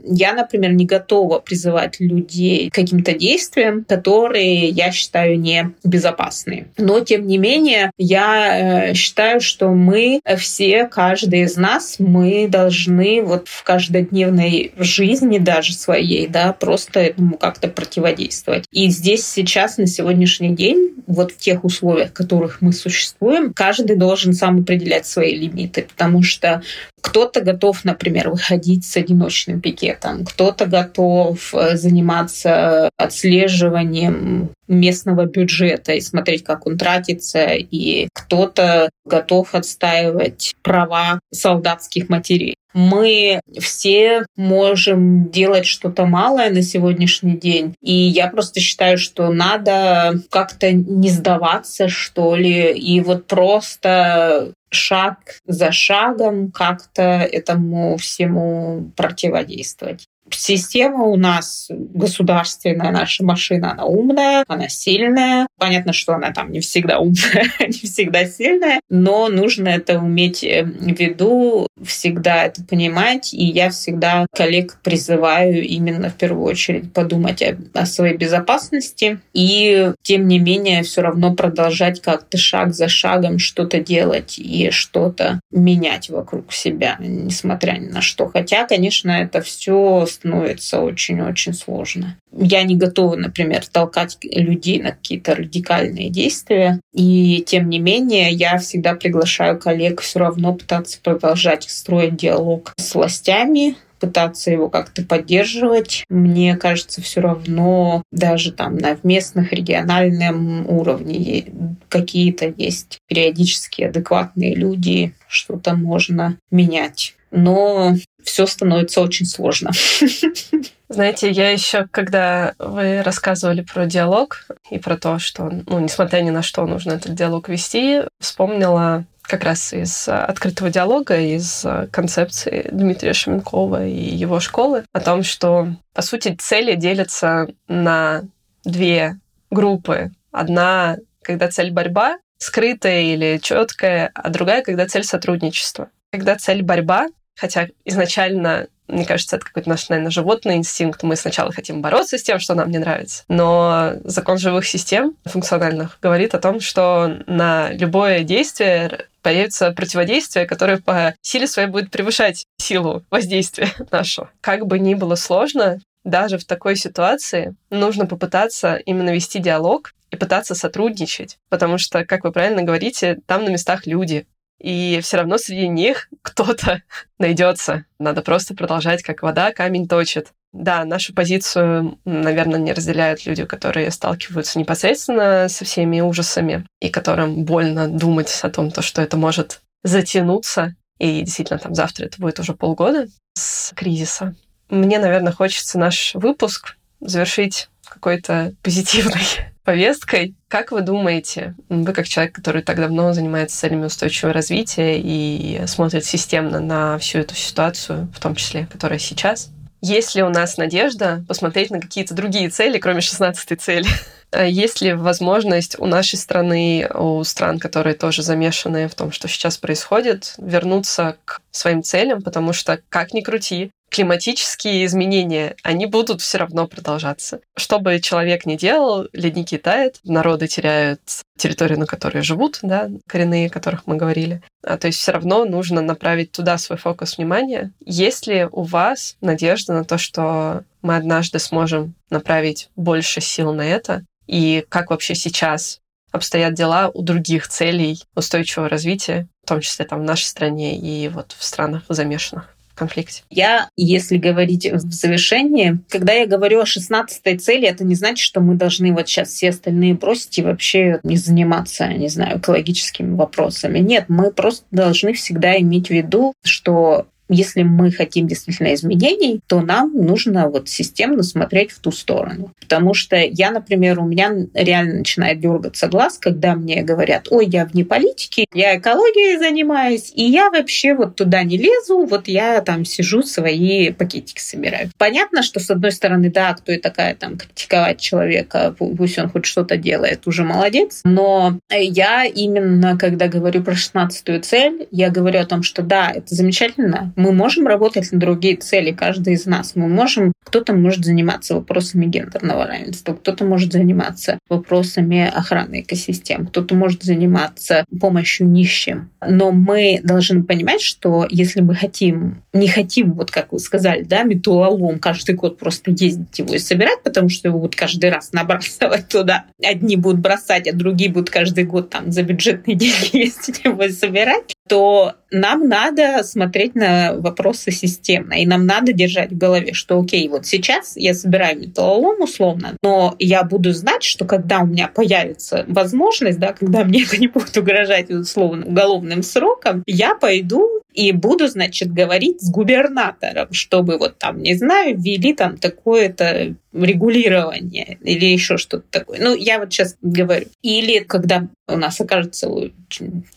я, 0.05 0.33
например, 0.33 0.73
не 0.73 0.85
готова 0.85 1.39
призывать 1.39 2.01
людей 2.01 2.71
к 2.71 2.75
каким-то 2.75 3.13
действиям, 3.13 3.85
которые 3.85 4.69
я 4.69 4.91
считаю 4.91 5.39
не 5.39 5.73
безопасные. 5.85 6.69
Но, 6.77 7.01
тем 7.01 7.27
не 7.27 7.39
менее, 7.39 7.91
я 7.99 8.89
э, 8.91 8.95
считаю, 8.95 9.41
что 9.41 9.69
мы 9.69 10.21
все, 10.39 10.87
каждый 10.87 11.43
из 11.43 11.57
нас, 11.57 11.97
мы 11.99 12.49
должны 12.49 13.23
вот 13.23 13.49
в 13.49 13.63
каждодневной 13.63 14.66
жизни 14.77 15.39
даже 15.39 15.73
своей, 15.73 16.27
да, 16.27 16.53
просто 16.53 17.01
этому 17.01 17.37
как-то 17.37 17.69
противодействовать. 17.69 18.65
И 18.73 18.89
здесь 18.91 19.27
сейчас, 19.27 19.79
на 19.79 19.87
сегодняшний 19.87 20.55
день, 20.55 20.95
вот 21.07 21.33
в 21.33 21.39
тех 21.39 21.65
условиях, 21.65 22.11
в 22.11 22.15
которых 22.15 22.61
мы 22.61 22.73
существуем, 22.73 23.53
каждый 23.53 23.97
должен 23.97 24.33
сам 24.33 24.61
определять 24.61 25.07
свои 25.07 25.35
лимиты, 25.37 25.83
потому 25.83 26.23
что 26.23 26.63
кто-то 27.01 27.41
готов, 27.41 27.85
например, 27.85 28.31
выходить 28.31 28.85
с 28.85 28.97
одиночным 28.97 29.61
пикетом, 29.61 30.25
кто-то 30.25 30.67
готов 30.67 31.55
э, 31.55 31.77
заниматься 31.77 32.91
отслеживанием 32.97 34.51
местного 34.67 35.27
бюджета 35.27 35.93
и 35.93 36.01
смотреть, 36.01 36.43
как 36.43 36.67
он 36.67 36.77
тратится, 36.77 37.47
и 37.55 38.09
кто-то 38.13 38.91
готов 39.05 39.55
отстаивать 39.55 40.55
права 40.63 41.21
солдатских 41.33 42.09
матерей 42.09 42.57
мы 42.77 43.41
все 43.59 44.27
можем 44.37 45.31
делать 45.31 45.65
что-то 45.65 46.05
малое 46.05 46.51
на 46.51 46.61
сегодняшний 46.61 47.39
день. 47.39 47.75
И 47.81 47.95
я 47.95 48.29
просто 48.29 48.61
считаю, 48.61 48.99
что 48.99 49.33
надо 49.33 50.21
как-то 50.31 50.71
не 50.73 51.09
сдаваться, 51.09 51.89
что 51.89 52.37
ли, 52.37 52.73
и 52.73 53.01
вот 53.01 53.27
просто 53.27 54.53
шаг 54.69 55.17
за 55.47 55.73
шагом 55.73 56.51
как-то 56.53 57.03
этому 57.03 57.97
всему 57.97 58.91
противодействовать. 58.95 60.07
Система 60.31 61.05
у 61.05 61.17
нас 61.17 61.69
государственная, 61.71 62.91
наша 62.91 63.25
машина, 63.25 63.73
она 63.73 63.85
умная, 63.85 64.45
она 64.49 64.69
сильная. 64.69 65.47
Понятно, 65.59 65.93
что 65.93 66.15
она 66.15 66.33
там 66.33 66.51
не 66.51 66.61
всегда 66.61 66.99
умная, 66.99 67.47
не 67.61 67.73
всегда 67.73 68.27
сильная, 68.27 68.81
но 68.91 69.29
нужно 69.29 69.69
это 69.69 69.99
уметь 69.99 70.43
э, 70.43 70.65
в 70.65 70.99
виду, 70.99 71.69
всегда 71.85 72.45
это 72.45 72.65
понимать. 72.65 73.33
И 73.33 73.45
я 73.45 73.71
всегда 73.71 74.27
коллег 74.35 74.79
призываю 74.83 75.63
именно 75.63 76.11
в 76.11 76.15
первую 76.15 76.45
очередь 76.45 76.93
подумать 76.93 77.43
о, 77.43 77.57
о 77.75 77.87
своей 77.87 78.17
безопасности 78.17 79.21
и, 79.33 79.93
тем 80.03 80.27
не 80.27 80.39
менее, 80.39 80.83
все 80.83 81.03
равно 81.03 81.35
продолжать 81.35 82.01
как-то 82.01 82.37
шаг 82.37 82.75
за 82.75 82.89
шагом 82.89 83.39
что-то 83.39 83.81
делать 83.81 84.39
и 84.39 84.71
что-то 84.71 85.41
менять 85.51 86.11
вокруг 86.11 86.53
себя, 86.53 86.97
несмотря 86.99 87.73
ни 87.73 87.87
на 87.87 88.01
что. 88.01 88.29
Хотя, 88.29 88.67
конечно, 88.67 89.11
это 89.11 89.41
все 89.41 90.07
становится 90.17 90.81
очень-очень 90.81 91.55
сложно. 91.55 92.17
Я 92.33 92.63
не 92.65 92.77
готова, 92.77 93.17
например, 93.17 93.67
толкать 93.67 94.19
людей 94.23 94.83
на 94.83 94.91
какие-то 94.91 95.35
радикальные 95.35 96.11
действия. 96.11 96.81
И 96.93 97.43
тем 97.47 97.69
не 97.69 97.79
менее, 97.79 98.31
я 98.31 98.59
всегда 98.59 98.95
приглашаю 98.95 99.59
коллег 99.59 100.01
все 100.01 100.19
равно 100.19 100.55
пытаться 100.55 100.99
продолжать 101.03 101.65
строить 101.65 102.17
диалог 102.17 102.73
с 102.77 102.95
властями, 102.95 103.77
пытаться 104.07 104.51
его 104.51 104.69
как-то 104.69 105.03
поддерживать. 105.03 106.05
Мне 106.09 106.57
кажется, 106.57 107.03
все 107.03 107.21
равно 107.21 108.03
даже 108.13 108.53
там 108.53 108.79
на 108.79 108.97
местных, 109.03 109.53
региональном 109.53 110.69
уровне 110.69 111.47
какие-то 111.89 112.53
есть 112.57 112.99
периодически 113.09 113.83
адекватные 113.83 114.55
люди, 114.55 115.15
что-то 115.29 115.75
можно 115.75 116.39
менять. 116.51 117.15
Но 117.33 117.95
все 118.23 118.47
становится 118.47 119.01
очень 119.01 119.27
сложно. 119.27 119.73
Знаете, 120.89 121.31
я 121.31 121.51
еще, 121.51 121.87
когда 121.91 122.55
вы 122.59 123.03
рассказывали 123.03 123.63
про 123.63 123.87
диалог 123.87 124.47
и 124.71 124.79
про 124.79 124.97
то, 124.97 125.19
что, 125.19 125.51
ну, 125.67 125.81
несмотря 125.81 126.21
ни 126.21 126.31
на 126.31 126.43
что, 126.43 126.65
нужно 126.65 126.93
этот 126.93 127.15
диалог 127.15 127.49
вести, 127.49 128.03
вспомнила 128.21 129.05
как 129.27 129.45
раз 129.45 129.73
из 129.73 130.09
открытого 130.09 130.71
диалога, 130.71 131.19
из 131.19 131.65
концепции 131.91 132.69
Дмитрия 132.71 133.13
Шеменкова 133.13 133.87
и 133.87 134.15
его 134.15 134.41
школы 134.41 134.85
о 134.93 135.01
том, 135.01 135.23
что, 135.23 135.69
по 135.93 136.03
сути, 136.03 136.35
цели 136.39 136.75
делятся 136.75 137.49
на 137.69 138.23
две 138.65 139.19
группы. 139.51 140.11
Одна, 140.33 140.97
когда 141.23 141.49
цель 141.49 141.73
борьба, 141.73 142.19
скрытая 142.39 143.03
или 143.03 143.39
четкая, 143.43 144.11
а 144.15 144.29
другая, 144.31 144.63
когда 144.63 144.87
цель 144.87 145.05
сотрудничества. 145.05 145.91
Когда 146.13 146.37
цель 146.37 146.63
борьба, 146.63 147.09
Хотя 147.37 147.69
изначально, 147.85 148.69
мне 148.89 149.05
кажется, 149.05 149.37
это 149.37 149.45
какой-то 149.45 149.69
наш, 149.69 149.89
наверное, 149.89 150.11
животный 150.11 150.57
инстинкт. 150.57 151.03
Мы 151.03 151.17
сначала 151.17 151.53
хотим 151.53 151.83
бороться 151.83 152.19
с 152.19 152.23
тем, 152.23 152.39
что 152.39 152.55
нам 152.55 152.71
не 152.71 152.79
нравится. 152.79 153.25
Но 153.29 153.95
закон 154.05 154.39
живых 154.39 154.67
систем 154.67 155.17
функциональных 155.25 155.99
говорит 156.01 156.35
о 156.35 156.41
том, 156.41 156.61
что 156.61 157.19
на 157.27 157.71
любое 157.73 158.23
действие 158.23 159.07
появится 159.23 159.73
противодействие, 159.73 160.47
которое 160.47 160.79
по 160.79 161.15
силе 161.21 161.47
своей 161.47 161.69
будет 161.69 161.91
превышать 161.91 162.47
силу 162.59 163.03
воздействия 163.11 163.71
нашего. 163.91 164.31
Как 164.41 164.67
бы 164.67 164.79
ни 164.79 164.95
было 164.95 165.17
сложно, 165.17 165.81
даже 166.05 166.39
в 166.39 166.45
такой 166.45 166.77
ситуации 166.77 167.57
нужно 167.71 168.07
попытаться 168.07 168.77
именно 168.77 169.11
вести 169.11 169.41
диалог 169.41 169.93
и 170.13 170.17
пытаться 170.17 170.55
сотрудничать. 170.55 171.39
Потому 171.49 171.79
что, 171.79 172.05
как 172.05 172.23
вы 172.23 172.31
правильно 172.31 172.63
говорите, 172.63 173.19
там 173.27 173.45
на 173.45 173.49
местах 173.49 173.87
люди 173.87 174.27
и 174.59 175.01
все 175.03 175.19
равно 175.19 175.39
среди 175.39 175.69
них 175.69 176.09
кто-то 176.23 176.83
найдется. 177.19 177.85
Надо 177.99 178.23
просто 178.23 178.55
продолжать, 178.55 179.03
как 179.03 179.23
вода 179.23 179.53
камень 179.53 179.89
точит. 179.89 180.29
Да, 180.53 180.85
нашу 180.85 181.13
позицию, 181.13 181.99
наверное, 182.05 182.59
не 182.59 182.73
разделяют 182.73 183.27
люди, 183.27 183.45
которые 183.45 183.91
сталкиваются 183.91 184.59
непосредственно 184.59 185.49
со 185.49 185.65
всеми 185.67 186.01
ужасами 186.01 186.67
и 186.81 186.89
которым 186.89 187.45
больно 187.45 187.89
думать 187.89 188.39
о 188.43 188.49
том, 188.49 188.71
то, 188.71 188.81
что 188.81 189.03
это 189.03 189.19
может 189.19 189.61
затянуться. 189.85 190.75
И 190.99 191.21
действительно, 191.21 191.59
там 191.59 191.75
завтра 191.75 192.07
это 192.07 192.19
будет 192.19 192.41
уже 192.41 192.55
полгода 192.55 193.07
с 193.35 193.73
кризиса. 193.75 194.35
мне, 194.71 194.99
наверное, 194.99 195.33
хочется 195.33 195.79
наш 195.79 196.15
выпуск 196.15 196.77
завершить 197.01 197.69
какой-то 197.87 198.55
позитивной 198.63 199.27
повесткой. 199.67 200.35
Как 200.49 200.73
вы 200.73 200.81
думаете, 200.81 201.55
вы 201.69 201.93
как 201.93 202.09
человек, 202.09 202.35
который 202.35 202.63
так 202.63 202.77
давно 202.77 203.13
занимается 203.13 203.59
целями 203.59 203.85
устойчивого 203.85 204.33
развития 204.33 204.99
и 204.99 205.67
смотрит 205.67 206.07
системно 206.07 206.61
на 206.61 206.97
всю 206.99 207.19
эту 207.19 207.35
ситуацию, 207.35 208.09
в 208.15 208.21
том 208.21 208.37
числе, 208.37 208.67
которая 208.73 208.99
сейчас, 208.99 209.51
есть 209.83 210.15
ли 210.15 210.23
у 210.23 210.31
нас 210.31 210.57
надежда 210.57 211.25
посмотреть 211.29 211.71
на 211.71 211.81
какие-то 211.81 212.15
другие 212.15 212.49
цели, 212.49 212.79
кроме 212.79 213.01
16 213.01 213.61
цели? 213.61 213.87
А 214.33 214.45
есть 214.45 214.81
ли 214.81 214.93
возможность 214.93 215.79
у 215.79 215.87
нашей 215.87 216.17
страны, 216.17 216.89
у 216.93 217.23
стран, 217.23 217.59
которые 217.59 217.95
тоже 217.95 218.23
замешаны 218.23 218.89
в 218.89 218.95
том, 218.95 219.13
что 219.13 219.29
сейчас 219.29 219.57
происходит, 219.57 220.35
вернуться 220.39 221.17
к 221.25 221.41
своим 221.51 221.83
целям, 221.83 222.23
потому 222.23 222.53
что, 222.53 222.81
как 222.89 223.13
ни 223.15 223.21
крути, 223.21 223.71
климатические 223.97 224.85
изменения, 224.85 225.57
они 225.63 225.87
будут 225.87 226.21
все 226.21 226.37
равно 226.37 226.67
продолжаться. 226.67 227.41
Что 227.57 227.79
бы 227.79 227.99
человек 227.99 228.45
ни 228.45 228.57
делал, 228.57 229.09
ледники 229.15 229.57
тают, 229.57 230.01
народы 230.05 230.49
теряют 230.49 231.01
территорию, 231.39 231.79
на 231.79 231.87
которой 231.87 232.21
живут, 232.23 232.59
да, 232.61 232.91
коренные, 233.07 233.47
о 233.47 233.51
которых 233.51 233.87
мы 233.87 233.97
говорили. 233.97 234.43
А, 234.63 234.77
то 234.77 234.89
есть 234.89 234.99
все 234.99 235.13
равно 235.13 235.47
нужно 235.47 235.81
направить 235.81 236.31
туда 236.31 236.59
свой 236.59 236.77
фокус 236.77 237.17
внимания. 237.17 237.73
Есть 237.87 238.27
ли 238.27 238.47
у 238.53 238.65
вас 238.65 239.17
надежда 239.23 239.73
на 239.73 239.85
то, 239.85 239.97
что 239.97 240.65
мы 240.83 240.97
однажды 240.97 241.39
сможем 241.39 241.95
направить 242.11 242.69
больше 242.77 243.23
сил 243.23 243.55
на 243.55 243.63
это? 243.63 244.05
И 244.27 244.67
как 244.69 244.91
вообще 244.91 245.15
сейчас 245.15 245.79
обстоят 246.13 246.53
дела 246.53 246.91
у 246.93 247.01
других 247.01 247.49
целей 247.49 248.03
устойчивого 248.15 248.69
развития, 248.69 249.27
в 249.43 249.49
том 249.49 249.63
числе 249.63 249.87
там 249.87 250.01
в 250.01 250.05
нашей 250.05 250.25
стране 250.25 250.77
и 250.77 251.09
вот 251.09 251.35
в 251.39 251.43
странах 251.43 251.85
замешанных? 251.89 252.56
Конфликте? 252.77 253.23
Я, 253.31 253.69
если 253.77 254.17
говорить 254.17 254.67
в 254.71 254.91
завершении, 254.93 255.79
когда 255.89 256.13
я 256.13 256.27
говорю 256.27 256.61
о 256.61 256.67
16 256.67 257.43
цели, 257.43 257.67
это 257.67 257.85
не 257.85 257.95
значит, 257.95 258.25
что 258.25 258.41
мы 258.41 258.55
должны 258.55 258.93
вот 258.93 259.09
сейчас 259.09 259.29
все 259.31 259.51
остальные 259.51 259.95
бросить 259.95 260.39
и 260.39 260.43
вообще 260.43 261.01
не 261.03 261.17
заниматься, 261.17 261.89
не 261.89 262.09
знаю, 262.09 262.39
экологическими 262.39 263.15
вопросами. 263.15 263.79
Нет, 263.79 264.05
мы 264.09 264.31
просто 264.31 264.65
должны 264.71 265.13
всегда 265.13 265.59
иметь 265.59 265.89
в 265.89 265.91
виду, 265.91 266.35
что 266.45 267.07
если 267.29 267.63
мы 267.63 267.91
хотим 267.91 268.27
действительно 268.27 268.75
изменений, 268.75 269.41
то 269.47 269.61
нам 269.61 269.93
нужно 269.93 270.49
вот 270.49 270.69
системно 270.69 271.23
смотреть 271.23 271.73
в 271.73 271.81
ту 271.81 271.91
сторону. 271.91 272.53
Потому 272.61 272.95
что 272.95 273.17
я, 273.17 273.51
например, 273.51 273.99
у 274.01 274.07
меня 274.07 274.33
реально 274.55 274.99
начинает 274.99 275.41
дергаться 275.41 275.89
глаз, 275.89 276.19
когда 276.19 276.55
мне 276.55 276.83
говорят, 276.83 277.29
ой, 277.31 277.47
я 277.47 277.65
вне 277.65 277.85
политики, 277.85 278.47
я 278.53 278.79
экологией 278.79 279.39
занимаюсь, 279.39 280.13
и 280.15 280.25
я 280.25 280.51
вообще 280.51 280.95
вот 280.95 281.17
туда 281.17 281.43
не 281.43 281.59
лезу, 281.59 282.05
вот 282.05 282.29
я 282.29 282.61
там 282.61 282.85
сижу, 282.85 283.23
свои 283.23 283.91
пакетики 283.91 284.41
собираю. 284.41 284.91
Понятно, 284.99 285.43
что 285.43 285.61
с 285.61 285.71
одной 285.71 285.93
стороны, 285.93 286.31
да, 286.31 286.55
кто 286.55 286.73
и 286.73 286.79
такая 286.79 287.15
там 287.15 287.37
критиковать 287.37 288.01
человека, 288.01 288.75
пусть 288.79 289.19
он 289.19 289.29
хоть 289.29 289.47
что-то 289.47 289.77
делает, 289.77 290.27
уже 290.27 290.45
молодец, 290.45 291.01
но 291.05 291.59
я 291.71 292.25
именно, 292.25 292.99
когда 292.99 293.29
говорю 293.29 293.63
про 293.63 293.75
16 293.75 294.45
цель, 294.45 294.89
я 294.91 295.11
говорю 295.11 295.41
о 295.41 295.47
том, 295.47 295.63
что 295.63 295.83
да, 295.83 296.13
это 296.15 296.35
замечательно, 296.35 297.13
мы 297.17 297.33
можем 297.33 297.67
работать 297.67 298.13
на 298.13 298.21
другие 298.21 298.57
цели, 298.57 298.93
каждый 298.93 299.35
из 299.35 299.47
нас. 299.47 299.75
Мы 299.75 299.89
можем, 299.89 300.33
кто-то 300.45 300.75
может 300.75 301.05
заниматься 301.05 301.55
вопросами 301.55 302.07
гендерного 302.07 302.67
равенства, 302.67 303.15
кто-то 303.15 303.45
может 303.45 303.73
заниматься 303.73 304.39
вопросами 304.49 305.27
охраны 305.27 305.81
экосистем, 305.81 306.47
кто-то 306.47 306.75
может 306.75 307.03
заниматься 307.03 307.85
помощью 308.01 308.47
нищим. 308.49 309.11
Но 309.27 309.51
мы 309.51 310.01
должны 310.05 310.45
понимать, 310.45 310.83
что 310.83 311.27
если 311.31 311.63
мы 311.63 311.75
хотим, 311.75 312.43
не 312.53 312.69
хотим, 312.69 313.15
вот 313.15 313.31
как 313.31 313.53
вы 313.53 313.59
сказали, 313.59 314.03
да, 314.03 314.23
металлолом 314.23 314.99
каждый 314.99 315.35
год 315.35 315.59
просто 315.59 315.91
ездить 315.91 316.39
его 316.39 316.55
и 316.55 316.59
собирать, 316.59 317.03
потому 317.03 317.31
что 317.31 317.49
его 317.49 317.59
будут 317.59 317.77
каждый 317.77 318.11
раз 318.11 318.33
набрасывать 318.33 319.09
туда. 319.09 319.47
Одни 319.65 319.97
будут 319.97 320.21
бросать, 320.21 320.69
а 320.69 320.75
другие 320.75 321.11
будут 321.11 321.31
каждый 321.31 321.65
год 321.65 321.91
там 321.91 322.13
за 322.13 322.23
бюджетные 322.23 322.75
деньги 322.77 323.17
ездить 323.17 323.63
его 323.65 323.85
и 323.85 323.91
собирать, 323.91 324.56
то 324.69 325.15
нам 325.31 325.69
надо 325.69 326.23
смотреть 326.23 326.75
на 326.75 327.15
вопросы 327.15 327.71
системно, 327.71 328.35
и 328.35 328.47
нам 328.47 328.67
надо 328.67 328.93
держать 328.93 329.31
в 329.31 329.39
голове, 329.39 329.73
что 329.73 330.01
окей, 330.01 330.29
вот 330.29 330.47
сейчас 330.47 330.97
я 330.97 331.15
собираю 331.15 331.61
металлолом 331.61 332.23
условно, 332.23 332.77
но 332.83 333.15
я 333.19 333.43
буду 333.43 333.73
знать, 333.73 334.03
что 334.03 334.25
когда 334.25 334.61
у 334.61 334.67
меня 334.67 334.89
появится 334.89 335.65
возможность, 335.69 336.39
да, 336.39 336.53
когда 336.53 336.85
мне 336.85 337.03
это 337.07 337.19
не 337.19 337.29
будет 337.29 337.57
угрожать 337.57 338.11
условно 338.11 338.67
уголовным 338.67 339.23
сроком, 339.23 339.83
я 339.87 340.15
пойду 340.15 340.83
и 340.97 341.13
буду, 341.13 341.47
значит, 341.47 341.93
говорить 341.93 342.41
с 342.41 342.51
губернатором, 342.51 343.53
чтобы 343.53 343.99
вот 343.99 344.19
там, 344.19 344.43
не 344.43 344.55
знаю, 344.55 344.97
ввели 344.99 345.35
там 345.35 345.59
такое-то 345.59 346.55
регулирование 346.85 347.99
или 348.03 348.27
еще 348.27 348.57
что-то 348.57 348.85
такое. 348.91 349.19
Ну, 349.21 349.35
я 349.35 349.59
вот 349.59 349.73
сейчас 349.73 349.97
говорю. 350.03 350.47
Или 350.63 351.01
когда 351.01 351.49
у 351.69 351.77
нас 351.77 352.01
окажется 352.01 352.49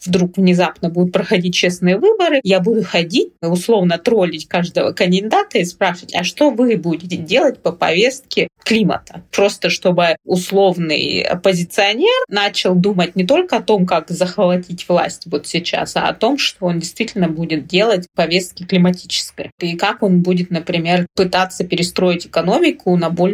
вдруг 0.05 0.37
внезапно 0.37 0.89
будут 0.89 1.11
проходить 1.11 1.55
честные 1.55 1.97
выборы, 1.97 2.39
я 2.43 2.59
буду 2.59 2.83
ходить, 2.83 3.33
условно 3.41 3.97
троллить 3.97 4.47
каждого 4.47 4.91
кандидата 4.91 5.57
и 5.57 5.65
спрашивать, 5.65 6.15
а 6.15 6.23
что 6.23 6.51
вы 6.51 6.77
будете 6.77 7.17
делать 7.17 7.61
по 7.61 7.71
повестке 7.71 8.47
климата? 8.63 9.23
Просто 9.31 9.69
чтобы 9.69 10.15
условный 10.25 11.21
оппозиционер 11.21 12.23
начал 12.29 12.75
думать 12.75 13.15
не 13.15 13.25
только 13.25 13.57
о 13.57 13.61
том, 13.61 13.85
как 13.85 14.09
захватить 14.09 14.87
власть 14.87 15.23
вот 15.25 15.47
сейчас, 15.47 15.95
а 15.95 16.07
о 16.07 16.13
том, 16.13 16.37
что 16.37 16.65
он 16.67 16.79
действительно 16.79 17.27
будет 17.27 17.67
делать 17.67 18.07
повестки 18.15 18.63
климатической. 18.63 19.51
И 19.59 19.75
как 19.75 20.03
он 20.03 20.21
будет, 20.21 20.51
например, 20.51 21.07
пытаться 21.15 21.63
перестроить 21.63 22.27
экономику 22.27 22.95
на 22.95 23.09
более 23.09 23.28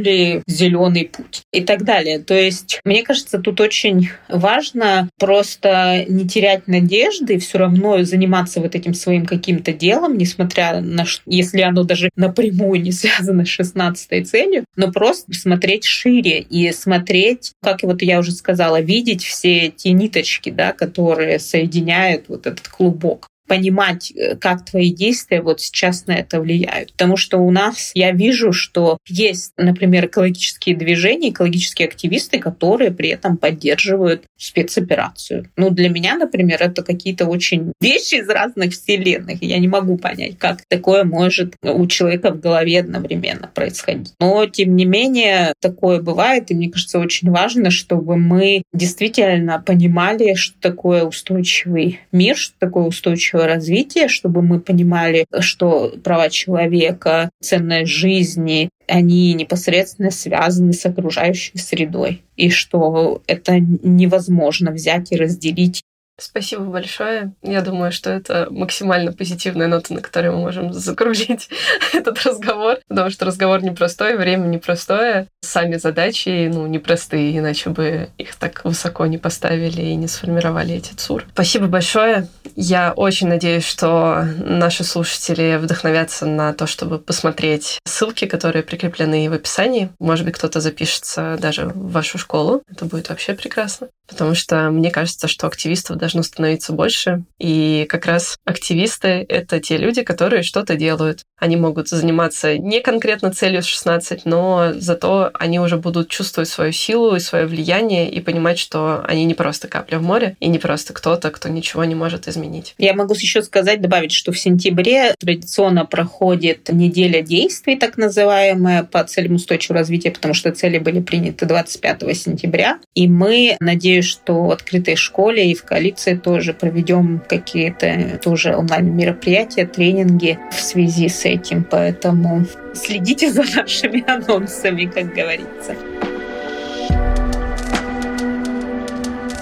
зеленый 0.48 1.06
путь 1.06 1.44
и 1.52 1.62
так 1.62 1.84
далее. 1.84 2.20
То 2.20 2.34
есть, 2.34 2.80
мне 2.86 3.04
кажется, 3.04 3.40
тут 3.40 3.62
очень 3.62 4.10
важно 4.30 5.10
просто 5.20 6.06
не 6.08 6.28
терять 6.28 6.68
надежды, 6.68 7.40
все 7.40 7.58
равно 7.60 8.04
заниматься 8.04 8.60
вот 8.60 8.76
этим 8.76 8.94
своим 8.94 9.26
каким-то 9.26 9.74
делом, 9.74 10.18
несмотря 10.18 10.82
на, 10.82 11.06
если 11.26 11.62
оно 11.62 11.84
даже 11.84 12.10
напрямую 12.16 12.82
не 12.82 12.92
связано 12.92 13.46
с 13.46 13.50
16 13.50 14.28
целью, 14.28 14.66
но 14.76 14.92
просто 14.92 15.34
смотреть 15.34 15.86
шире 15.86 16.40
и 16.40 16.72
смотреть, 16.72 17.54
как 17.62 17.84
вот 17.84 18.02
я 18.02 18.20
уже 18.20 18.32
сказала, 18.32 18.82
видеть 18.82 19.24
все 19.24 19.68
эти 19.68 19.90
ниточки, 19.90 20.50
да, 20.50 20.74
которые 20.74 21.40
соединяют 21.40 22.26
вот 22.28 22.48
этот 22.48 22.68
клубок 22.68 23.28
понимать, 23.48 24.12
э, 24.12 24.36
как 24.36 24.66
твои 24.66 24.92
действия 24.92 25.42
вот 25.42 25.62
сейчас 25.62 26.08
на 26.08 26.14
это 26.14 26.40
влияют. 26.40 26.92
Потому 26.94 27.18
что 27.18 27.38
у 27.38 27.52
нас 27.52 27.92
я 27.94 28.12
вижу, 28.12 28.52
что 28.52 28.98
есть, 29.08 29.54
например, 29.58 30.08
экологические 30.08 30.76
движения, 30.76 31.30
экологические 31.30 31.88
активисты, 31.88 32.40
которые 32.40 32.92
при 32.92 33.10
этом 33.10 33.38
поддерживают 33.38 34.24
спецоперацию. 34.38 35.50
Ну, 35.58 35.70
для 35.70 35.90
меня, 35.90 36.16
например, 36.16 36.62
это 36.62 36.84
какие-то 36.84 37.26
очень 37.26 37.74
вещи 37.82 38.16
из 38.16 38.30
разных 38.30 38.74
вселенных. 38.74 39.42
Я 39.42 39.60
не 39.60 39.68
могу 39.68 39.98
понять, 39.98 40.38
как 40.38 40.62
такое 40.68 41.04
может 41.04 41.56
у 41.62 41.86
человека 41.88 42.32
в 42.32 42.40
голове 42.40 42.80
одновременно 42.80 43.50
происходить. 43.54 44.14
Но, 44.20 44.46
тем 44.46 44.76
не 44.76 44.86
менее, 44.86 45.54
такое 45.62 46.02
бывает, 46.02 46.52
и 46.52 46.56
мне 46.56 46.70
кажется, 46.70 47.00
очень 47.00 47.30
важно, 47.32 47.70
чтобы 47.70 48.18
мы 48.18 48.64
действительно 48.74 49.62
понимали, 49.66 50.34
что 50.36 50.60
такое 50.60 51.04
устойчивый 51.04 52.00
мир, 52.12 52.36
что 52.36 52.56
такое 52.60 52.86
устойчивый 52.86 53.35
устойчивого 53.36 53.48
развития, 53.48 54.08
чтобы 54.08 54.42
мы 54.42 54.60
понимали, 54.60 55.26
что 55.40 55.94
права 56.04 56.30
человека, 56.30 57.30
ценность 57.42 57.92
жизни, 57.92 58.70
они 58.88 59.34
непосредственно 59.34 60.12
связаны 60.12 60.74
с 60.74 60.86
окружающей 60.86 61.58
средой, 61.58 62.24
и 62.36 62.50
что 62.50 63.22
это 63.28 63.60
невозможно 63.60 64.72
взять 64.72 65.12
и 65.12 65.16
разделить 65.16 65.82
Спасибо 66.18 66.64
большое. 66.64 67.34
Я 67.44 67.62
думаю, 67.62 67.92
что 67.92 68.10
это 68.10 68.48
максимально 68.50 69.12
позитивная 69.12 69.68
нота, 69.68 69.94
на 69.94 70.02
которой 70.02 70.32
мы 70.32 70.38
можем 70.38 70.72
закружить 70.72 71.50
этот 71.94 72.24
разговор, 72.26 72.78
потому 72.88 73.10
что 73.10 73.26
разговор 73.26 73.62
непростой, 73.64 74.16
время 74.16 74.48
непростое, 74.48 75.28
сами 75.42 75.76
задачи, 75.76 76.50
ну, 76.52 76.68
непростые, 76.68 77.38
иначе 77.38 77.70
бы 77.70 78.10
их 78.18 78.36
так 78.36 78.64
высоко 78.64 79.06
не 79.08 79.18
поставили 79.18 79.82
и 79.82 79.96
не 79.96 80.08
сформировали 80.08 80.76
эти 80.76 80.94
ЦУР. 80.94 81.26
Спасибо 81.34 81.68
большое. 81.68 82.28
Я 82.56 82.94
очень 82.94 83.28
надеюсь, 83.28 83.66
что 83.66 84.26
наши 84.38 84.86
слушатели 84.86 85.58
вдохновятся 85.58 86.26
на 86.26 86.54
то, 86.54 86.66
чтобы 86.66 87.00
посмотреть 87.00 87.80
ссылки, 87.86 88.26
которые 88.26 88.64
прикреплены 88.64 89.30
в 89.30 89.34
описании. 89.34 89.90
Может 90.00 90.26
быть, 90.26 90.36
кто-то 90.36 90.62
запишется 90.62 91.38
даже 91.40 91.66
в 91.66 91.92
вашу 91.92 92.18
школу. 92.18 92.62
Это 92.70 92.86
будет 92.86 93.10
вообще 93.10 93.34
прекрасно. 93.34 93.90
Потому 94.08 94.36
что 94.36 94.70
мне 94.70 94.92
кажется, 94.92 95.28
что 95.28 95.48
активистов 95.48 95.98
должно 96.06 96.22
становиться 96.22 96.72
больше. 96.72 97.24
И 97.40 97.88
как 97.90 98.06
раз 98.06 98.38
активисты— 98.46 99.26
это 99.30 99.60
те 99.60 99.78
люди, 99.78 100.04
которые 100.04 100.44
что-то 100.44 100.76
делают. 100.76 101.24
Они 101.40 101.56
могут 101.56 101.90
заниматься 101.90 102.58
не 102.58 102.80
конкретно 102.80 103.32
целью 103.32 103.64
16, 103.64 104.26
но 104.26 104.74
зато 104.76 105.32
они 105.34 105.60
уже 105.60 105.78
будут 105.78 106.10
чувствовать 106.10 106.48
свою 106.48 106.72
силу 106.72 107.16
и 107.16 107.20
свое 107.20 107.48
влияние 107.48 108.10
и 108.10 108.22
понимать, 108.22 108.60
что 108.60 109.04
они 109.08 109.26
не 109.26 109.34
просто 109.34 109.68
капля 109.68 109.98
в 109.98 110.04
море 110.04 110.38
и 110.40 110.48
не 110.48 110.60
просто 110.60 110.94
кто-то, 110.94 111.32
кто 111.32 111.50
ничего 111.50 111.84
не 111.86 111.96
может 111.96 112.28
изменить. 112.28 112.76
Я 112.78 112.94
могу 112.94 113.16
еще 113.16 113.42
сказать, 113.42 113.82
добавить, 113.82 114.12
что 114.12 114.32
в 114.32 114.40
сентябре 114.40 115.16
традиционно 115.20 115.86
проходит 115.86 116.70
неделя 116.72 117.22
действий, 117.22 117.76
так 117.76 117.98
называемая, 117.98 118.84
по 118.84 119.04
целям 119.04 119.36
устойчивого 119.36 119.80
развития, 119.80 120.12
потому 120.12 120.34
что 120.36 120.52
цели 120.52 120.78
были 120.78 121.00
приняты 121.00 121.46
25 121.46 122.16
сентября. 122.16 122.80
И 122.94 123.08
мы, 123.08 123.58
надеюсь, 123.60 124.06
что 124.06 124.46
в 124.46 124.52
открытой 124.52 124.96
школе 124.96 125.52
и 125.52 125.56
в 125.56 125.64
коалиции 125.64 125.95
тоже 126.24 126.54
проведем 126.54 127.22
какие-то 127.28 128.20
тоже 128.24 128.56
онлайн-мероприятия, 128.56 129.66
тренинги 129.66 130.40
в 130.52 130.60
связи 130.60 131.10
с 131.10 131.26
этим. 131.26 131.64
Поэтому 131.64 132.46
следите 132.74 133.32
за 133.32 133.44
нашими 133.56 134.04
анонсами, 134.08 134.86
как 134.86 135.14
говорится. 135.14 135.76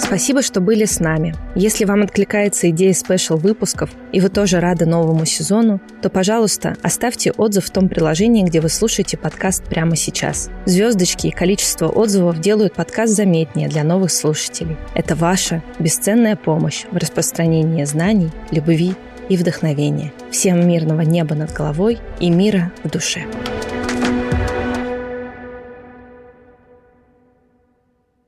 Спасибо, 0.05 0.41
что 0.41 0.59
были 0.59 0.85
с 0.85 0.99
нами. 0.99 1.33
Если 1.55 1.85
вам 1.85 2.03
откликается 2.03 2.69
идея 2.69 2.93
спешл 2.93 3.37
выпусков, 3.37 3.89
и 4.11 4.19
вы 4.19 4.29
тоже 4.29 4.59
рады 4.59 4.85
новому 4.85 5.25
сезону, 5.25 5.79
то, 6.01 6.09
пожалуйста, 6.09 6.75
оставьте 6.83 7.31
отзыв 7.31 7.65
в 7.65 7.71
том 7.71 7.87
приложении, 7.87 8.43
где 8.43 8.59
вы 8.59 8.67
слушаете 8.69 9.17
подкаст 9.17 9.63
прямо 9.63 9.95
сейчас. 9.95 10.49
Звездочки 10.65 11.27
и 11.27 11.31
количество 11.31 11.87
отзывов 11.87 12.39
делают 12.41 12.75
подкаст 12.75 13.15
заметнее 13.15 13.69
для 13.69 13.83
новых 13.83 14.11
слушателей. 14.11 14.77
Это 14.93 15.15
ваша 15.15 15.63
бесценная 15.79 16.35
помощь 16.35 16.83
в 16.91 16.97
распространении 16.97 17.85
знаний, 17.85 18.29
любви 18.51 18.95
и 19.29 19.37
вдохновения. 19.37 20.11
Всем 20.31 20.67
мирного 20.67 21.01
неба 21.01 21.33
над 21.33 21.53
головой 21.53 21.99
и 22.19 22.29
мира 22.29 22.71
в 22.83 22.89
душе. 22.89 23.25